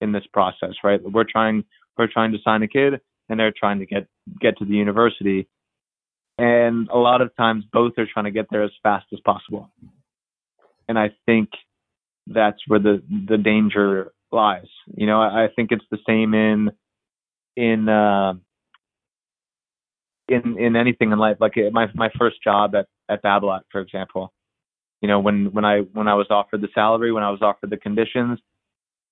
in 0.00 0.12
this 0.12 0.24
process 0.32 0.74
right? 0.84 1.00
We're 1.02 1.24
trying 1.24 1.64
who 1.98 2.04
are 2.04 2.08
trying 2.08 2.32
to 2.32 2.38
sign 2.42 2.62
a 2.62 2.68
kid 2.68 3.00
and 3.28 3.38
they're 3.38 3.52
trying 3.52 3.80
to 3.80 3.86
get 3.86 4.06
get 4.40 4.56
to 4.58 4.64
the 4.64 4.74
university. 4.74 5.48
And 6.38 6.88
a 6.88 6.96
lot 6.96 7.20
of 7.20 7.34
times 7.36 7.64
both 7.72 7.92
are 7.98 8.06
trying 8.10 8.26
to 8.26 8.30
get 8.30 8.46
there 8.50 8.62
as 8.62 8.70
fast 8.82 9.06
as 9.12 9.18
possible. 9.20 9.70
And 10.88 10.98
I 10.98 11.10
think 11.26 11.50
that's 12.26 12.58
where 12.66 12.78
the 12.78 13.02
the 13.28 13.36
danger 13.36 14.12
lies. 14.30 14.68
You 14.94 15.06
know, 15.06 15.20
I, 15.20 15.44
I 15.44 15.48
think 15.54 15.72
it's 15.72 15.84
the 15.90 15.98
same 16.06 16.32
in 16.34 16.70
in 17.56 17.88
uh, 17.88 18.34
in 20.28 20.58
in 20.58 20.76
anything 20.76 21.12
in 21.12 21.18
life. 21.18 21.38
Like 21.40 21.54
my 21.72 21.88
my 21.94 22.10
first 22.18 22.36
job 22.42 22.74
at 22.74 22.86
at 23.08 23.22
Babolat, 23.22 23.62
for 23.70 23.80
example. 23.80 24.32
You 25.00 25.08
know, 25.08 25.20
when 25.20 25.52
when 25.52 25.64
I 25.64 25.80
when 25.92 26.08
I 26.08 26.14
was 26.14 26.26
offered 26.30 26.60
the 26.60 26.68
salary, 26.74 27.12
when 27.12 27.22
I 27.22 27.30
was 27.30 27.42
offered 27.42 27.70
the 27.70 27.76
conditions, 27.76 28.38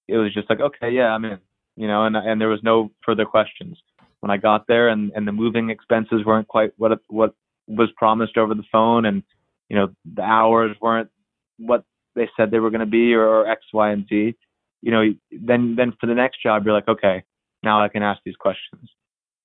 it 0.08 0.16
was 0.16 0.32
just 0.34 0.50
like, 0.50 0.60
okay, 0.60 0.90
yeah, 0.90 1.08
I'm 1.08 1.24
in 1.24 1.38
you 1.76 1.86
know, 1.86 2.04
and 2.04 2.16
and 2.16 2.40
there 2.40 2.48
was 2.48 2.62
no 2.62 2.90
further 3.04 3.24
questions 3.24 3.78
when 4.20 4.30
I 4.30 4.36
got 4.36 4.66
there, 4.66 4.88
and 4.88 5.12
and 5.14 5.26
the 5.26 5.32
moving 5.32 5.70
expenses 5.70 6.24
weren't 6.24 6.48
quite 6.48 6.72
what 6.76 6.98
what 7.08 7.34
was 7.66 7.90
promised 7.96 8.36
over 8.36 8.54
the 8.54 8.64
phone, 8.72 9.04
and 9.04 9.22
you 9.68 9.76
know 9.76 9.88
the 10.14 10.22
hours 10.22 10.76
weren't 10.80 11.10
what 11.58 11.84
they 12.14 12.28
said 12.36 12.50
they 12.50 12.58
were 12.58 12.70
going 12.70 12.80
to 12.80 12.86
be, 12.86 13.14
or, 13.14 13.26
or 13.26 13.46
X, 13.46 13.62
Y, 13.72 13.90
and 13.90 14.06
Z. 14.08 14.34
You 14.82 14.90
know, 14.90 15.14
then 15.30 15.74
then 15.76 15.92
for 16.00 16.06
the 16.06 16.14
next 16.14 16.42
job, 16.42 16.64
you're 16.64 16.74
like, 16.74 16.88
okay, 16.88 17.24
now 17.62 17.82
I 17.82 17.88
can 17.88 18.02
ask 18.02 18.20
these 18.24 18.36
questions. 18.36 18.88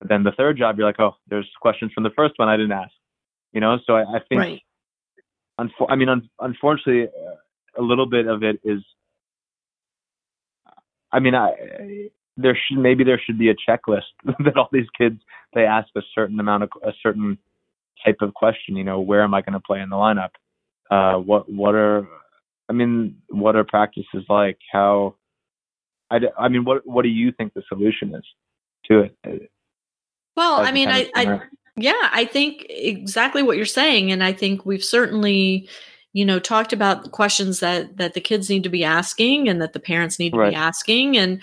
But 0.00 0.08
then 0.08 0.24
the 0.24 0.32
third 0.32 0.58
job, 0.58 0.78
you're 0.78 0.86
like, 0.86 1.00
oh, 1.00 1.16
there's 1.28 1.48
questions 1.60 1.92
from 1.92 2.02
the 2.02 2.10
first 2.16 2.34
one 2.36 2.48
I 2.48 2.56
didn't 2.56 2.72
ask. 2.72 2.92
You 3.52 3.60
know, 3.60 3.78
so 3.86 3.94
I, 3.94 4.02
I 4.02 4.20
think, 4.28 4.40
right. 4.40 4.62
I 5.88 5.96
mean, 5.96 6.08
un- 6.08 6.30
unfortunately, 6.40 7.08
a 7.78 7.82
little 7.82 8.06
bit 8.06 8.26
of 8.26 8.42
it 8.42 8.58
is 8.64 8.82
I 11.12 11.20
mean, 11.20 11.34
I 11.34 12.08
there 12.36 12.56
should 12.56 12.78
maybe 12.78 13.04
there 13.04 13.20
should 13.24 13.38
be 13.38 13.50
a 13.50 13.54
checklist 13.54 14.02
that 14.44 14.56
all 14.56 14.68
these 14.72 14.88
kids 14.96 15.20
they 15.54 15.64
ask 15.64 15.88
a 15.96 16.02
certain 16.14 16.40
amount 16.40 16.64
of 16.64 16.70
a 16.84 16.92
certain 17.02 17.38
type 18.04 18.16
of 18.20 18.34
question. 18.34 18.76
You 18.76 18.84
know, 18.84 19.00
where 19.00 19.22
am 19.22 19.34
I 19.34 19.42
going 19.42 19.54
to 19.54 19.60
play 19.60 19.80
in 19.80 19.90
the 19.90 19.96
lineup? 19.96 20.30
Uh, 20.90 21.18
what 21.18 21.50
what 21.50 21.74
are 21.74 22.06
I 22.68 22.72
mean, 22.72 23.16
what 23.28 23.56
are 23.56 23.64
practices 23.64 24.24
like? 24.28 24.58
How 24.70 25.16
I, 26.10 26.20
I 26.38 26.48
mean, 26.48 26.64
what 26.64 26.86
what 26.86 27.02
do 27.02 27.08
you 27.08 27.32
think 27.32 27.54
the 27.54 27.62
solution 27.68 28.14
is 28.14 28.24
to 28.86 29.00
it? 29.00 29.50
Well, 30.36 30.60
I 30.60 30.72
mean, 30.72 30.88
I, 30.88 31.10
I 31.14 31.40
yeah, 31.76 32.10
I 32.12 32.24
think 32.24 32.66
exactly 32.68 33.42
what 33.42 33.56
you're 33.56 33.66
saying, 33.66 34.12
and 34.12 34.22
I 34.22 34.32
think 34.32 34.64
we've 34.64 34.84
certainly 34.84 35.68
you 36.12 36.24
know 36.24 36.38
talked 36.38 36.72
about 36.72 37.04
the 37.04 37.10
questions 37.10 37.60
that 37.60 37.96
that 37.96 38.14
the 38.14 38.20
kids 38.20 38.48
need 38.48 38.62
to 38.62 38.68
be 38.68 38.84
asking 38.84 39.48
and 39.48 39.60
that 39.60 39.72
the 39.72 39.80
parents 39.80 40.18
need 40.18 40.32
to 40.32 40.38
right. 40.38 40.50
be 40.50 40.56
asking 40.56 41.16
and 41.16 41.42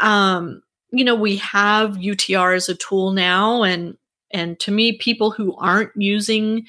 um, 0.00 0.62
you 0.90 1.04
know, 1.04 1.14
we 1.14 1.36
have 1.36 1.96
UTR 1.96 2.56
as 2.56 2.68
a 2.68 2.74
tool 2.74 3.12
now, 3.12 3.62
and 3.62 3.96
and 4.30 4.58
to 4.60 4.70
me, 4.70 4.96
people 4.98 5.30
who 5.30 5.56
aren't 5.56 5.90
using 5.96 6.66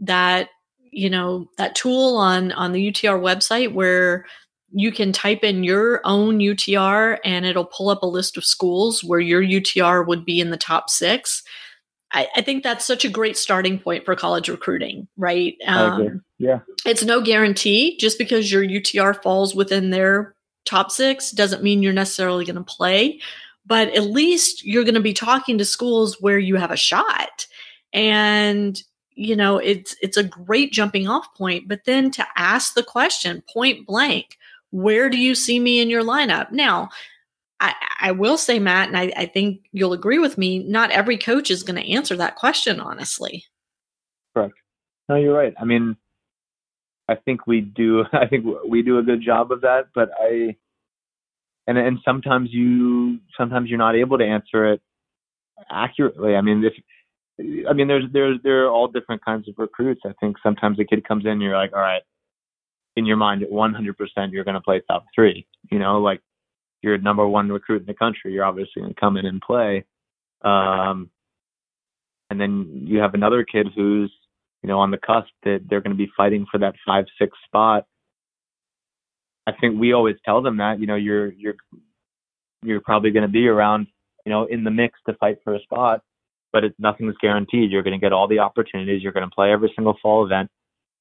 that, 0.00 0.48
you 0.90 1.10
know, 1.10 1.48
that 1.58 1.74
tool 1.74 2.16
on 2.16 2.52
on 2.52 2.72
the 2.72 2.92
UTR 2.92 3.20
website 3.20 3.72
where 3.72 4.26
you 4.72 4.92
can 4.92 5.12
type 5.12 5.42
in 5.42 5.64
your 5.64 6.00
own 6.04 6.38
UTR 6.38 7.18
and 7.24 7.46
it'll 7.46 7.64
pull 7.64 7.88
up 7.88 8.02
a 8.02 8.06
list 8.06 8.36
of 8.36 8.44
schools 8.44 9.02
where 9.02 9.20
your 9.20 9.42
UTR 9.42 10.06
would 10.06 10.24
be 10.24 10.40
in 10.40 10.50
the 10.50 10.56
top 10.56 10.90
six. 10.90 11.42
I, 12.12 12.28
I 12.36 12.42
think 12.42 12.62
that's 12.62 12.84
such 12.84 13.04
a 13.04 13.08
great 13.08 13.36
starting 13.36 13.78
point 13.78 14.04
for 14.04 14.14
college 14.14 14.48
recruiting, 14.48 15.08
right? 15.16 15.56
Um, 15.66 16.22
yeah. 16.38 16.60
It's 16.84 17.04
no 17.04 17.20
guarantee 17.20 17.96
just 17.98 18.18
because 18.18 18.52
your 18.52 18.64
UTR 18.64 19.22
falls 19.22 19.54
within 19.54 19.90
their 19.90 20.35
top 20.66 20.90
six 20.90 21.30
doesn't 21.30 21.62
mean 21.62 21.82
you're 21.82 21.92
necessarily 21.92 22.44
going 22.44 22.56
to 22.56 22.62
play, 22.62 23.20
but 23.64 23.88
at 23.88 24.04
least 24.04 24.64
you're 24.64 24.84
going 24.84 24.94
to 24.94 25.00
be 25.00 25.14
talking 25.14 25.58
to 25.58 25.64
schools 25.64 26.20
where 26.20 26.38
you 26.38 26.56
have 26.56 26.70
a 26.70 26.76
shot. 26.76 27.46
And 27.92 28.80
you 29.16 29.34
know, 29.34 29.56
it's 29.56 29.96
it's 30.02 30.18
a 30.18 30.22
great 30.22 30.72
jumping 30.72 31.08
off 31.08 31.26
point, 31.34 31.68
but 31.68 31.84
then 31.86 32.10
to 32.12 32.26
ask 32.36 32.74
the 32.74 32.82
question 32.82 33.42
point 33.52 33.86
blank, 33.86 34.36
where 34.70 35.08
do 35.08 35.16
you 35.16 35.34
see 35.34 35.58
me 35.58 35.80
in 35.80 35.88
your 35.88 36.02
lineup? 36.02 36.52
Now, 36.52 36.90
I, 37.58 37.72
I 38.00 38.12
will 38.12 38.36
say, 38.36 38.58
Matt, 38.58 38.88
and 38.88 38.96
I, 38.96 39.12
I 39.16 39.24
think 39.24 39.60
you'll 39.72 39.94
agree 39.94 40.18
with 40.18 40.36
me, 40.36 40.58
not 40.58 40.90
every 40.90 41.16
coach 41.16 41.50
is 41.50 41.62
going 41.62 41.82
to 41.82 41.90
answer 41.90 42.14
that 42.16 42.36
question 42.36 42.78
honestly. 42.78 43.44
Correct. 44.34 44.54
No, 45.08 45.16
you're 45.16 45.34
right. 45.34 45.54
I 45.58 45.64
mean, 45.64 45.96
I 47.08 47.14
think 47.14 47.46
we 47.46 47.60
do. 47.60 48.04
I 48.12 48.26
think 48.26 48.44
we 48.68 48.82
do 48.82 48.98
a 48.98 49.02
good 49.02 49.22
job 49.22 49.52
of 49.52 49.62
that, 49.62 49.88
but 49.94 50.10
I, 50.20 50.56
and 51.66 51.78
and 51.78 51.98
sometimes 52.04 52.50
you 52.52 53.18
sometimes 53.36 53.68
you're 53.68 53.78
not 53.78 53.96
able 53.96 54.18
to 54.18 54.24
answer 54.24 54.72
it 54.72 54.80
accurately. 55.70 56.34
I 56.36 56.40
mean, 56.40 56.64
if 56.64 56.74
I 57.68 57.72
mean, 57.72 57.88
there's 57.88 58.04
there's 58.12 58.38
there 58.42 58.64
are 58.66 58.70
all 58.70 58.88
different 58.88 59.24
kinds 59.24 59.48
of 59.48 59.54
recruits. 59.58 60.02
I 60.06 60.12
think 60.20 60.36
sometimes 60.42 60.78
a 60.80 60.84
kid 60.84 61.06
comes 61.06 61.24
in, 61.24 61.32
and 61.32 61.42
you're 61.42 61.56
like, 61.56 61.72
all 61.72 61.80
right, 61.80 62.02
in 62.96 63.04
your 63.04 63.16
mind, 63.16 63.42
100% 63.42 63.94
you're 64.32 64.44
going 64.44 64.54
to 64.54 64.60
play 64.60 64.80
top 64.88 65.04
three. 65.14 65.46
You 65.70 65.78
know, 65.78 66.00
like 66.00 66.20
you're 66.82 66.98
number 66.98 67.26
one 67.26 67.50
recruit 67.50 67.82
in 67.82 67.86
the 67.86 67.94
country. 67.94 68.32
You're 68.32 68.44
obviously 68.44 68.82
going 68.82 68.94
to 68.94 69.00
come 69.00 69.16
in 69.16 69.26
and 69.26 69.40
play. 69.40 69.84
Um, 70.42 71.10
and 72.30 72.40
then 72.40 72.82
you 72.86 72.98
have 73.00 73.14
another 73.14 73.44
kid 73.44 73.68
who's 73.74 74.12
you 74.66 74.72
know 74.72 74.80
on 74.80 74.90
the 74.90 74.98
cusp 74.98 75.30
that 75.44 75.60
they're 75.70 75.80
going 75.80 75.96
to 75.96 76.04
be 76.04 76.10
fighting 76.16 76.44
for 76.50 76.58
that 76.58 76.74
five 76.84 77.04
six 77.20 77.38
spot. 77.46 77.84
I 79.46 79.52
think 79.52 79.78
we 79.78 79.92
always 79.92 80.16
tell 80.24 80.42
them 80.42 80.56
that 80.56 80.80
you 80.80 80.88
know 80.88 80.96
you're 80.96 81.32
you're 81.32 81.54
you're 82.62 82.80
probably 82.80 83.12
going 83.12 83.22
to 83.22 83.32
be 83.32 83.46
around 83.46 83.86
you 84.24 84.32
know 84.32 84.44
in 84.46 84.64
the 84.64 84.72
mix 84.72 84.98
to 85.06 85.14
fight 85.14 85.38
for 85.44 85.54
a 85.54 85.60
spot 85.60 86.02
but 86.56 86.64
it, 86.64 86.74
nothing's 86.78 87.16
guaranteed. 87.20 87.70
You're 87.70 87.82
going 87.82 87.98
to 87.98 88.02
get 88.02 88.14
all 88.14 88.28
the 88.28 88.38
opportunities. 88.38 89.02
You're 89.02 89.12
going 89.12 89.28
to 89.28 89.34
play 89.34 89.52
every 89.52 89.70
single 89.76 89.98
fall 90.00 90.24
event. 90.24 90.50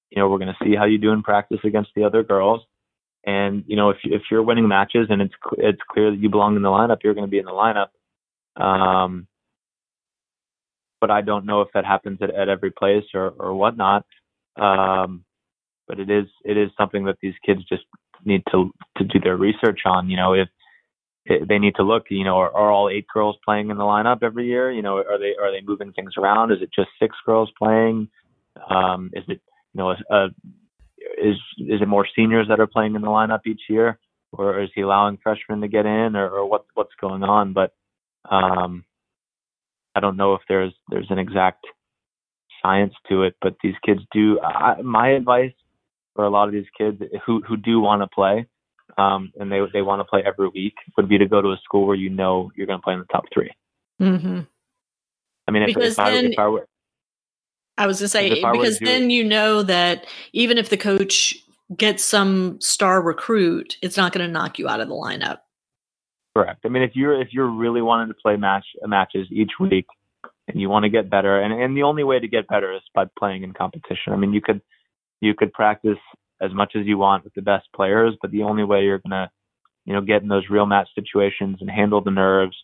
You 0.09 0.21
know, 0.21 0.27
we're 0.27 0.37
going 0.37 0.53
to 0.53 0.65
see 0.65 0.75
how 0.75 0.83
you 0.83 0.97
do 0.97 1.11
in 1.11 1.23
practice 1.23 1.59
against 1.63 1.91
the 1.95 2.03
other 2.03 2.23
girls. 2.23 2.59
And 3.25 3.63
you 3.65 3.77
know, 3.77 3.89
if 3.89 3.97
if 4.03 4.23
you're 4.29 4.43
winning 4.43 4.67
matches 4.67 5.07
and 5.09 5.21
it's 5.21 5.33
it's 5.57 5.79
clear 5.89 6.11
that 6.11 6.19
you 6.19 6.29
belong 6.29 6.57
in 6.57 6.61
the 6.61 6.67
lineup, 6.67 6.97
you're 7.03 7.13
going 7.13 7.25
to 7.25 7.31
be 7.31 7.39
in 7.39 7.45
the 7.45 7.51
lineup. 7.51 7.87
Um, 8.61 9.27
but 11.05 11.11
I 11.11 11.21
don't 11.21 11.45
know 11.45 11.61
if 11.61 11.67
that 11.75 11.85
happens 11.85 12.17
at, 12.19 12.33
at 12.33 12.49
every 12.49 12.71
place 12.71 13.03
or 13.13 13.29
or 13.37 13.53
whatnot. 13.53 14.05
Um, 14.55 15.23
but 15.87 15.99
it 15.99 16.09
is 16.09 16.25
it 16.43 16.57
is 16.57 16.71
something 16.75 17.05
that 17.05 17.17
these 17.21 17.35
kids 17.45 17.63
just 17.65 17.83
need 18.23 18.41
to 18.51 18.71
to 18.97 19.03
do 19.03 19.19
their 19.19 19.37
research 19.37 19.81
on. 19.85 20.09
You 20.09 20.17
know, 20.17 20.33
if 20.33 20.49
they 21.47 21.59
need 21.59 21.75
to 21.75 21.83
look. 21.83 22.05
You 22.09 22.23
know, 22.23 22.37
are, 22.37 22.51
are, 22.55 22.71
all 22.71 22.89
eight 22.89 23.05
girls 23.13 23.35
playing 23.45 23.69
in 23.69 23.77
the 23.77 23.83
lineup 23.83 24.23
every 24.23 24.47
year? 24.47 24.71
You 24.71 24.81
know, 24.81 24.97
are 24.97 25.19
they 25.19 25.33
are 25.39 25.51
they 25.51 25.61
moving 25.63 25.93
things 25.93 26.13
around? 26.17 26.51
Is 26.51 26.61
it 26.61 26.69
just 26.75 26.89
six 26.99 27.15
girls 27.23 27.51
playing? 27.55 28.09
Um, 28.67 29.11
is 29.13 29.23
it 29.27 29.41
you 29.73 29.77
know 29.77 29.91
a, 29.91 30.15
a, 30.15 30.25
is 31.21 31.37
is 31.59 31.81
it 31.81 31.87
more 31.87 32.07
seniors 32.15 32.47
that 32.47 32.59
are 32.59 32.67
playing 32.67 32.95
in 32.95 33.03
the 33.03 33.09
lineup 33.09 33.41
each 33.45 33.61
year, 33.69 33.99
or 34.31 34.59
is 34.59 34.71
he 34.73 34.81
allowing 34.81 35.19
freshmen 35.21 35.61
to 35.61 35.67
get 35.67 35.85
in, 35.85 36.15
or, 36.15 36.29
or 36.29 36.49
what 36.49 36.65
what's 36.73 36.95
going 36.99 37.21
on? 37.21 37.53
But 37.53 37.75
um, 38.27 38.85
I 39.95 39.99
don't 39.99 40.17
know 40.17 40.33
if 40.33 40.41
there's 40.47 40.73
there's 40.89 41.09
an 41.09 41.19
exact 41.19 41.65
science 42.61 42.93
to 43.09 43.23
it. 43.23 43.35
But 43.41 43.55
these 43.63 43.75
kids 43.85 44.01
do. 44.11 44.39
I, 44.41 44.81
my 44.81 45.09
advice 45.09 45.53
for 46.15 46.25
a 46.25 46.29
lot 46.29 46.47
of 46.47 46.53
these 46.53 46.65
kids 46.77 47.01
who 47.25 47.41
who 47.47 47.57
do 47.57 47.79
want 47.79 48.01
to 48.01 48.07
play 48.07 48.47
um, 48.97 49.31
and 49.39 49.51
they 49.51 49.59
they 49.73 49.81
want 49.81 49.99
to 49.99 50.05
play 50.05 50.23
every 50.25 50.47
week 50.49 50.75
would 50.97 51.09
be 51.09 51.17
to 51.17 51.27
go 51.27 51.41
to 51.41 51.49
a 51.49 51.57
school 51.63 51.85
where 51.85 51.95
you 51.95 52.09
know 52.09 52.51
you're 52.55 52.67
going 52.67 52.79
to 52.79 52.83
play 52.83 52.93
in 52.93 52.99
the 52.99 53.05
top 53.05 53.25
3 53.33 53.51
mm-hmm. 54.01 54.41
I 55.47 55.51
mean, 55.51 55.63
if, 55.63 55.67
because 55.67 55.91
if, 55.91 55.97
then, 55.97 56.25
if 56.31 56.39
I 56.39 56.47
were, 56.47 56.67
I 57.77 57.85
was 57.85 57.99
going 57.99 58.05
to 58.05 58.09
say 58.09 58.29
because 58.51 58.79
then 58.79 59.11
you 59.11 59.23
know 59.23 59.61
that 59.61 60.07
even 60.33 60.57
if 60.57 60.69
the 60.69 60.77
coach 60.77 61.35
gets 61.75 62.03
some 62.03 62.59
star 62.61 62.99
recruit, 63.01 63.77
it's 63.83 63.97
not 63.97 64.11
going 64.11 64.25
to 64.25 64.31
knock 64.31 64.57
you 64.57 64.67
out 64.67 64.79
of 64.79 64.87
the 64.87 64.95
lineup. 64.95 65.39
Correct. 66.35 66.61
I 66.65 66.69
mean, 66.69 66.83
if 66.83 66.91
you're 66.95 67.19
if 67.21 67.29
you're 67.31 67.49
really 67.49 67.81
wanting 67.81 68.09
to 68.09 68.13
play 68.21 68.35
match 68.35 68.65
matches 68.85 69.27
each 69.31 69.51
week 69.59 69.85
and 70.47 70.59
you 70.59 70.69
want 70.69 70.83
to 70.83 70.89
get 70.89 71.09
better, 71.09 71.41
and 71.41 71.53
and 71.53 71.77
the 71.77 71.83
only 71.83 72.03
way 72.03 72.19
to 72.19 72.27
get 72.27 72.47
better 72.47 72.73
is 72.75 72.81
by 72.93 73.05
playing 73.17 73.43
in 73.43 73.53
competition. 73.53 74.11
I 74.13 74.17
mean, 74.17 74.33
you 74.33 74.41
could 74.41 74.61
you 75.21 75.33
could 75.33 75.53
practice 75.53 75.97
as 76.41 76.53
much 76.53 76.73
as 76.75 76.85
you 76.85 76.97
want 76.97 77.23
with 77.23 77.33
the 77.35 77.41
best 77.41 77.67
players, 77.75 78.15
but 78.21 78.31
the 78.31 78.43
only 78.43 78.65
way 78.65 78.83
you're 78.83 78.99
gonna, 78.99 79.31
you 79.85 79.93
know, 79.93 80.01
get 80.01 80.23
in 80.23 80.27
those 80.27 80.49
real 80.49 80.65
match 80.65 80.89
situations 80.93 81.57
and 81.61 81.69
handle 81.69 82.01
the 82.01 82.11
nerves 82.11 82.57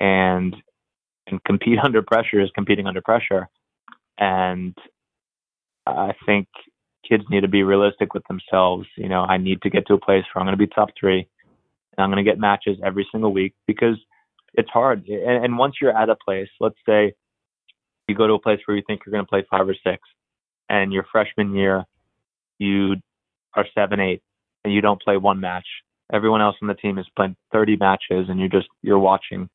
and 0.00 0.56
and 1.28 1.44
compete 1.44 1.78
under 1.84 2.02
pressure 2.02 2.40
is 2.40 2.50
competing 2.54 2.86
under 2.86 3.02
pressure. 3.02 3.48
And 4.18 4.76
I 5.86 6.12
think 6.26 6.48
kids 7.08 7.24
need 7.30 7.42
to 7.42 7.48
be 7.48 7.62
realistic 7.62 8.14
with 8.14 8.24
themselves. 8.28 8.86
You 8.96 9.08
know, 9.08 9.22
I 9.22 9.38
need 9.38 9.62
to 9.62 9.70
get 9.70 9.86
to 9.88 9.94
a 9.94 10.00
place 10.00 10.24
where 10.32 10.40
I'm 10.40 10.46
going 10.46 10.58
to 10.58 10.66
be 10.66 10.72
top 10.72 10.90
three, 10.98 11.28
and 11.96 12.04
I'm 12.04 12.10
going 12.10 12.24
to 12.24 12.30
get 12.30 12.38
matches 12.38 12.78
every 12.84 13.06
single 13.12 13.32
week 13.32 13.54
because 13.66 13.96
it's 14.54 14.70
hard. 14.70 15.06
And, 15.06 15.44
and 15.44 15.58
once 15.58 15.76
you're 15.80 15.96
at 15.96 16.08
a 16.08 16.16
place, 16.16 16.48
let's 16.60 16.76
say 16.86 17.14
you 18.08 18.14
go 18.14 18.26
to 18.26 18.34
a 18.34 18.40
place 18.40 18.60
where 18.66 18.76
you 18.76 18.82
think 18.86 19.02
you're 19.04 19.12
going 19.12 19.24
to 19.24 19.28
play 19.28 19.44
five 19.50 19.68
or 19.68 19.76
six, 19.84 20.02
and 20.68 20.92
your 20.92 21.04
freshman 21.10 21.54
year 21.54 21.84
you 22.58 22.96
are 23.54 23.66
seven 23.74 24.00
eight 24.00 24.22
and 24.64 24.72
you 24.72 24.80
don't 24.80 25.02
play 25.02 25.16
one 25.16 25.40
match. 25.40 25.66
Everyone 26.12 26.40
else 26.40 26.56
on 26.62 26.68
the 26.68 26.74
team 26.74 26.98
is 26.98 27.06
playing 27.16 27.36
30 27.52 27.76
matches, 27.76 28.26
and 28.28 28.38
you're 28.38 28.48
just 28.48 28.68
you're 28.82 28.98
watching. 28.98 29.48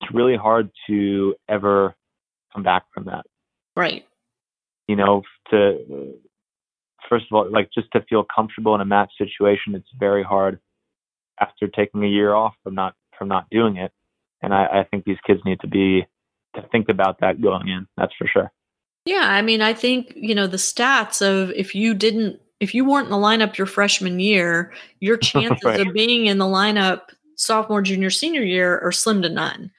It's 0.00 0.12
really 0.12 0.36
hard 0.36 0.70
to 0.88 1.34
ever 1.48 1.94
come 2.52 2.62
back 2.62 2.84
from 2.92 3.04
that. 3.04 3.24
Right. 3.76 4.04
You 4.88 4.96
know, 4.96 5.22
to 5.50 6.14
first 7.08 7.26
of 7.30 7.36
all, 7.36 7.50
like 7.50 7.70
just 7.72 7.88
to 7.92 8.02
feel 8.08 8.24
comfortable 8.34 8.74
in 8.74 8.80
a 8.80 8.84
match 8.84 9.12
situation, 9.16 9.74
it's 9.74 9.88
very 9.98 10.22
hard 10.22 10.58
after 11.40 11.68
taking 11.68 12.04
a 12.04 12.08
year 12.08 12.34
off 12.34 12.54
from 12.62 12.74
not 12.74 12.94
from 13.18 13.28
not 13.28 13.48
doing 13.50 13.76
it. 13.76 13.92
And 14.42 14.52
I, 14.52 14.80
I 14.80 14.86
think 14.90 15.04
these 15.04 15.18
kids 15.26 15.40
need 15.44 15.60
to 15.60 15.66
be 15.66 16.06
to 16.54 16.62
think 16.70 16.88
about 16.88 17.20
that 17.20 17.40
going 17.40 17.68
in. 17.68 17.86
That's 17.96 18.12
for 18.18 18.26
sure. 18.26 18.52
Yeah, 19.04 19.28
I 19.30 19.40
mean, 19.40 19.62
I 19.62 19.72
think, 19.72 20.12
you 20.16 20.34
know, 20.34 20.46
the 20.46 20.56
stats 20.56 21.22
of 21.22 21.50
if 21.52 21.74
you 21.74 21.94
didn't 21.94 22.40
if 22.58 22.74
you 22.74 22.84
weren't 22.84 23.06
in 23.06 23.10
the 23.10 23.16
lineup 23.16 23.56
your 23.56 23.66
freshman 23.66 24.18
year, 24.18 24.72
your 25.00 25.16
chances 25.22 25.64
right. 25.64 25.86
of 25.86 25.92
being 25.92 26.26
in 26.26 26.38
the 26.38 26.44
lineup 26.44 27.02
sophomore, 27.36 27.82
junior, 27.82 28.10
senior 28.10 28.42
year 28.42 28.78
are 28.80 28.92
slim 28.92 29.22
to 29.22 29.28
none. 29.28 29.70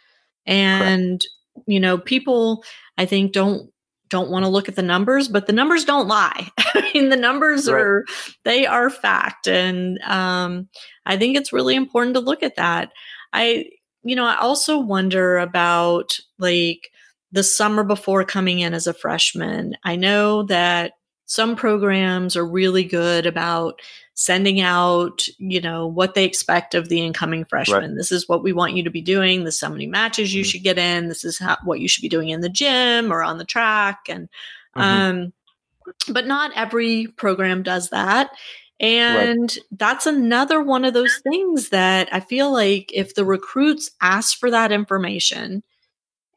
And 0.45 1.21
Correct. 1.21 1.67
you 1.67 1.79
know, 1.79 1.97
people 1.97 2.63
I 2.97 3.05
think 3.05 3.33
don't 3.33 3.71
don't 4.09 4.29
want 4.29 4.45
to 4.45 4.49
look 4.49 4.69
at 4.69 4.75
the 4.75 4.81
numbers, 4.81 5.27
but 5.27 5.47
the 5.47 5.53
numbers 5.53 5.85
don't 5.85 6.07
lie. 6.07 6.49
I 6.57 6.91
mean, 6.93 7.09
the 7.09 7.15
numbers 7.15 7.67
right. 7.69 7.79
are 7.79 8.05
they 8.43 8.65
are 8.65 8.89
fact, 8.89 9.47
and 9.47 9.99
um, 10.03 10.69
I 11.05 11.17
think 11.17 11.35
it's 11.35 11.53
really 11.53 11.75
important 11.75 12.15
to 12.15 12.21
look 12.21 12.43
at 12.43 12.55
that. 12.55 12.91
I 13.33 13.65
you 14.03 14.15
know, 14.15 14.25
I 14.25 14.37
also 14.37 14.79
wonder 14.79 15.37
about 15.37 16.19
like 16.39 16.89
the 17.31 17.43
summer 17.43 17.83
before 17.83 18.23
coming 18.23 18.59
in 18.59 18.73
as 18.73 18.87
a 18.87 18.93
freshman. 18.93 19.75
I 19.83 19.95
know 19.95 20.43
that 20.43 20.93
some 21.25 21.55
programs 21.57 22.37
are 22.37 22.47
really 22.47 22.85
good 22.85 23.25
about 23.25 23.81
sending 24.19 24.59
out, 24.59 25.27
you 25.37 25.61
know, 25.61 25.85
what 25.85 26.15
they 26.15 26.25
expect 26.25 26.73
of 26.73 26.89
the 26.89 26.99
incoming 26.99 27.45
freshman. 27.45 27.91
Right. 27.91 27.95
This 27.95 28.11
is 28.11 28.27
what 28.27 28.41
we 28.41 28.51
want 28.51 28.73
you 28.73 28.83
to 28.83 28.89
be 28.89 29.01
doing. 29.01 29.43
This 29.43 29.55
is 29.55 29.61
how 29.61 29.69
many 29.69 29.85
matches 29.85 30.33
you 30.33 30.41
mm-hmm. 30.41 30.49
should 30.49 30.63
get 30.63 30.79
in. 30.79 31.07
This 31.07 31.23
is 31.23 31.37
how, 31.37 31.57
what 31.63 31.79
you 31.79 31.87
should 31.87 32.01
be 32.01 32.09
doing 32.09 32.29
in 32.29 32.41
the 32.41 32.49
gym 32.49 33.13
or 33.13 33.21
on 33.21 33.37
the 33.37 33.45
track. 33.45 34.07
And, 34.09 34.27
mm-hmm. 34.75 34.81
um, 34.81 35.33
but 36.09 36.25
not 36.25 36.51
every 36.55 37.05
program 37.05 37.61
does 37.61 37.91
that. 37.91 38.31
And 38.79 39.39
right. 39.39 39.57
that's 39.71 40.07
another 40.07 40.63
one 40.63 40.83
of 40.83 40.95
those 40.95 41.21
things 41.23 41.69
that 41.69 42.09
I 42.11 42.19
feel 42.19 42.51
like 42.51 42.91
if 42.93 43.13
the 43.13 43.25
recruits 43.25 43.91
ask 44.01 44.37
for 44.39 44.49
that 44.49 44.71
information, 44.71 45.61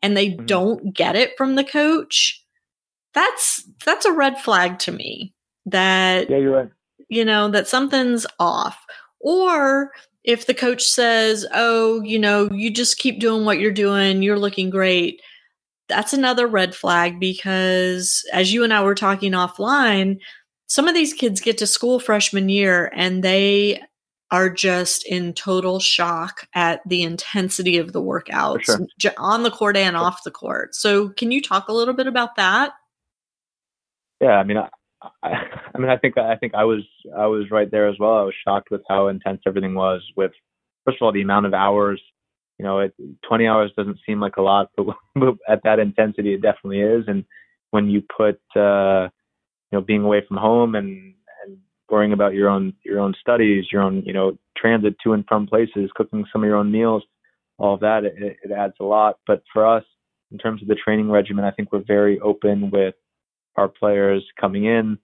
and 0.03 0.17
they 0.17 0.31
mm-hmm. 0.31 0.47
don't 0.47 0.95
get 0.95 1.17
it 1.17 1.37
from 1.37 1.55
the 1.55 1.65
coach, 1.65 2.45
that's 3.13 3.65
that's 3.85 4.07
a 4.07 4.13
red 4.13 4.39
flag 4.39 4.79
to 4.81 4.93
me. 4.93 5.35
That 5.67 6.31
Yeah, 6.31 6.39
you're 6.39 6.57
right. 6.57 6.71
You 7.11 7.25
know, 7.25 7.49
that 7.51 7.69
something's 7.69 8.27
off. 8.39 8.79
Or 9.21 9.91
if 10.25 10.47
the 10.47 10.55
coach 10.55 10.83
says, 10.83 11.47
"Oh, 11.53 12.01
you 12.03 12.19
know, 12.19 12.51
you 12.51 12.71
just 12.71 12.99
keep 12.99 13.21
doing 13.21 13.45
what 13.45 13.59
you're 13.59 13.71
doing, 13.71 14.23
you're 14.23 14.39
looking 14.39 14.71
great." 14.71 15.21
That's 15.89 16.13
another 16.15 16.47
red 16.47 16.75
flag 16.75 17.21
because 17.21 18.25
as 18.33 18.53
you 18.53 18.65
and 18.65 18.73
I 18.73 18.83
were 18.83 18.95
talking 18.95 19.33
offline, 19.33 20.19
some 20.67 20.87
of 20.89 20.95
these 20.95 21.13
kids 21.13 21.41
get 21.41 21.59
to 21.59 21.67
school 21.67 21.99
freshman 21.99 22.49
year 22.49 22.93
and 22.95 23.25
they 23.25 23.83
are 24.31 24.49
just 24.49 25.05
in 25.07 25.33
total 25.33 25.81
shock 25.81 26.47
at 26.55 26.81
the 26.87 27.03
intensity 27.03 27.79
of 27.79 27.93
the 27.93 28.01
workouts 28.01 28.63
sure. 28.63 29.13
on 29.19 29.43
the 29.43 29.51
court 29.51 29.77
and 29.77 29.97
off 29.97 30.23
the 30.25 30.31
court. 30.31 30.75
So, 30.75 31.09
can 31.11 31.33
you 31.33 31.43
talk 31.43 31.69
a 31.69 31.73
little 31.73 31.95
bit 31.95 32.07
about 32.07 32.37
that? 32.37 32.73
Yeah, 34.21 34.37
I 34.37 34.45
mean, 34.45 34.59
I, 35.03 35.29
I, 35.75 35.79
mean, 35.79 35.91
I 35.91 35.97
think 35.97 36.19
I 36.19 36.37
think 36.37 36.55
I 36.55 36.65
was 36.65 36.83
I 37.17 37.27
was 37.27 37.51
right 37.51 37.71
there 37.71 37.89
as 37.89 37.97
well. 37.99 38.19
I 38.19 38.23
was 38.23 38.35
shocked 38.45 38.71
with 38.71 38.83
how 38.89 39.09
intense 39.09 39.41
everything 39.47 39.75
was. 39.75 40.03
With 40.17 40.33
first 40.85 40.99
of 41.01 41.07
all, 41.07 41.13
the 41.13 41.23
amount 41.23 41.47
of 41.47 41.55
hours. 41.55 42.01
You 42.59 42.67
know, 42.67 42.81
it, 42.81 42.95
20 43.27 43.47
hours 43.47 43.71
doesn't 43.75 44.01
seem 44.05 44.21
like 44.21 44.37
a 44.37 44.43
lot, 44.43 44.69
but, 44.77 44.89
but 45.15 45.35
at 45.49 45.63
that 45.65 45.79
intensity, 45.79 46.35
it 46.35 46.43
definitely 46.43 46.81
is. 46.81 47.05
And 47.07 47.25
when 47.71 47.89
you 47.89 48.03
put 48.03 48.39
uh, 48.55 49.09
you 49.71 49.79
know 49.79 49.81
being 49.81 50.03
away 50.03 50.23
from 50.27 50.37
home 50.37 50.75
and 50.75 51.15
and 51.45 51.59
worrying 51.89 52.13
about 52.13 52.35
your 52.35 52.49
own 52.49 52.75
your 52.85 53.01
own 53.01 53.15
studies, 53.21 53.67
your 53.73 53.83
own 53.83 54.03
you 54.05 54.13
know 54.13 54.37
transit 54.57 54.97
to 55.05 55.15
and 55.15 55.25
from 55.27 55.47
places, 55.47 55.91
cooking 55.95 56.27
some 56.33 56.43
of 56.43 56.49
your 56.49 56.57
own 56.57 56.71
meals, 56.71 57.03
all 57.59 57.75
of 57.75 57.81
that 57.81 58.05
it, 58.05 58.37
it 58.43 58.51
adds 58.51 58.75
a 58.81 58.85
lot. 58.85 59.17
But 59.27 59.43
for 59.53 59.67
us, 59.67 59.85
in 60.31 60.39
terms 60.39 60.63
of 60.63 60.69
the 60.69 60.75
training 60.75 61.11
regimen, 61.11 61.45
I 61.45 61.51
think 61.51 61.73
we're 61.73 61.85
very 61.87 62.21
open 62.21 62.71
with 62.71 62.95
our 63.57 63.69
players 63.69 64.25
coming 64.41 64.65
in. 64.65 64.99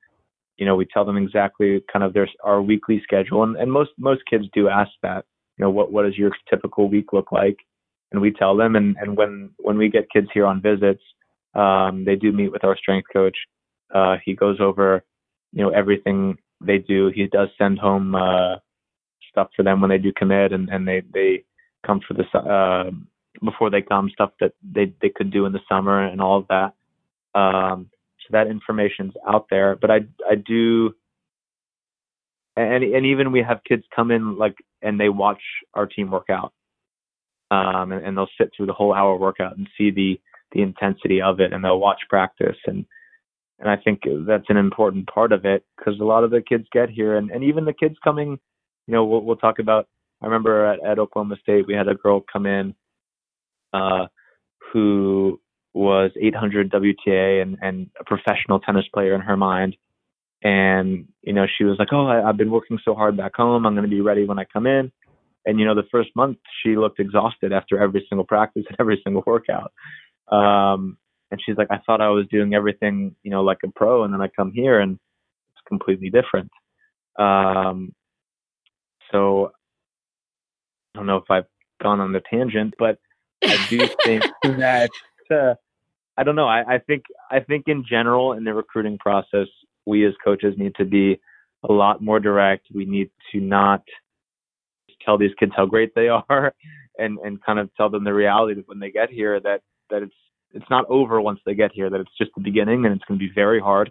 You 0.57 0.67
know, 0.67 0.77
we 0.77 0.87
tell 0.87 1.05
them 1.05 1.17
exactly 1.17 1.83
kind 1.93 2.05
of 2.05 2.15
their 2.15 2.29
our 2.43 2.63
weekly 2.63 3.01
schedule, 3.03 3.43
and, 3.43 3.57
and 3.57 3.71
most 3.71 3.91
most 3.99 4.23
kids 4.29 4.45
do 4.53 4.69
ask 4.69 4.91
that. 5.03 5.25
You 5.59 5.65
know, 5.65 5.71
what 5.71 5.93
what 5.93 6.05
does 6.05 6.17
your 6.17 6.31
typical 6.49 6.89
week 6.89 7.13
look 7.13 7.33
like? 7.33 7.59
And 8.13 8.21
we 8.21 8.33
tell 8.33 8.57
them, 8.57 8.77
and 8.77 8.97
and 9.01 9.17
when 9.17 9.51
when 9.59 9.77
we 9.77 9.91
get 9.91 10.11
kids 10.11 10.29
here 10.33 10.47
on 10.47 10.63
visits, 10.63 11.03
um, 11.55 12.05
they 12.05 12.17
do 12.17 12.33
meet 12.33 12.53
with 12.53 12.65
our 12.65 12.77
strength 12.77 13.09
coach. 13.13 13.37
Uh, 13.95 14.17
he 14.25 14.35
goes 14.35 14.61
over, 14.61 15.05
you 15.53 15.63
know, 15.63 15.71
everything 15.71 16.39
they 16.61 16.79
do. 16.79 17.11
He 17.15 17.27
does 17.27 17.49
send 17.59 17.79
home 17.79 18.15
uh, 18.15 18.57
stuff 19.31 19.49
for 19.55 19.63
them 19.63 19.81
when 19.81 19.91
they 19.91 19.99
do 19.99 20.13
commit, 20.17 20.53
and 20.53 20.69
and 20.69 20.87
they 20.87 21.03
they 21.13 21.45
come 21.87 22.01
for 22.07 22.15
the 22.15 22.39
uh, 22.39 22.91
before 23.45 23.71
they 23.71 23.83
come 23.83 24.11
stuff 24.11 24.31
that 24.41 24.53
they 24.63 24.93
they 25.03 25.11
could 25.15 25.31
do 25.31 25.47
in 25.47 25.53
the 25.53 25.61
summer 25.69 26.07
and 26.07 26.21
all 26.21 26.39
of 26.39 26.49
that. 26.49 27.39
Um, 27.39 27.91
so 28.27 28.33
that 28.33 28.49
information's 28.49 29.15
out 29.29 29.47
there. 29.51 29.77
But 29.77 29.91
I 29.91 30.01
I 30.29 30.35
do, 30.35 30.95
and 32.57 32.85
and 32.85 33.07
even 33.07 33.33
we 33.33 33.43
have 33.43 33.61
kids 33.65 33.85
come 33.95 34.11
in 34.11 34.37
like 34.37 34.57
and 34.83 34.99
they 35.01 35.09
watch 35.09 35.43
our 35.75 35.87
team 35.87 36.11
work 36.11 36.27
out, 36.31 36.53
um, 37.51 37.93
and, 37.93 38.05
and 38.05 38.17
they'll 38.17 38.29
sit 38.39 38.51
through 38.57 38.67
the 38.67 38.73
whole 38.73 38.95
hour 38.95 39.17
workout 39.17 39.57
and 39.57 39.69
see 39.79 39.91
the 39.91 40.21
the 40.53 40.63
intensity 40.63 41.23
of 41.23 41.41
it, 41.41 41.53
and 41.53 41.65
they'll 41.65 41.81
watch 41.81 42.01
practice 42.09 42.59
and. 42.67 42.87
And 43.59 43.71
I 43.71 43.77
think 43.77 44.03
that's 44.27 44.51
an 44.51 44.59
important 44.59 45.07
part 45.07 45.33
of 45.33 45.47
it 45.47 45.65
because 45.79 45.99
a 45.99 46.05
lot 46.05 46.25
of 46.25 46.31
the 46.31 46.43
kids 46.43 46.67
get 46.75 46.91
here, 46.91 47.17
and, 47.17 47.31
and 47.31 47.43
even 47.43 47.65
the 47.65 47.73
kids 47.73 47.97
coming, 48.05 48.39
you 48.87 48.93
know, 48.93 49.07
we'll, 49.07 49.23
we'll 49.23 49.37
talk 49.37 49.61
about. 49.61 49.89
I 50.21 50.27
remember 50.27 50.67
at, 50.67 50.85
at 50.85 50.99
Oklahoma 50.99 51.37
State, 51.41 51.67
we 51.67 51.73
had 51.73 51.89
a 51.89 51.95
girl 51.95 52.23
come 52.31 52.45
in 52.45 52.75
uh, 53.73 54.09
who 54.73 55.41
was 55.77 56.11
800 56.19 56.73
WTA 56.73 57.43
and, 57.43 57.59
and 57.61 57.91
a 58.01 58.05
professional 58.05 58.61
tennis 58.61 58.87
player 58.95 59.15
in 59.15 59.21
her 59.21 59.37
mind. 59.37 59.77
And, 60.43 61.07
you 61.23 61.35
know, 61.35 61.47
she 61.47 61.65
was 61.65 61.77
like, 61.79 61.93
Oh, 61.93 62.07
I, 62.07 62.27
I've 62.27 62.39
been 62.39 62.51
working 62.51 62.79
so 62.83 62.95
hard 62.95 63.17
back 63.17 63.33
home. 63.37 63.67
I'm 63.67 63.75
going 63.75 63.85
to 63.85 63.95
be 63.95 64.01
ready 64.01 64.25
when 64.25 64.39
I 64.39 64.45
come 64.51 64.67
in. 64.67 64.91
And, 65.45 65.61
you 65.61 65.67
know, 65.67 65.75
the 65.75 65.87
first 65.93 66.11
month 66.17 66.39
she 66.63 66.77
looked 66.77 66.99
exhausted 66.99 67.53
after 67.53 67.79
every 67.79 68.07
single 68.09 68.25
practice 68.25 68.65
and 68.69 68.77
every 68.81 69.01
single 69.05 69.23
workout. 69.27 69.73
Um, 70.33 70.97
and 71.31 71.41
she's 71.45 71.57
like, 71.59 71.69
I 71.71 71.79
thought 71.85 72.01
I 72.01 72.09
was 72.09 72.27
doing 72.31 72.55
everything, 72.55 73.15
you 73.23 73.31
know, 73.31 73.43
like 73.43 73.59
a 73.63 73.69
pro. 73.69 74.05
And 74.05 74.15
then 74.15 74.23
I 74.23 74.29
come 74.29 74.53
here 74.53 74.81
and 74.81 74.93
it's 74.93 75.69
completely 75.69 76.09
different. 76.11 76.51
Um, 77.19 77.93
so 79.13 79.53
I 80.95 80.99
don't 80.99 81.07
know 81.07 81.17
if 81.19 81.31
I've 81.31 81.47
gone 81.83 82.01
on 82.01 82.13
the 82.13 82.23
tangent, 82.31 82.75
but 82.79 82.99
I 83.45 83.59
do 83.69 83.87
think 84.05 84.25
that 84.43 84.91
uh, 85.31 85.55
I 86.17 86.25
don't 86.25 86.37
know. 86.37 86.49
I, 86.49 86.75
I 86.75 86.79
think 86.79 87.05
I 87.31 87.41
think 87.41 87.65
in 87.67 87.85
general 87.89 88.33
in 88.33 88.45
the 88.45 88.55
recruiting 88.55 88.99
process, 88.99 89.49
we 89.85 90.07
as 90.07 90.15
coaches 90.25 90.55
need 90.57 90.75
to 90.77 90.85
be 90.85 91.21
a 91.69 91.73
lot 91.73 92.03
more 92.03 92.21
direct. 92.21 92.67
We 92.75 92.85
need 92.85 93.11
to 93.33 93.41
not 93.41 93.83
tell 95.05 95.19
these 95.19 95.33
kids 95.39 95.53
how 95.55 95.67
great 95.67 95.95
they 95.95 96.09
are, 96.31 96.55
and 96.99 97.19
and 97.19 97.43
kind 97.43 97.59
of 97.59 97.71
tell 97.77 97.91
them 97.91 98.05
the 98.05 98.15
reality 98.15 98.55
that 98.55 98.69
when 98.69 98.81
they 98.81 98.91
get 98.91 99.11
here 99.11 99.41
that 99.41 99.61
that 99.91 100.03
it's 100.03 100.15
it's 100.53 100.71
not 100.71 100.87
over 100.89 101.21
once 101.21 101.41
they 101.45 101.55
get 101.55 101.73
here. 101.73 101.91
That 101.91 102.01
it's 102.01 102.17
just 102.19 102.31
the 102.35 102.43
beginning, 102.43 102.85
and 102.87 102.95
it's 102.95 103.05
going 103.05 103.19
to 103.19 103.27
be 103.27 103.33
very 103.35 103.61
hard, 103.61 103.91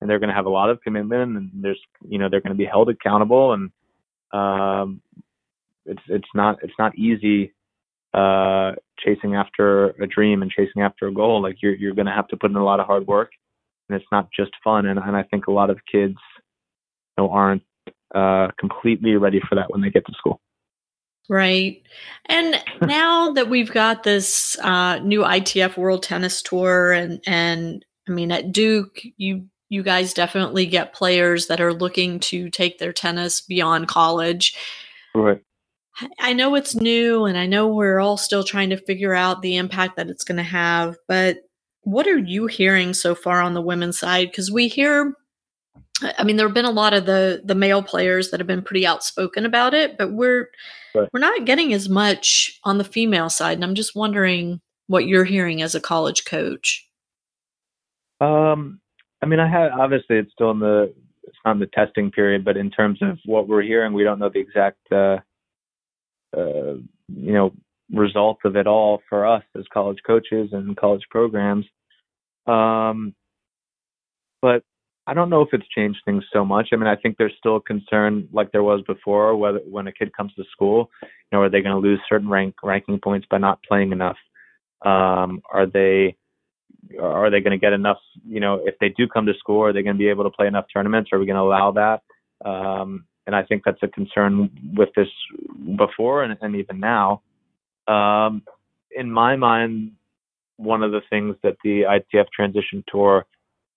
and 0.00 0.10
they're 0.10 0.18
going 0.18 0.30
to 0.30 0.34
have 0.34 0.46
a 0.46 0.50
lot 0.50 0.70
of 0.70 0.80
commitment, 0.82 1.36
and 1.36 1.50
there's 1.54 1.80
you 2.08 2.18
know 2.18 2.28
they're 2.28 2.40
going 2.40 2.54
to 2.54 2.58
be 2.58 2.64
held 2.64 2.88
accountable, 2.88 3.52
and 3.52 3.70
um, 4.32 5.00
it's 5.86 6.02
it's 6.08 6.28
not 6.34 6.58
it's 6.62 6.74
not 6.78 6.96
easy 6.96 7.52
uh, 8.14 8.72
chasing 8.98 9.34
after 9.34 9.90
a 10.02 10.06
dream 10.06 10.42
and 10.42 10.50
chasing 10.50 10.82
after 10.82 11.06
a 11.06 11.12
goal. 11.12 11.42
Like 11.42 11.56
you're 11.62 11.74
you're 11.74 11.94
going 11.94 12.06
to 12.06 12.12
have 12.12 12.28
to 12.28 12.36
put 12.36 12.50
in 12.50 12.56
a 12.56 12.64
lot 12.64 12.80
of 12.80 12.86
hard 12.86 13.06
work, 13.06 13.32
and 13.88 13.96
it's 13.96 14.10
not 14.10 14.28
just 14.36 14.52
fun. 14.62 14.86
And 14.86 14.98
and 14.98 15.16
I 15.16 15.22
think 15.24 15.46
a 15.46 15.52
lot 15.52 15.70
of 15.70 15.78
kids, 15.90 16.16
you 17.16 17.24
know, 17.24 17.30
aren't 17.30 17.62
uh, 18.14 18.48
completely 18.58 19.14
ready 19.16 19.40
for 19.48 19.54
that 19.54 19.70
when 19.70 19.80
they 19.80 19.90
get 19.90 20.06
to 20.06 20.12
school. 20.12 20.40
Right. 21.28 21.82
And 22.26 22.56
now 22.82 23.32
that 23.32 23.48
we've 23.48 23.70
got 23.70 24.02
this 24.02 24.58
uh, 24.58 24.98
new 24.98 25.20
ITF 25.20 25.76
World 25.76 26.02
Tennis 26.02 26.42
Tour, 26.42 26.92
and 26.92 27.20
and 27.26 27.84
I 28.08 28.12
mean 28.12 28.32
at 28.32 28.52
Duke, 28.52 29.00
you 29.16 29.46
you 29.68 29.84
guys 29.84 30.12
definitely 30.12 30.66
get 30.66 30.92
players 30.92 31.46
that 31.46 31.60
are 31.60 31.72
looking 31.72 32.18
to 32.18 32.50
take 32.50 32.78
their 32.78 32.92
tennis 32.92 33.40
beyond 33.40 33.86
college. 33.86 34.56
Right. 35.14 35.40
I 36.18 36.32
know 36.32 36.54
it's 36.54 36.74
new 36.74 37.24
and 37.24 37.36
I 37.36 37.46
know 37.46 37.68
we're 37.68 38.00
all 38.00 38.16
still 38.16 38.44
trying 38.44 38.70
to 38.70 38.76
figure 38.76 39.14
out 39.14 39.42
the 39.42 39.56
impact 39.56 39.96
that 39.96 40.08
it's 40.08 40.24
going 40.24 40.36
to 40.36 40.42
have, 40.42 40.96
but 41.08 41.38
what 41.82 42.06
are 42.06 42.18
you 42.18 42.46
hearing 42.46 42.94
so 42.94 43.14
far 43.14 43.40
on 43.40 43.54
the 43.54 43.62
women's 43.62 43.98
side? 43.98 44.28
Because 44.30 44.50
we 44.50 44.68
hear, 44.68 45.14
I 46.18 46.24
mean, 46.24 46.36
there 46.36 46.46
have 46.46 46.54
been 46.54 46.64
a 46.64 46.70
lot 46.70 46.94
of 46.94 47.06
the 47.06 47.42
the 47.44 47.54
male 47.54 47.82
players 47.82 48.30
that 48.30 48.40
have 48.40 48.46
been 48.46 48.62
pretty 48.62 48.86
outspoken 48.86 49.46
about 49.46 49.74
it, 49.74 49.96
but 49.96 50.12
we're 50.12 50.48
right. 50.94 51.08
we're 51.12 51.20
not 51.20 51.44
getting 51.44 51.72
as 51.72 51.88
much 51.88 52.58
on 52.64 52.78
the 52.78 52.84
female 52.84 53.30
side, 53.30 53.54
and 53.54 53.64
I'm 53.64 53.74
just 53.74 53.96
wondering 53.96 54.60
what 54.86 55.06
you're 55.06 55.24
hearing 55.24 55.62
as 55.62 55.74
a 55.74 55.80
college 55.80 56.24
coach. 56.24 56.86
Um, 58.20 58.80
I 59.22 59.26
mean, 59.26 59.40
I 59.40 59.48
have 59.48 59.72
obviously 59.72 60.16
it's 60.16 60.32
still 60.32 60.50
in 60.50 60.60
the 60.60 60.92
it's 61.24 61.38
not 61.44 61.52
in 61.52 61.60
the 61.60 61.66
testing 61.66 62.10
period, 62.10 62.44
but 62.44 62.56
in 62.56 62.70
terms 62.70 62.98
of 63.02 63.18
what 63.24 63.48
we're 63.48 63.62
hearing, 63.62 63.92
we 63.92 64.04
don't 64.04 64.18
know 64.18 64.30
the 64.32 64.40
exact. 64.40 64.78
Uh, 64.92 65.18
uh, 66.36 66.74
you 67.08 67.32
know 67.32 67.52
result 67.92 68.38
of 68.44 68.56
it 68.56 68.66
all 68.66 69.02
for 69.08 69.26
us 69.26 69.42
as 69.58 69.64
college 69.72 69.98
coaches 70.06 70.50
and 70.52 70.76
college 70.76 71.02
programs. 71.10 71.66
Um, 72.46 73.14
but 74.40 74.62
I 75.06 75.14
don't 75.14 75.30
know 75.30 75.42
if 75.42 75.48
it's 75.52 75.66
changed 75.74 75.98
things 76.04 76.24
so 76.32 76.44
much. 76.44 76.68
I 76.72 76.76
mean, 76.76 76.86
I 76.86 76.96
think 76.96 77.16
there's 77.16 77.34
still 77.38 77.58
concern, 77.58 78.28
like 78.32 78.52
there 78.52 78.62
was 78.62 78.82
before, 78.86 79.36
whether 79.36 79.58
when 79.68 79.86
a 79.86 79.92
kid 79.92 80.14
comes 80.16 80.32
to 80.34 80.44
school, 80.52 80.88
you 81.02 81.08
know, 81.32 81.42
are 81.42 81.50
they 81.50 81.62
going 81.62 81.74
to 81.74 81.80
lose 81.80 82.00
certain 82.08 82.28
rank 82.28 82.54
ranking 82.62 83.00
points 83.00 83.26
by 83.30 83.38
not 83.38 83.62
playing 83.68 83.92
enough? 83.92 84.18
Um, 84.84 85.42
are 85.52 85.66
they 85.66 86.16
are 87.00 87.30
they 87.30 87.40
going 87.40 87.52
to 87.52 87.58
get 87.58 87.72
enough? 87.72 87.98
You 88.26 88.40
know, 88.40 88.60
if 88.64 88.76
they 88.80 88.88
do 88.90 89.06
come 89.08 89.26
to 89.26 89.34
school, 89.38 89.62
are 89.62 89.72
they 89.72 89.82
going 89.82 89.96
to 89.96 89.98
be 89.98 90.08
able 90.08 90.24
to 90.24 90.30
play 90.30 90.46
enough 90.46 90.66
tournaments? 90.72 91.10
Are 91.12 91.18
we 91.18 91.26
going 91.26 91.36
to 91.36 91.42
allow 91.42 91.72
that? 91.72 92.48
Um, 92.48 93.04
and 93.26 93.36
I 93.36 93.42
think 93.44 93.62
that's 93.64 93.82
a 93.82 93.88
concern 93.88 94.50
with 94.76 94.90
this 94.96 95.08
before 95.76 96.22
and, 96.22 96.36
and 96.40 96.56
even 96.56 96.80
now. 96.80 97.22
Um, 97.86 98.42
in 98.90 99.10
my 99.10 99.36
mind, 99.36 99.92
one 100.56 100.82
of 100.82 100.92
the 100.92 101.00
things 101.10 101.36
that 101.42 101.56
the 101.64 101.82
ITF 101.82 102.26
Transition 102.34 102.84
Tour 102.88 103.26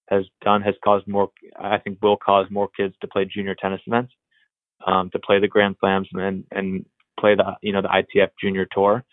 has 0.09 0.25
done 0.43 0.61
has 0.61 0.75
caused 0.83 1.07
more, 1.07 1.29
I 1.59 1.77
think, 1.77 1.99
will 2.01 2.17
cause 2.17 2.47
more 2.49 2.67
kids 2.75 2.93
to 3.01 3.07
play 3.07 3.25
junior 3.25 3.55
tennis 3.55 3.81
events, 3.87 4.13
um, 4.85 5.09
to 5.11 5.19
play 5.19 5.39
the 5.39 5.47
Grand 5.47 5.75
Slams 5.79 6.09
and 6.13 6.43
and 6.51 6.85
play 7.19 7.35
the 7.35 7.55
you 7.61 7.71
know 7.71 7.81
the 7.81 7.87
ITF 7.87 8.29
Junior 8.41 8.67
Tour, 8.71 9.03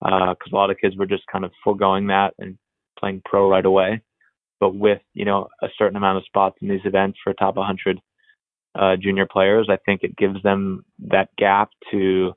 because 0.00 0.36
uh, 0.52 0.54
a 0.54 0.56
lot 0.56 0.70
of 0.70 0.78
kids 0.78 0.96
were 0.96 1.06
just 1.06 1.22
kind 1.30 1.44
of 1.44 1.52
foregoing 1.62 2.08
that 2.08 2.34
and 2.38 2.58
playing 2.98 3.22
pro 3.24 3.48
right 3.48 3.64
away. 3.64 4.00
But 4.58 4.74
with 4.74 5.00
you 5.14 5.24
know 5.24 5.48
a 5.62 5.68
certain 5.78 5.96
amount 5.96 6.18
of 6.18 6.24
spots 6.24 6.56
in 6.60 6.68
these 6.68 6.84
events 6.84 7.18
for 7.22 7.32
top 7.32 7.56
100 7.56 8.00
uh, 8.74 8.96
junior 8.96 9.26
players. 9.26 9.68
I 9.70 9.76
think 9.84 10.02
it 10.02 10.16
gives 10.16 10.42
them 10.42 10.84
that 11.08 11.28
gap 11.36 11.70
to 11.90 11.98
you 11.98 12.34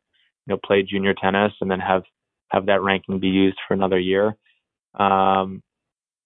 know 0.48 0.58
play 0.64 0.84
junior 0.84 1.14
tennis 1.14 1.54
and 1.62 1.70
then 1.70 1.80
have 1.80 2.04
have 2.50 2.66
that 2.68 2.82
ranking 2.82 3.20
be 3.20 3.30
used 3.30 3.58
for 3.68 3.74
another 3.74 4.00
year. 4.00 4.36
Um, 5.00 5.62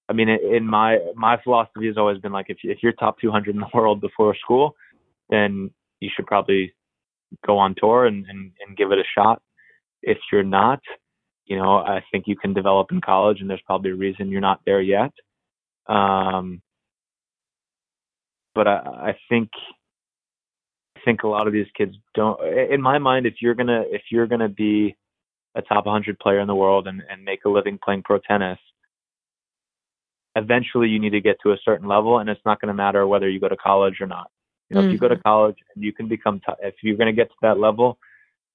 I 0.09 0.13
mean, 0.13 0.29
in 0.29 0.65
my 0.65 0.97
my 1.15 1.37
philosophy 1.43 1.87
has 1.87 1.97
always 1.97 2.19
been 2.19 2.31
like 2.31 2.47
if 2.49 2.57
if 2.63 2.79
you're 2.81 2.93
top 2.93 3.19
200 3.19 3.55
in 3.55 3.61
the 3.61 3.67
world 3.73 4.01
before 4.01 4.35
school, 4.35 4.75
then 5.29 5.71
you 5.99 6.09
should 6.15 6.27
probably 6.27 6.73
go 7.45 7.57
on 7.57 7.75
tour 7.77 8.05
and, 8.05 8.25
and, 8.27 8.51
and 8.65 8.77
give 8.77 8.91
it 8.91 8.99
a 8.99 9.03
shot. 9.17 9.41
If 10.01 10.17
you're 10.31 10.43
not, 10.43 10.79
you 11.45 11.57
know, 11.57 11.77
I 11.77 12.03
think 12.11 12.25
you 12.27 12.35
can 12.35 12.53
develop 12.53 12.91
in 12.91 13.01
college, 13.01 13.41
and 13.41 13.49
there's 13.49 13.61
probably 13.65 13.91
a 13.91 13.95
reason 13.95 14.29
you're 14.29 14.41
not 14.41 14.61
there 14.65 14.81
yet. 14.81 15.11
Um, 15.87 16.61
but 18.53 18.67
I, 18.67 18.77
I 19.09 19.17
think 19.29 19.49
think 21.03 21.23
a 21.23 21.27
lot 21.27 21.47
of 21.47 21.53
these 21.53 21.67
kids 21.77 21.95
don't. 22.13 22.39
In 22.71 22.81
my 22.81 22.97
mind, 22.97 23.25
if 23.25 23.35
you're 23.41 23.55
gonna 23.55 23.83
if 23.89 24.03
you're 24.11 24.27
gonna 24.27 24.49
be 24.49 24.95
a 25.55 25.61
top 25.61 25.85
100 25.85 26.19
player 26.19 26.39
in 26.39 26.47
the 26.47 26.55
world 26.55 26.87
and, 26.87 27.01
and 27.09 27.25
make 27.25 27.43
a 27.45 27.49
living 27.49 27.79
playing 27.83 28.03
pro 28.03 28.19
tennis, 28.19 28.59
eventually 30.35 30.87
you 30.87 30.99
need 30.99 31.09
to 31.09 31.21
get 31.21 31.37
to 31.43 31.51
a 31.51 31.57
certain 31.65 31.87
level, 31.87 32.19
and 32.19 32.29
it's 32.29 32.41
not 32.45 32.61
going 32.61 32.67
to 32.67 32.73
matter 32.73 33.07
whether 33.07 33.27
you 33.27 33.39
go 33.39 33.49
to 33.49 33.57
college 33.57 33.95
or 33.99 34.07
not. 34.07 34.29
You 34.69 34.75
know, 34.75 34.81
mm-hmm. 34.81 34.89
if 34.89 34.93
you 34.93 34.99
go 34.99 35.07
to 35.07 35.15
mm-hmm. 35.15 35.27
college 35.27 35.55
and 35.73 35.83
you 35.83 35.91
can 35.91 36.07
become, 36.07 36.39
t- 36.39 36.53
if 36.61 36.75
you're 36.83 36.95
going 36.95 37.13
to 37.13 37.13
get 37.13 37.29
to 37.29 37.35
that 37.41 37.59
level, 37.59 37.97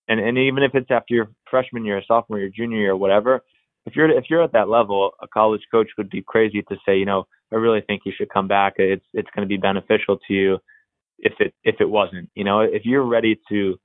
and 0.09 0.21
and 0.21 0.39
even 0.39 0.63
if 0.63 0.75
it's 0.75 0.91
after 0.91 1.15
your 1.15 1.29
freshman 1.51 1.85
year, 1.85 2.03
sophomore 2.07 2.39
year, 2.39 2.51
junior 2.55 2.79
year, 2.79 2.97
whatever, 2.97 3.43
if 3.87 3.97
you're 3.97 4.11
if 4.11 4.25
you're 4.31 4.43
at 4.43 4.53
that 4.53 4.69
level, 4.69 5.13
a 5.21 5.29
college 5.29 5.63
coach 5.71 5.89
would 5.99 6.11
be 6.11 6.23
crazy 6.23 6.63
to 6.63 6.77
say, 6.87 6.97
you 6.99 7.07
know, 7.07 7.27
I 7.53 7.57
really 7.57 7.83
think 7.83 8.03
you 8.05 8.13
should 8.17 8.31
come 8.31 8.49
back. 8.49 8.75
It's 8.79 9.05
it's 9.13 9.29
going 9.35 9.47
to 9.47 9.53
be 9.53 9.57
beneficial 9.57 10.19
to 10.29 10.35
you 10.35 10.59
if 11.23 11.35
it 11.39 11.55
if 11.65 11.77
it 11.81 11.89
wasn't. 11.89 12.29
You 12.35 12.45
know, 12.45 12.61
if 12.61 12.85
you're 12.85 13.07
ready 13.07 13.41
to 13.49 13.79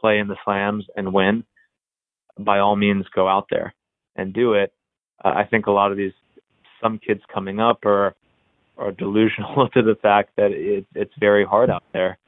play 0.00 0.18
in 0.18 0.28
the 0.28 0.36
slams 0.44 0.84
and 0.96 1.12
win, 1.12 1.44
by 2.38 2.58
all 2.58 2.76
means 2.76 3.04
go 3.14 3.28
out 3.28 3.46
there 3.50 3.74
and 4.16 4.32
do 4.32 4.54
it. 4.54 4.72
Uh, 5.24 5.28
I 5.28 5.44
think 5.44 5.66
a 5.66 5.70
lot 5.70 5.92
of 5.92 5.96
these 5.96 6.12
some 6.82 6.98
kids 6.98 7.20
coming 7.32 7.60
up 7.60 7.84
are 7.84 8.14
are 8.76 8.92
delusional 8.92 9.68
to 9.74 9.82
the 9.82 9.96
fact 10.00 10.30
that 10.36 10.50
it, 10.52 10.86
it's 10.94 11.14
very 11.20 11.44
hard 11.44 11.70
out 11.70 11.84
there, 11.92 12.18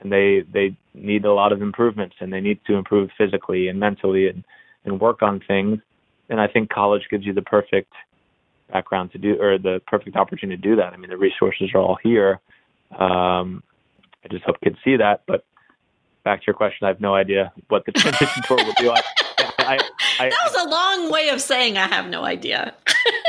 and 0.00 0.12
they 0.12 0.44
they 0.52 0.76
need 0.94 1.24
a 1.24 1.32
lot 1.32 1.52
of 1.52 1.62
improvements 1.62 2.16
and 2.20 2.32
they 2.32 2.40
need 2.40 2.58
to 2.66 2.74
improve 2.74 3.10
physically 3.16 3.68
and 3.68 3.80
mentally 3.80 4.28
and 4.28 4.44
and 4.84 5.00
work 5.00 5.22
on 5.22 5.40
things. 5.46 5.78
And 6.28 6.40
I 6.40 6.46
think 6.46 6.70
college 6.70 7.02
gives 7.10 7.24
you 7.24 7.32
the 7.32 7.42
perfect 7.42 7.92
background 8.72 9.12
to 9.12 9.18
do 9.18 9.36
or 9.40 9.58
the 9.58 9.80
perfect 9.86 10.16
opportunity 10.16 10.60
to 10.60 10.68
do 10.68 10.76
that. 10.76 10.92
I 10.92 10.96
mean, 10.96 11.10
the 11.10 11.16
resources 11.16 11.70
are 11.74 11.80
all 11.80 11.98
here. 12.02 12.40
Um, 12.98 13.62
I 14.24 14.28
just 14.28 14.44
hope 14.44 14.60
kids 14.62 14.76
see 14.84 14.96
that. 14.96 15.22
But 15.26 15.44
back 16.24 16.40
to 16.40 16.46
your 16.46 16.54
question, 16.54 16.84
I 16.84 16.88
have 16.88 17.00
no 17.00 17.14
idea 17.14 17.52
what 17.68 17.84
the 17.86 17.92
transition 17.92 18.42
tour 18.44 18.58
will 18.58 18.74
be 18.78 18.88
like. 18.88 19.04
I, 19.58 19.78
I, 20.18 20.30
that 20.30 20.38
was 20.52 20.66
a 20.66 20.68
long 20.68 21.10
way 21.10 21.28
of 21.28 21.40
saying 21.40 21.78
I 21.78 21.86
have 21.86 22.08
no 22.08 22.24
idea. 22.24 22.74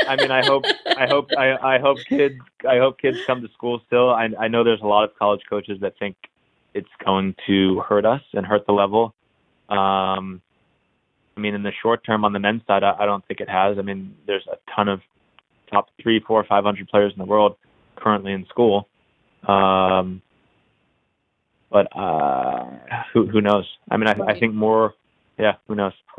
I 0.08 0.16
mean, 0.16 0.30
I 0.30 0.44
hope, 0.44 0.64
I 0.86 1.06
hope, 1.06 1.30
I, 1.38 1.76
I 1.76 1.78
hope 1.78 1.98
kids, 2.08 2.34
I 2.68 2.78
hope 2.78 3.00
kids 3.00 3.18
come 3.26 3.40
to 3.42 3.48
school 3.52 3.80
still. 3.86 4.10
I, 4.10 4.28
I 4.38 4.48
know 4.48 4.64
there's 4.64 4.80
a 4.80 4.86
lot 4.86 5.04
of 5.04 5.16
college 5.16 5.42
coaches 5.48 5.78
that 5.80 5.98
think 5.98 6.16
it's 6.74 6.88
going 7.04 7.34
to 7.46 7.80
hurt 7.80 8.04
us 8.04 8.22
and 8.32 8.44
hurt 8.44 8.66
the 8.66 8.72
level. 8.72 9.14
Um, 9.68 10.42
I 11.36 11.40
mean, 11.40 11.54
in 11.54 11.62
the 11.62 11.72
short 11.82 12.04
term 12.04 12.24
on 12.24 12.32
the 12.32 12.40
men's 12.40 12.62
side, 12.66 12.82
I, 12.82 12.96
I 12.98 13.06
don't 13.06 13.24
think 13.26 13.40
it 13.40 13.48
has. 13.48 13.78
I 13.78 13.82
mean, 13.82 14.14
there's 14.26 14.46
a 14.46 14.58
ton 14.74 14.88
of 14.88 15.00
top 15.70 15.88
three, 16.02 16.20
four, 16.20 16.44
five 16.44 16.64
hundred 16.64 16.88
players 16.88 17.12
in 17.12 17.18
the 17.18 17.24
world 17.24 17.56
currently 17.96 18.32
in 18.32 18.46
school. 18.46 18.88
Um, 19.46 20.20
but 21.72 21.88
uh, 21.96 22.64
who 23.12 23.26
who 23.26 23.40
knows? 23.40 23.66
I 23.90 23.96
mean, 23.96 24.06
I, 24.06 24.12
right. 24.12 24.36
I 24.36 24.38
think 24.38 24.54
more. 24.54 24.94
Yeah, 25.38 25.54
who 25.66 25.74
knows? 25.74 25.94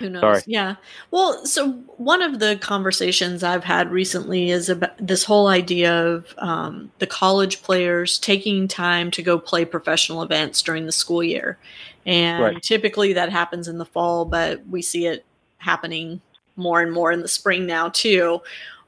who 0.00 0.10
knows? 0.10 0.20
Sorry. 0.20 0.42
Yeah. 0.46 0.74
Well, 1.12 1.46
so 1.46 1.72
one 1.96 2.20
of 2.20 2.40
the 2.40 2.56
conversations 2.56 3.44
I've 3.44 3.64
had 3.64 3.92
recently 3.92 4.50
is 4.50 4.68
about 4.68 4.94
this 4.98 5.24
whole 5.24 5.46
idea 5.46 5.94
of 5.94 6.34
um, 6.38 6.90
the 6.98 7.06
college 7.06 7.62
players 7.62 8.18
taking 8.18 8.66
time 8.66 9.10
to 9.12 9.22
go 9.22 9.38
play 9.38 9.64
professional 9.64 10.22
events 10.22 10.60
during 10.62 10.84
the 10.84 10.92
school 10.92 11.22
year, 11.22 11.58
and 12.04 12.42
right. 12.42 12.62
typically 12.62 13.12
that 13.12 13.30
happens 13.30 13.68
in 13.68 13.78
the 13.78 13.86
fall, 13.86 14.24
but 14.24 14.66
we 14.66 14.82
see 14.82 15.06
it 15.06 15.24
happening 15.58 16.20
more 16.56 16.80
and 16.80 16.92
more 16.92 17.12
in 17.12 17.20
the 17.20 17.28
spring 17.28 17.66
now 17.66 17.88
too. 17.88 18.40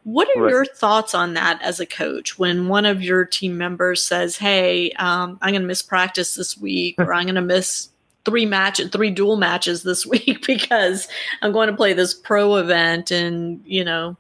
What 0.09 0.27
are 0.35 0.41
right. 0.41 0.51
your 0.51 0.65
thoughts 0.65 1.15
on 1.15 1.35
that 1.35 1.61
as 1.61 1.81
a 1.81 1.85
coach 1.85 2.39
when 2.39 2.69
one 2.69 2.87
of 2.87 3.03
your 3.03 3.27
team 3.27 3.59
members 3.59 4.03
says, 4.03 4.39
"Hey, 4.39 4.91
um, 4.93 5.39
I'm 5.43 5.53
going 5.53 5.61
to 5.61 5.69
miss 5.69 5.83
practice 5.83 6.35
this 6.35 6.57
week, 6.57 6.95
or 6.97 7.13
I'm 7.13 7.27
going 7.27 7.35
to 7.35 7.43
miss 7.43 7.91
three 8.25 8.47
match, 8.47 8.81
three 8.91 9.11
dual 9.11 9.37
matches 9.37 9.83
this 9.83 10.07
week 10.15 10.47
because 10.47 11.09
I'm 11.43 11.53
going 11.53 11.69
to 11.69 11.77
play 11.77 11.93
this 11.93 12.15
pro 12.15 12.57
event 12.57 13.13
in 13.13 13.61
you 13.67 13.85
know 13.85 14.17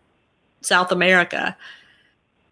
South 0.61 0.93
America." 0.93 1.57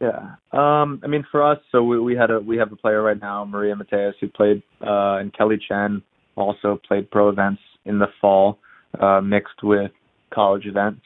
Yeah, 0.01 0.37
um, 0.53 1.01
I 1.05 1.07
mean, 1.07 1.26
for 1.30 1.43
us, 1.43 1.59
so 1.70 1.82
we, 1.82 2.01
we 2.01 2.16
had 2.16 2.30
a 2.30 2.41
we 2.41 2.57
have 2.57 2.72
a 2.72 2.76
player 2.76 3.03
right 3.03 3.20
now, 3.20 3.45
Maria 3.45 3.76
Mateas, 3.76 4.14
who 4.18 4.28
played, 4.28 4.62
uh, 4.80 5.16
and 5.16 5.30
Kelly 5.34 5.59
Chen 5.59 6.01
also 6.37 6.80
played 6.89 7.11
pro 7.11 7.28
events 7.28 7.61
in 7.84 7.99
the 7.99 8.09
fall, 8.18 8.61
uh, 8.99 9.20
mixed 9.20 9.62
with 9.62 9.91
college 10.30 10.64
events 10.64 11.03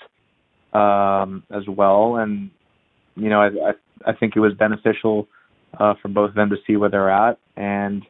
um, 0.73 1.43
as 1.51 1.63
well. 1.69 2.17
And 2.17 2.51
you 3.17 3.29
know, 3.29 3.41
I, 3.41 3.47
I 3.47 3.73
I 4.07 4.13
think 4.15 4.37
it 4.37 4.41
was 4.41 4.55
beneficial 4.55 5.29
uh, 5.79 5.95
for 6.01 6.09
both 6.09 6.31
of 6.31 6.37
them 6.37 6.51
to 6.51 6.57
see 6.67 6.77
where 6.77 6.91
they're 6.91 7.11
at. 7.11 7.39
And 7.57 8.03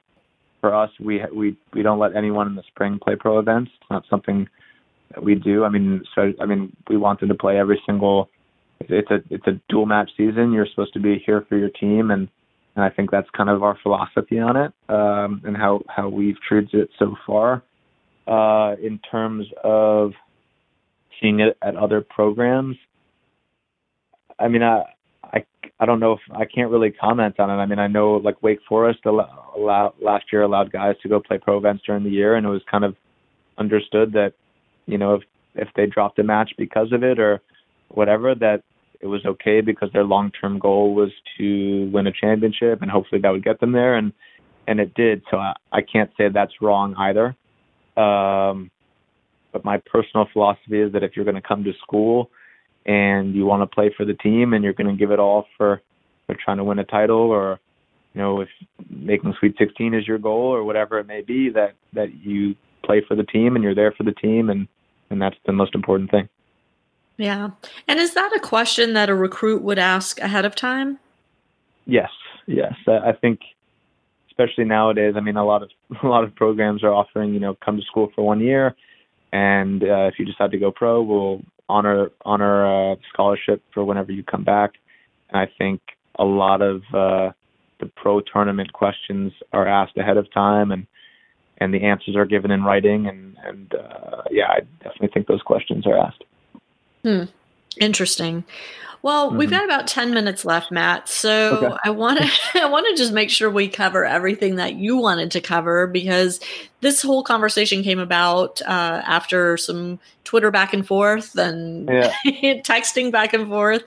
for 0.61 0.75
us, 0.75 0.91
we 1.01 1.23
we 1.35 1.57
we 1.73 1.83
don't 1.83 1.99
let 1.99 2.15
anyone 2.17 2.47
in 2.47 2.55
the 2.55 2.63
spring 2.69 2.99
play 3.03 3.17
pro 3.17 3.39
events. 3.39 3.71
It's 3.81 3.91
not 3.91 4.05
something 4.09 4.49
that 5.15 5.23
we 5.23 5.35
do. 5.35 5.65
I 5.65 5.69
mean, 5.69 6.03
so 6.15 6.33
I 6.41 6.47
mean, 6.47 6.75
we 6.89 6.97
want 6.97 7.21
them 7.21 7.29
to 7.29 7.35
play 7.35 7.59
every 7.59 7.81
single. 7.87 8.29
It's 8.81 9.11
a 9.11 9.21
it's 9.31 9.47
a 9.47 9.61
dual 9.69 9.87
match 9.87 10.11
season. 10.17 10.53
You're 10.53 10.67
supposed 10.67 10.93
to 10.95 11.01
be 11.01 11.23
here 11.25 11.45
for 11.49 11.57
your 11.57 11.71
team, 11.71 12.11
and 12.11 12.29
and 12.77 12.85
I 12.85 12.91
think 12.91 13.11
that's 13.11 13.29
kind 13.37 13.51
of 13.51 13.63
our 13.63 13.77
philosophy 13.83 14.39
on 14.39 14.57
it, 14.57 14.73
um, 14.89 15.43
and 15.45 15.57
how 15.57 15.83
how 15.89 16.09
we've 16.09 16.41
treated 16.47 16.75
it 16.75 16.91
so 16.99 17.17
far. 17.27 17.63
Uh, 18.27 18.77
in 18.81 19.01
terms 19.11 19.47
of 19.65 20.13
seeing 21.21 21.41
it 21.41 21.57
at 21.63 21.77
other 21.77 22.01
programs. 22.01 22.77
I 24.39 24.49
mean, 24.49 24.63
I, 24.63 24.85
I, 25.23 25.45
I 25.79 25.87
don't 25.87 26.01
know 26.01 26.13
if 26.13 26.21
I 26.33 26.45
can't 26.45 26.71
really 26.71 26.91
comment 26.91 27.39
on 27.39 27.51
it. 27.51 27.55
I 27.55 27.67
mean, 27.67 27.79
I 27.79 27.87
know 27.87 28.17
like 28.17 28.43
Wake 28.43 28.61
Forest 28.69 29.01
allow, 29.05 29.95
last 30.01 30.27
year 30.33 30.43
allowed 30.43 30.73
guys 30.73 30.97
to 31.03 31.09
go 31.09 31.21
play 31.21 31.39
pro 31.39 31.59
events 31.59 31.85
during 31.87 32.05
the 32.05 32.11
year, 32.11 32.37
and 32.37 32.47
it 32.47 32.51
was 32.51 32.63
kind 32.71 32.85
of 32.85 32.97
understood 33.59 34.13
that, 34.13 34.33
you 34.87 34.99
know, 34.99 35.15
if 35.15 35.23
if 35.57 35.69
they 35.75 35.87
dropped 35.87 36.19
a 36.19 36.23
match 36.23 36.53
because 36.57 36.93
of 36.93 37.03
it 37.03 37.19
or 37.19 37.41
whatever, 37.89 38.35
that 38.37 38.63
it 39.01 39.07
was 39.07 39.25
okay 39.27 39.61
because 39.61 39.91
their 39.93 40.05
long 40.05 40.31
term 40.41 40.59
goal 40.59 40.95
was 40.95 41.11
to 41.39 41.91
win 41.93 42.07
a 42.07 42.13
championship, 42.13 42.83
and 42.83 42.91
hopefully 42.91 43.21
that 43.21 43.31
would 43.31 43.45
get 43.45 43.61
them 43.61 43.73
there, 43.73 43.97
and 43.97 44.13
and 44.69 44.81
it 44.81 44.95
did. 44.95 45.23
So 45.31 45.39
I, 45.39 45.55
I 45.73 45.81
can't 45.83 46.11
say 46.17 46.29
that's 46.29 46.53
wrong 46.61 46.95
either. 46.97 47.35
Um, 47.97 48.71
but 49.53 49.65
my 49.65 49.79
personal 49.79 50.27
philosophy 50.33 50.81
is 50.81 50.93
that 50.93 51.03
if 51.03 51.17
you're 51.17 51.25
going 51.25 51.35
to 51.35 51.41
come 51.41 51.65
to 51.65 51.73
school 51.83 52.31
and 52.87 53.35
you 53.35 53.45
want 53.45 53.63
to 53.63 53.75
play 53.75 53.93
for 53.97 54.05
the 54.05 54.15
team 54.15 54.53
and 54.53 54.65
you're 54.65 54.73
going 54.73 54.91
to 54.91 54.97
give 54.97 55.11
it 55.11 55.19
all 55.19 55.47
for, 55.57 55.83
for 56.27 56.37
trying 56.43 56.57
to 56.57 56.65
win 56.65 56.79
a 56.79 56.85
title 56.85 57.19
or 57.19 57.61
you 58.15 58.21
know 58.21 58.41
if 58.41 58.49
making 58.89 59.35
Sweet 59.39 59.55
16 59.59 59.95
is 59.95 60.07
your 60.07 60.19
goal 60.19 60.55
or 60.55 60.65
whatever 60.65 60.99
it 60.99 61.07
may 61.07 61.21
be, 61.21 61.51
that 61.51 61.75
that 61.93 62.15
you 62.15 62.55
play 62.85 63.03
for 63.07 63.15
the 63.15 63.25
team 63.25 63.55
and 63.55 63.63
you're 63.63 63.75
there 63.75 63.93
for 63.93 64.03
the 64.03 64.13
team 64.13 64.51
and 64.51 64.67
and 65.11 65.21
that's 65.21 65.37
the 65.47 65.53
most 65.53 65.75
important 65.75 66.11
thing. 66.11 66.29
Yeah. 67.17 67.51
And 67.87 68.01
is 68.01 68.15
that 68.15 68.33
a 68.35 68.41
question 68.41 68.95
that 68.95 69.11
a 69.11 69.15
recruit 69.15 69.63
would 69.63 69.79
ask 69.79 70.21
ahead 70.21 70.45
of 70.45 70.55
time? 70.55 70.99
Yes. 71.85 72.11
Yes. 72.47 72.73
I 72.87 73.13
think 73.13 73.41
especially 74.31 74.65
nowadays, 74.65 75.15
I 75.17 75.21
mean 75.21 75.37
a 75.37 75.45
lot 75.45 75.63
of 75.63 75.71
a 76.03 76.07
lot 76.07 76.25
of 76.25 76.35
programs 76.35 76.83
are 76.83 76.93
offering, 76.93 77.35
you 77.35 77.41
know, 77.41 77.57
come 77.65 77.77
to 77.77 77.83
school 77.83 78.11
for 78.15 78.25
one 78.25 78.41
year 78.41 78.75
and 79.33 79.83
uh, 79.83 80.07
if 80.07 80.15
you 80.19 80.25
decide 80.25 80.51
to 80.53 80.59
go 80.59 80.71
pro, 80.71 81.03
we'll 81.03 81.43
honor 81.69 82.11
honor 82.25 82.93
uh, 82.93 82.97
scholarship 83.13 83.63
for 83.73 83.85
whenever 83.85 84.13
you 84.13 84.25
come 84.25 84.45
back. 84.45 84.73
And 85.31 85.41
I 85.41 85.49
think 85.59 85.81
a 86.19 86.25
lot 86.25 86.63
of 86.63 86.83
uh, 86.93 87.33
the 87.79 87.91
pro 87.97 88.21
tournament 88.21 88.73
questions 88.73 89.33
are 89.53 89.67
asked 89.67 89.97
ahead 89.97 90.17
of 90.17 90.33
time, 90.33 90.73
and 90.73 90.87
and 91.59 91.73
the 91.73 91.85
answers 91.85 92.17
are 92.17 92.27
given 92.27 92.51
in 92.51 92.65
writing. 92.65 93.07
And 93.07 93.37
and 93.45 93.75
uh, 93.75 94.23
yeah, 94.31 94.49
I 94.49 94.61
definitely 94.83 95.11
think 95.15 95.27
those 95.27 95.43
questions 95.43 95.87
are 95.87 95.99
asked. 95.99 96.25
Hmm. 97.05 97.25
Interesting. 97.79 98.45
Well, 99.03 99.29
mm-hmm. 99.29 99.39
we've 99.39 99.51
got 99.51 99.65
about 99.65 99.87
10 99.87 100.13
minutes 100.13 100.45
left, 100.45 100.71
Matt. 100.71 101.09
So 101.09 101.57
okay. 101.57 101.77
I 101.85 101.91
want 101.91 102.19
to 102.19 102.31
I 102.63 102.67
want 102.67 102.87
to 102.89 102.97
just 102.97 103.13
make 103.13 103.31
sure 103.31 103.51
we 103.51 103.69
cover 103.69 104.05
everything 104.05 104.57
that 104.57 104.75
you 104.75 104.97
wanted 104.97 105.31
to 105.33 105.41
cover 105.41 105.87
because 105.87 106.41
this 106.81 107.03
whole 107.03 107.23
conversation 107.23 107.83
came 107.83 107.99
about 107.99 108.61
uh, 108.63 109.03
after 109.05 109.57
some 109.57 109.99
Twitter 110.25 110.51
back 110.51 110.75
and 110.75 110.87
forth 110.87 111.37
and 111.37 111.89
yeah. 111.89 112.13
texting 112.63 113.11
back 113.11 113.33
and 113.33 113.49
forth. 113.49 113.85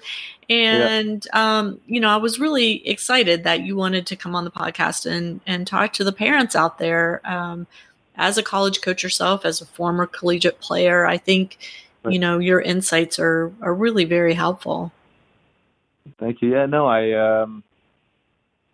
And 0.50 1.26
yeah. 1.34 1.60
um, 1.60 1.80
you 1.86 2.00
know, 2.00 2.10
I 2.10 2.18
was 2.18 2.40
really 2.40 2.86
excited 2.88 3.44
that 3.44 3.62
you 3.62 3.76
wanted 3.76 4.08
to 4.08 4.16
come 4.16 4.36
on 4.36 4.44
the 4.44 4.52
podcast 4.52 5.06
and 5.06 5.42
and 5.46 5.68
talk 5.68 5.94
to 5.94 6.04
the 6.04 6.12
parents 6.12 6.56
out 6.56 6.80
there. 6.80 7.22
Um, 7.24 7.68
as 8.16 8.38
a 8.38 8.44
college 8.44 8.82
coach 8.82 9.02
yourself, 9.02 9.44
as 9.44 9.60
a 9.60 9.66
former 9.66 10.06
collegiate 10.06 10.60
player, 10.60 11.04
I 11.04 11.18
think 11.18 11.58
you 12.10 12.20
know 12.20 12.40
your 12.40 12.62
insights 12.62 13.20
are 13.20 13.52
are 13.62 13.74
really 13.74 14.06
very 14.06 14.34
helpful. 14.34 14.92
Thank 16.20 16.42
you. 16.42 16.52
Yeah, 16.52 16.66
no, 16.66 16.86
I 16.86 17.12
um, 17.14 17.64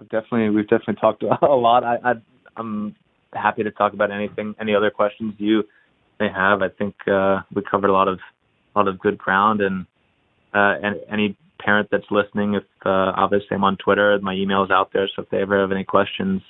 definitely 0.10 0.50
we've 0.50 0.68
definitely 0.68 0.96
talked 0.96 1.24
a 1.42 1.46
lot. 1.48 1.84
I, 1.84 1.98
I 2.04 2.14
I'm 2.58 2.96
happy 3.34 3.64
to 3.64 3.72
talk 3.72 3.94
about 3.94 4.12
anything, 4.12 4.56
any 4.60 4.76
other 4.76 4.90
questions 4.90 5.34
you 5.38 5.64
may 6.20 6.30
have. 6.30 6.62
I 6.62 6.70
think 6.70 6.96
uh, 7.08 7.42
we 7.54 7.62
covered 7.62 7.90
a 7.90 7.94
lot 7.94 8.08
of 8.08 8.20
a 8.76 8.80
lot 8.80 8.88
of 8.88 9.00
good 9.00 9.18
ground, 9.18 9.62
and 9.62 9.86
uh, 10.54 10.76
and 10.82 10.98
any 11.12 11.38
parent 11.60 11.90
that's 11.92 12.10
listening, 12.10 12.56
if 12.56 12.64
uh, 12.86 13.12
obviously 13.16 13.50
I'm 13.52 13.64
on 13.64 13.78
Twitter, 13.78 14.18
my 14.22 14.34
email 14.34 14.64
is 14.64 14.72
out 14.72 14.92
there, 14.94 15.08
so 15.16 15.24
if 15.24 15.30
they 15.30 15.42
ever 15.42 15.60
have 15.60 15.72
any 15.72 15.84
questions, 15.84 16.42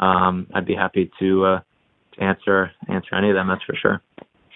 um, 0.00 0.46
I'd 0.54 0.66
be 0.66 0.74
happy 0.74 1.10
to 1.20 1.44
uh, 1.44 1.60
to 2.14 2.22
answer 2.22 2.70
answer 2.88 3.14
any 3.14 3.30
of 3.30 3.36
them. 3.36 3.48
That's 3.48 3.64
for 3.64 3.74
sure. 3.74 4.02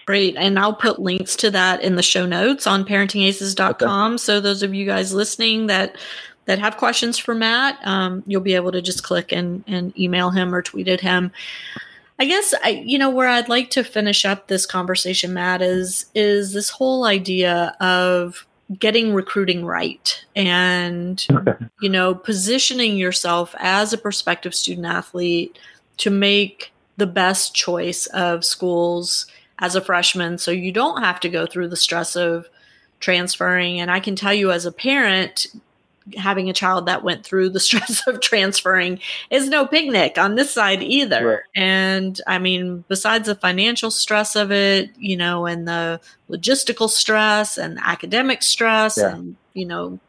Great. 0.05 0.35
And 0.35 0.59
I'll 0.59 0.73
put 0.73 0.99
links 0.99 1.35
to 1.37 1.51
that 1.51 1.81
in 1.81 1.95
the 1.95 2.03
show 2.03 2.25
notes 2.25 2.67
on 2.67 2.85
parentingaces.com. 2.85 4.13
Okay. 4.13 4.17
So 4.17 4.39
those 4.39 4.61
of 4.61 4.73
you 4.73 4.85
guys 4.85 5.13
listening 5.13 5.67
that 5.67 5.95
that 6.45 6.59
have 6.59 6.77
questions 6.77 7.17
for 7.17 7.33
Matt, 7.33 7.79
um, 7.87 8.21
you'll 8.27 8.41
be 8.41 8.53
able 8.53 8.71
to 8.71 8.81
just 8.81 9.03
click 9.03 9.31
and, 9.31 9.63
and 9.65 9.97
email 9.99 10.29
him 10.29 10.53
or 10.53 10.61
tweet 10.61 10.87
at 10.87 11.01
him. 11.01 11.31
I 12.19 12.25
guess 12.25 12.53
I, 12.63 12.83
you 12.85 12.99
know, 12.99 13.09
where 13.09 13.27
I'd 13.27 13.49
like 13.49 13.71
to 13.71 13.83
finish 13.83 14.25
up 14.25 14.47
this 14.47 14.65
conversation, 14.65 15.33
Matt, 15.33 15.61
is 15.61 16.05
is 16.13 16.53
this 16.53 16.69
whole 16.69 17.05
idea 17.05 17.75
of 17.79 18.45
getting 18.79 19.13
recruiting 19.13 19.63
right 19.63 20.25
and 20.35 21.27
you 21.81 21.89
know 21.89 22.15
positioning 22.15 22.97
yourself 22.97 23.53
as 23.59 23.93
a 23.93 23.97
prospective 23.97 24.55
student 24.55 24.87
athlete 24.87 25.59
to 25.97 26.09
make 26.09 26.73
the 26.97 27.05
best 27.05 27.53
choice 27.53 28.07
of 28.07 28.43
schools 28.43 29.27
as 29.59 29.75
a 29.75 29.81
freshman 29.81 30.37
so 30.37 30.51
you 30.51 30.71
don't 30.71 31.01
have 31.01 31.19
to 31.19 31.29
go 31.29 31.45
through 31.45 31.67
the 31.67 31.75
stress 31.75 32.15
of 32.15 32.47
transferring 32.99 33.79
and 33.79 33.91
i 33.91 33.99
can 33.99 34.15
tell 34.15 34.33
you 34.33 34.51
as 34.51 34.65
a 34.65 34.71
parent 34.71 35.47
having 36.17 36.49
a 36.49 36.53
child 36.53 36.85
that 36.85 37.03
went 37.03 37.25
through 37.25 37.49
the 37.49 37.59
stress 37.59 38.07
of 38.07 38.21
transferring 38.21 38.99
is 39.29 39.49
no 39.49 39.65
picnic 39.65 40.17
on 40.17 40.35
this 40.35 40.51
side 40.51 40.83
either. 40.83 41.27
Right. 41.27 41.39
And 41.55 42.19
I 42.27 42.37
mean, 42.37 42.83
besides 42.87 43.27
the 43.27 43.35
financial 43.35 43.91
stress 43.91 44.35
of 44.35 44.51
it, 44.51 44.91
you 44.97 45.17
know, 45.17 45.45
and 45.45 45.67
the 45.67 45.99
logistical 46.29 46.89
stress 46.89 47.57
and 47.57 47.79
academic 47.81 48.43
stress, 48.43 48.97
yeah. 48.97 49.15
and, 49.15 49.35
you 49.53 49.65
know, 49.65 49.99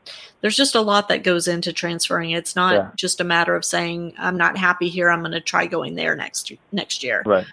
there's 0.41 0.57
just 0.57 0.75
a 0.75 0.81
lot 0.81 1.09
that 1.09 1.23
goes 1.23 1.49
into 1.49 1.73
transferring. 1.73 2.31
It's 2.31 2.55
not 2.55 2.75
yeah. 2.75 2.91
just 2.95 3.21
a 3.21 3.25
matter 3.25 3.57
of 3.57 3.65
saying, 3.65 4.15
I'm 4.19 4.37
not 4.37 4.57
happy 4.57 4.89
here. 4.89 5.11
I'm 5.11 5.21
going 5.21 5.33
to 5.33 5.41
try 5.41 5.67
going 5.67 5.95
there 5.95 6.15
next, 6.15 6.53
next 6.73 7.03
year. 7.03 7.23
Right. 7.25 7.47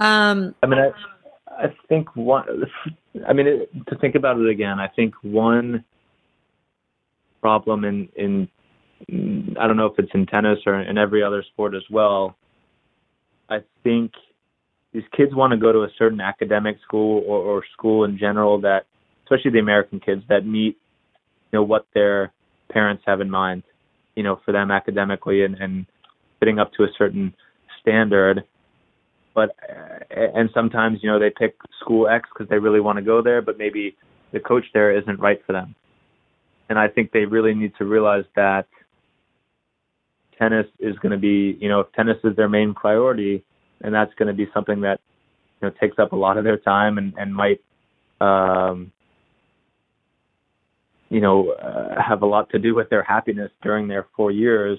Um, 0.00 0.54
I 0.62 0.66
mean, 0.66 0.78
I, 0.78 0.92
I 1.60 1.74
think 1.88 2.14
one, 2.16 2.64
I 3.28 3.32
mean, 3.32 3.46
it, 3.46 3.70
to 3.88 3.96
think 3.98 4.14
about 4.14 4.38
it 4.40 4.48
again, 4.48 4.80
I 4.80 4.88
think 4.88 5.14
one, 5.22 5.84
problem 7.40 7.84
in 7.84 8.08
in 8.16 8.48
I 9.58 9.66
don't 9.66 9.76
know 9.76 9.86
if 9.86 9.98
it's 9.98 10.10
in 10.14 10.26
tennis 10.26 10.58
or 10.66 10.80
in 10.80 10.98
every 10.98 11.22
other 11.22 11.42
sport 11.42 11.74
as 11.74 11.82
well. 11.90 12.36
I 13.48 13.60
think 13.82 14.12
these 14.92 15.04
kids 15.16 15.34
want 15.34 15.52
to 15.52 15.56
go 15.56 15.72
to 15.72 15.80
a 15.80 15.88
certain 15.96 16.20
academic 16.20 16.76
school 16.82 17.22
or, 17.26 17.38
or 17.38 17.64
school 17.72 18.04
in 18.04 18.18
general 18.18 18.60
that, 18.60 18.86
especially 19.24 19.52
the 19.52 19.58
American 19.58 20.00
kids, 20.00 20.22
that 20.28 20.44
meet, 20.44 20.76
you 21.50 21.58
know, 21.58 21.62
what 21.62 21.86
their 21.94 22.32
parents 22.70 23.02
have 23.06 23.20
in 23.20 23.30
mind, 23.30 23.62
you 24.16 24.22
know, 24.22 24.40
for 24.44 24.52
them 24.52 24.70
academically 24.70 25.44
and, 25.44 25.54
and 25.56 25.86
fitting 26.38 26.58
up 26.58 26.72
to 26.74 26.84
a 26.84 26.88
certain 26.98 27.32
standard. 27.80 28.44
But 29.34 29.56
and 30.10 30.50
sometimes 30.52 30.98
you 31.02 31.10
know 31.10 31.18
they 31.18 31.30
pick 31.30 31.56
school 31.80 32.08
X 32.08 32.28
because 32.32 32.48
they 32.48 32.58
really 32.58 32.80
want 32.80 32.98
to 32.98 33.04
go 33.04 33.22
there, 33.22 33.42
but 33.42 33.58
maybe 33.58 33.96
the 34.32 34.40
coach 34.40 34.64
there 34.74 34.96
isn't 34.96 35.20
right 35.20 35.40
for 35.46 35.52
them 35.52 35.74
and 36.70 36.78
I 36.78 36.88
think 36.88 37.10
they 37.10 37.26
really 37.26 37.52
need 37.52 37.72
to 37.78 37.84
realize 37.84 38.24
that 38.36 38.66
tennis 40.38 40.66
is 40.78 40.96
going 41.00 41.10
to 41.10 41.18
be, 41.18 41.58
you 41.60 41.68
know, 41.68 41.80
if 41.80 41.92
tennis 41.92 42.16
is 42.22 42.34
their 42.36 42.48
main 42.48 42.72
priority, 42.72 43.44
and 43.82 43.92
that's 43.92 44.14
going 44.14 44.28
to 44.28 44.32
be 44.32 44.48
something 44.54 44.80
that 44.82 45.00
you 45.60 45.68
know 45.68 45.74
takes 45.80 45.98
up 45.98 46.12
a 46.12 46.16
lot 46.16 46.38
of 46.38 46.44
their 46.44 46.56
time 46.56 46.96
and 46.96 47.12
and 47.18 47.34
might 47.34 47.60
um, 48.20 48.92
you 51.08 51.20
know 51.20 51.50
uh, 51.50 52.00
have 52.00 52.22
a 52.22 52.26
lot 52.26 52.48
to 52.50 52.58
do 52.58 52.74
with 52.74 52.88
their 52.88 53.02
happiness 53.02 53.50
during 53.62 53.88
their 53.88 54.06
four 54.16 54.30
years. 54.30 54.78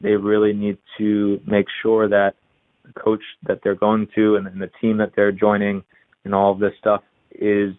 They 0.00 0.12
really 0.12 0.54
need 0.54 0.78
to 0.96 1.38
make 1.46 1.66
sure 1.82 2.08
that 2.08 2.34
coach 2.90 3.22
that 3.46 3.60
they're 3.62 3.74
going 3.74 4.08
to 4.14 4.36
and, 4.36 4.46
and 4.46 4.60
the 4.60 4.70
team 4.80 4.96
that 4.98 5.12
they're 5.14 5.32
joining 5.32 5.82
and 6.24 6.34
all 6.34 6.52
of 6.52 6.58
this 6.58 6.72
stuff 6.78 7.02
is 7.32 7.74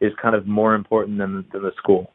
is 0.00 0.12
kind 0.20 0.34
of 0.34 0.46
more 0.46 0.74
important 0.74 1.18
than 1.18 1.44
than 1.52 1.62
the 1.62 1.72
school 1.76 2.12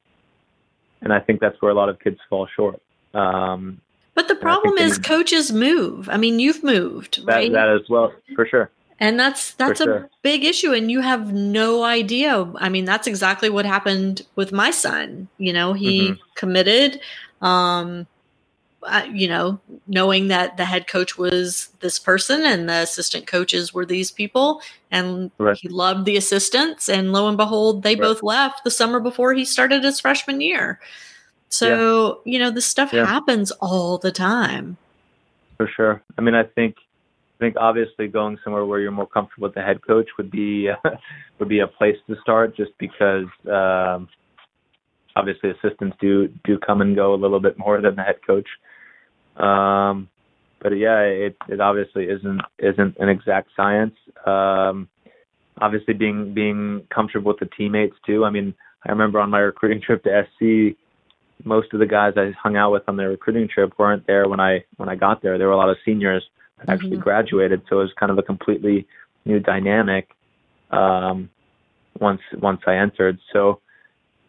and 1.01 1.11
I 1.11 1.19
think 1.19 1.39
that's 1.39 1.59
where 1.61 1.71
a 1.71 1.75
lot 1.75 1.89
of 1.89 1.99
kids 1.99 2.19
fall 2.29 2.47
short. 2.55 2.81
Um, 3.13 3.81
but 4.13 4.27
the 4.27 4.35
problem 4.35 4.77
is 4.77 4.97
they, 4.97 5.03
coaches 5.03 5.51
move. 5.51 6.09
I 6.09 6.17
mean, 6.17 6.39
you've 6.39 6.63
moved, 6.63 7.25
that, 7.25 7.33
right? 7.33 7.51
That 7.51 7.69
as 7.69 7.89
well, 7.89 8.13
for 8.35 8.45
sure. 8.45 8.69
And 8.99 9.19
that's 9.19 9.53
that's 9.55 9.81
for 9.81 9.89
a 9.89 9.99
sure. 10.01 10.09
big 10.21 10.43
issue, 10.43 10.73
and 10.73 10.91
you 10.91 11.01
have 11.01 11.33
no 11.33 11.83
idea. 11.83 12.51
I 12.57 12.69
mean, 12.69 12.85
that's 12.85 13.07
exactly 13.07 13.49
what 13.49 13.65
happened 13.65 14.21
with 14.35 14.51
my 14.51 14.69
son. 14.69 15.27
You 15.39 15.53
know, 15.53 15.73
he 15.73 16.09
mm-hmm. 16.09 16.21
committed. 16.35 16.99
Um, 17.41 18.05
you 19.11 19.27
know, 19.27 19.59
knowing 19.87 20.27
that 20.29 20.57
the 20.57 20.65
head 20.65 20.87
coach 20.87 21.17
was 21.17 21.69
this 21.79 21.99
person 21.99 22.43
and 22.45 22.67
the 22.67 22.81
assistant 22.81 23.27
coaches 23.27 23.73
were 23.73 23.85
these 23.85 24.11
people, 24.11 24.61
and 24.89 25.31
right. 25.37 25.57
he 25.57 25.67
loved 25.67 26.05
the 26.05 26.17
assistants. 26.17 26.89
And 26.89 27.11
lo 27.11 27.27
and 27.27 27.37
behold, 27.37 27.83
they 27.83 27.95
right. 27.95 28.01
both 28.01 28.23
left 28.23 28.63
the 28.63 28.71
summer 28.71 28.99
before 28.99 29.33
he 29.33 29.45
started 29.45 29.83
his 29.83 29.99
freshman 29.99 30.41
year. 30.41 30.79
So, 31.49 32.21
yeah. 32.25 32.33
you 32.33 32.39
know, 32.39 32.49
this 32.49 32.65
stuff 32.65 32.93
yeah. 32.93 33.05
happens 33.05 33.51
all 33.51 33.97
the 33.97 34.11
time. 34.11 34.77
For 35.57 35.67
sure. 35.67 36.01
I 36.17 36.21
mean, 36.21 36.33
I 36.33 36.43
think, 36.43 36.75
I 36.77 37.39
think 37.39 37.57
obviously 37.59 38.07
going 38.07 38.39
somewhere 38.43 38.65
where 38.65 38.79
you're 38.79 38.91
more 38.91 39.07
comfortable 39.07 39.47
with 39.47 39.55
the 39.55 39.61
head 39.61 39.85
coach 39.85 40.07
would 40.17 40.31
be 40.31 40.69
uh, 40.69 40.75
would 41.39 41.49
be 41.49 41.59
a 41.59 41.67
place 41.67 41.97
to 42.07 42.15
start, 42.21 42.55
just 42.55 42.71
because. 42.77 43.25
Um, 43.49 44.09
obviously 45.15 45.49
assistants 45.49 45.97
do 45.99 46.29
do 46.45 46.57
come 46.57 46.81
and 46.81 46.95
go 46.95 47.13
a 47.13 47.15
little 47.15 47.39
bit 47.39 47.57
more 47.57 47.81
than 47.81 47.95
the 47.95 48.03
head 48.03 48.19
coach. 48.25 48.47
Um, 49.37 50.09
but 50.61 50.77
yeah, 50.77 51.01
it 51.01 51.35
it 51.49 51.59
obviously 51.59 52.05
isn't 52.05 52.41
isn't 52.59 52.97
an 52.97 53.09
exact 53.09 53.49
science. 53.55 53.95
Um, 54.25 54.87
obviously, 55.59 55.93
being 55.93 56.33
being 56.33 56.83
comfortable 56.93 57.31
with 57.31 57.39
the 57.39 57.55
teammates 57.57 57.95
too. 58.05 58.25
I 58.25 58.29
mean, 58.29 58.53
I 58.85 58.91
remember 58.91 59.19
on 59.19 59.29
my 59.29 59.39
recruiting 59.39 59.81
trip 59.81 60.03
to 60.03 60.27
SC, 60.27 60.77
most 61.45 61.73
of 61.73 61.79
the 61.79 61.85
guys 61.85 62.13
I 62.15 62.31
hung 62.41 62.55
out 62.55 62.71
with 62.71 62.83
on 62.87 62.97
their 62.97 63.09
recruiting 63.09 63.47
trip 63.47 63.73
weren't 63.77 64.05
there 64.07 64.27
when 64.27 64.39
I 64.39 64.63
when 64.77 64.89
I 64.89 64.95
got 64.95 65.21
there. 65.21 65.37
There 65.37 65.47
were 65.47 65.53
a 65.53 65.57
lot 65.57 65.69
of 65.69 65.77
seniors 65.85 66.23
that 66.57 66.63
mm-hmm. 66.63 66.71
actually 66.71 66.97
graduated, 66.97 67.63
so 67.69 67.79
it 67.79 67.83
was 67.83 67.93
kind 67.99 68.11
of 68.11 68.17
a 68.17 68.23
completely 68.23 68.87
new 69.25 69.39
dynamic 69.39 70.09
um, 70.71 71.29
once 71.99 72.21
once 72.33 72.61
I 72.67 72.75
entered. 72.75 73.19
So 73.33 73.61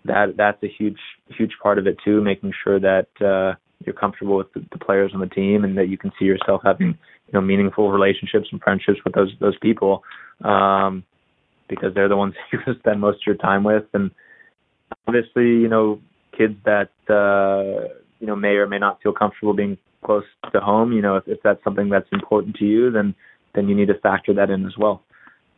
that 0.04 0.36
that's 0.36 0.62
a 0.62 0.68
huge 0.68 1.00
huge 1.28 1.52
part 1.62 1.78
of 1.78 1.86
it 1.86 1.96
too, 2.04 2.20
making 2.20 2.52
sure 2.64 2.80
that 2.80 3.08
uh, 3.20 3.54
you're 3.86 3.94
comfortable 3.94 4.36
with 4.36 4.52
the, 4.52 4.64
the 4.72 4.78
players 4.78 5.12
on 5.14 5.20
the 5.20 5.26
team 5.26 5.64
and 5.64 5.76
that 5.78 5.88
you 5.88 5.98
can 5.98 6.12
see 6.18 6.24
yourself 6.24 6.62
having 6.64 6.88
you 6.88 7.32
know 7.32 7.40
meaningful 7.40 7.90
relationships 7.90 8.48
and 8.52 8.60
friendships 8.60 8.98
with 9.04 9.14
those 9.14 9.32
those 9.40 9.58
people 9.60 10.02
um, 10.44 11.04
because 11.68 11.94
they're 11.94 12.08
the 12.08 12.16
ones 12.16 12.34
you 12.52 12.58
can 12.58 12.78
spend 12.78 13.00
most 13.00 13.16
of 13.16 13.26
your 13.26 13.36
time 13.36 13.64
with. 13.64 13.84
And 13.94 14.10
obviously 15.06 15.44
you 15.44 15.68
know 15.68 16.00
kids 16.36 16.54
that 16.64 16.90
uh, 17.08 17.88
you 18.20 18.26
know 18.26 18.36
may 18.36 18.56
or 18.56 18.66
may 18.66 18.78
not 18.78 19.02
feel 19.02 19.12
comfortable 19.12 19.54
being 19.54 19.78
close 20.04 20.24
to 20.52 20.60
home 20.60 20.92
you 20.92 21.02
know 21.02 21.16
if, 21.16 21.24
if 21.26 21.38
that's 21.42 21.62
something 21.62 21.88
that's 21.88 22.08
important 22.12 22.56
to 22.56 22.64
you 22.64 22.90
then 22.90 23.14
then 23.54 23.68
you 23.68 23.74
need 23.74 23.88
to 23.88 23.98
factor 23.98 24.34
that 24.34 24.50
in 24.50 24.66
as 24.66 24.72
well 24.78 25.02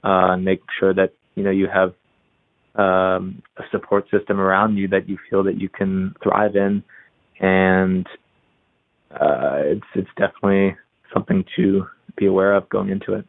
uh, 0.05 0.33
and 0.33 0.45
make 0.45 0.61
sure 0.79 0.93
that 0.93 1.13
you 1.35 1.43
know 1.43 1.51
you 1.51 1.67
have 1.73 1.95
um, 2.77 3.43
a 3.57 3.63
support 3.71 4.05
system 4.11 4.41
around 4.41 4.77
you 4.77 4.89
that 4.89 5.09
you 5.09 5.17
feel 5.31 5.45
that 5.45 5.61
you 5.61 5.69
can 5.69 6.15
thrive 6.23 6.57
in 6.57 6.83
and 7.41 8.07
uh, 9.11 9.63
it's 9.65 9.87
it's 9.95 10.11
definitely 10.17 10.77
something 11.13 11.45
to 11.57 11.87
be 12.17 12.27
aware 12.27 12.55
of 12.55 12.69
going 12.69 12.91
into 12.91 13.15
it. 13.15 13.27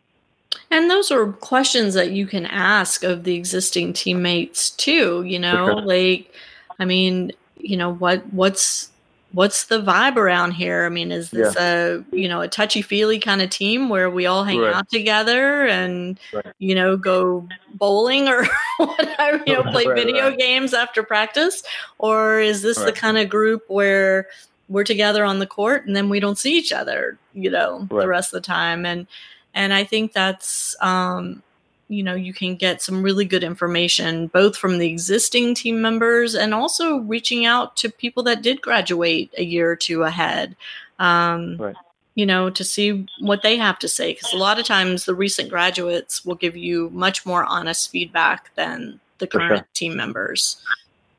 And 0.72 0.90
those 0.90 1.12
are 1.12 1.32
questions 1.34 1.94
that 1.94 2.12
you 2.12 2.28
can 2.28 2.46
ask 2.46 3.04
of 3.04 3.24
the 3.24 3.36
existing 3.36 3.94
teammates 3.94 4.70
too. 4.72 5.24
You 5.24 5.40
know, 5.40 5.68
sure. 5.68 5.82
like 5.82 6.34
I 6.80 6.86
mean, 6.86 7.32
you 7.58 7.78
know 7.78 7.94
what 7.94 8.26
what's 8.34 8.90
what's 9.36 9.66
the 9.66 9.82
vibe 9.82 10.16
around 10.16 10.52
here? 10.52 10.86
I 10.86 10.90
mean, 10.90 11.12
is 11.12 11.30
this 11.30 11.56
yeah. 11.56 12.02
a 12.12 12.16
you 12.16 12.28
know 12.28 12.42
a 12.42 12.48
touchy 12.48 12.82
feely 12.82 13.20
kind 13.20 13.42
of 13.42 13.50
team 13.50 13.90
where 13.90 14.10
we 14.10 14.26
all 14.26 14.44
hang 14.44 14.60
right. 14.60 14.74
out 14.74 14.90
together 14.90 15.68
and 15.68 16.20
right. 16.34 16.54
you 16.58 16.74
know 16.74 16.98
go 16.98 17.48
bowling 17.74 18.28
or 18.28 18.48
whatever, 18.78 19.44
you 19.46 19.54
know, 19.54 19.64
play 19.64 19.86
right, 19.86 19.96
video 19.96 20.36
games 20.36 20.74
after 20.74 21.04
practice, 21.04 21.64
or 22.00 22.40
is 22.40 22.62
this 22.62 22.80
the 22.80 22.94
kind 22.94 23.18
of 23.18 23.30
group 23.30 23.64
where 23.68 24.28
we're 24.70 24.84
together 24.84 25.24
on 25.24 25.40
the 25.40 25.46
court 25.46 25.86
and 25.86 25.96
then 25.96 26.10
we 26.10 26.20
don't 26.20 26.38
see 26.38 26.58
each 26.58 26.72
other, 26.72 27.20
you 27.34 27.52
know, 27.52 27.86
the 27.90 28.08
rest 28.08 28.34
of 28.34 28.42
the 28.42 28.48
time? 28.48 28.86
And 28.86 29.06
and 29.54 29.74
I 29.74 29.84
think 29.84 30.14
that's 30.14 30.76
um, 30.82 31.44
you 31.88 32.04
know 32.04 32.16
you 32.16 32.34
can 32.34 32.56
get 32.56 32.82
some 32.82 33.04
really 33.04 33.26
good 33.26 33.44
information 33.44 34.28
both 34.28 34.58
from 34.58 34.78
the 34.78 34.90
existing 34.90 35.54
team 35.54 35.82
members 35.82 36.36
and 36.36 36.54
also 36.54 36.98
reaching 37.00 37.46
out 37.46 37.76
to 37.76 37.90
people 37.90 38.24
that 38.24 38.42
did 38.42 38.62
graduate 38.62 39.34
a 39.38 39.44
year 39.44 39.72
or 39.72 39.76
two 39.76 40.04
ahead 40.04 40.56
um, 41.00 41.58
right. 41.58 41.76
you 42.16 42.26
know 42.26 42.50
to 42.50 42.64
see 42.64 43.06
what 43.20 43.44
they 43.44 43.58
have 43.58 43.78
to 43.80 43.88
say 43.88 44.14
because 44.14 44.34
a 44.34 44.38
lot 44.38 44.60
of 44.60 44.66
times 44.66 45.06
the 45.06 45.16
recent 45.16 45.50
graduates 45.50 46.26
will 46.26 46.36
give 46.36 46.58
you 46.58 46.90
much 46.92 47.26
more 47.26 47.46
honest 47.46 47.92
feedback 47.92 48.54
than 48.56 49.00
the 49.20 49.28
current 49.28 49.60
sure. 49.60 49.68
team 49.74 49.96
members 49.96 50.58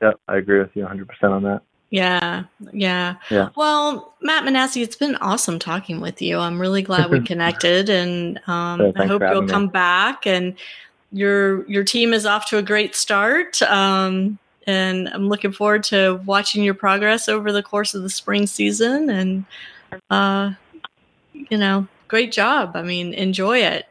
yeah 0.01 0.11
i 0.27 0.37
agree 0.37 0.59
with 0.59 0.75
you 0.75 0.83
100% 0.83 1.07
on 1.23 1.43
that 1.43 1.61
yeah, 1.89 2.43
yeah. 2.73 3.15
Yeah. 3.29 3.49
Well, 3.55 4.13
Matt 4.21 4.43
Manasse, 4.43 4.81
it's 4.81 4.95
been 4.95 5.15
awesome 5.17 5.59
talking 5.59 6.01
with 6.01 6.21
you. 6.21 6.37
I'm 6.39 6.59
really 6.59 6.81
glad 6.81 7.09
we 7.09 7.19
connected 7.25 7.89
and 7.89 8.39
um, 8.47 8.81
yeah, 8.81 8.91
I 8.97 9.05
hope 9.05 9.21
you'll 9.21 9.47
come 9.47 9.63
me. 9.63 9.69
back 9.69 10.25
and 10.25 10.55
your 11.11 11.65
your 11.69 11.83
team 11.83 12.13
is 12.13 12.25
off 12.25 12.47
to 12.49 12.57
a 12.57 12.61
great 12.61 12.95
start. 12.95 13.61
Um, 13.61 14.37
and 14.65 15.07
I'm 15.09 15.29
looking 15.29 15.53
forward 15.53 15.83
to 15.85 16.21
watching 16.25 16.63
your 16.63 16.73
progress 16.73 17.29
over 17.29 17.53
the 17.53 17.63
course 17.63 17.95
of 17.95 18.03
the 18.03 18.09
spring 18.09 18.47
season 18.47 19.09
and 19.09 19.45
uh, 20.09 20.51
you 21.33 21.57
know, 21.57 21.87
great 22.07 22.31
job. 22.31 22.75
I 22.75 22.81
mean, 22.81 23.13
enjoy 23.13 23.59
it. 23.59 23.85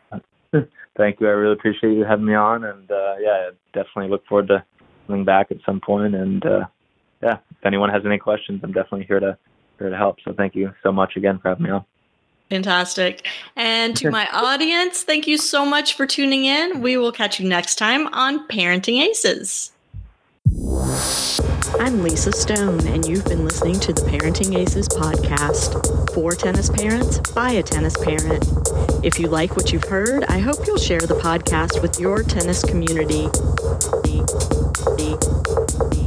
Thank 0.96 1.20
you. 1.20 1.28
I 1.28 1.30
really 1.30 1.52
appreciate 1.52 1.92
you 1.92 2.04
having 2.04 2.24
me 2.24 2.34
on, 2.34 2.64
and 2.64 2.90
uh, 2.90 3.14
yeah, 3.20 3.50
definitely 3.72 4.10
look 4.10 4.26
forward 4.26 4.48
to 4.48 4.64
coming 5.06 5.24
back 5.24 5.50
at 5.50 5.58
some. 5.64 5.80
And 5.86 6.44
uh, 6.44 6.66
yeah, 7.22 7.38
if 7.50 7.64
anyone 7.64 7.90
has 7.90 8.04
any 8.04 8.18
questions, 8.18 8.60
I'm 8.62 8.72
definitely 8.72 9.04
here 9.04 9.20
to 9.20 9.36
here 9.78 9.90
to 9.90 9.96
help. 9.96 10.18
So 10.24 10.32
thank 10.32 10.54
you 10.54 10.72
so 10.82 10.92
much 10.92 11.16
again 11.16 11.38
for 11.38 11.48
having 11.48 11.64
me 11.64 11.70
on. 11.70 11.84
Fantastic. 12.50 13.26
And 13.56 13.96
to 13.96 14.10
my 14.10 14.28
audience, 14.32 15.02
thank 15.02 15.26
you 15.26 15.36
so 15.36 15.66
much 15.66 15.94
for 15.94 16.06
tuning 16.06 16.44
in. 16.44 16.80
We 16.80 16.96
will 16.96 17.12
catch 17.12 17.40
you 17.40 17.48
next 17.48 17.74
time 17.74 18.06
on 18.14 18.46
Parenting 18.46 19.02
Aces. 19.02 19.72
I'm 21.80 22.02
Lisa 22.02 22.32
Stone, 22.32 22.86
and 22.86 23.06
you've 23.06 23.24
been 23.24 23.44
listening 23.44 23.80
to 23.80 23.92
the 23.92 24.02
Parenting 24.02 24.56
Aces 24.56 24.88
podcast 24.88 26.14
for 26.14 26.32
tennis 26.32 26.70
parents 26.70 27.18
by 27.32 27.50
a 27.50 27.62
tennis 27.62 27.96
parent. 28.02 28.44
If 29.04 29.18
you 29.18 29.26
like 29.26 29.56
what 29.56 29.72
you've 29.72 29.84
heard, 29.84 30.24
I 30.24 30.38
hope 30.38 30.66
you'll 30.66 30.78
share 30.78 31.00
the 31.00 31.14
podcast 31.14 31.82
with 31.82 31.98
your 31.98 32.22
tennis 32.22 32.64
community. 32.64 33.28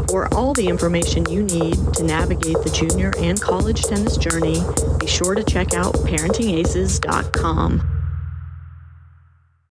For 0.10 0.34
all 0.34 0.56
the 0.56 0.68
information 0.68 1.30
you 1.30 1.44
need 1.44 1.76
to 1.94 2.04
navigate 2.04 2.58
the 2.64 2.72
junior 2.72 3.14
and 3.20 3.40
college 3.40 3.84
tennis 3.84 4.18
journey, 4.18 4.60
be 5.00 5.06
sure 5.06 5.36
to 5.36 5.44
check 5.44 5.76
out 5.76 5.94
parentingaces.com. 5.94 7.99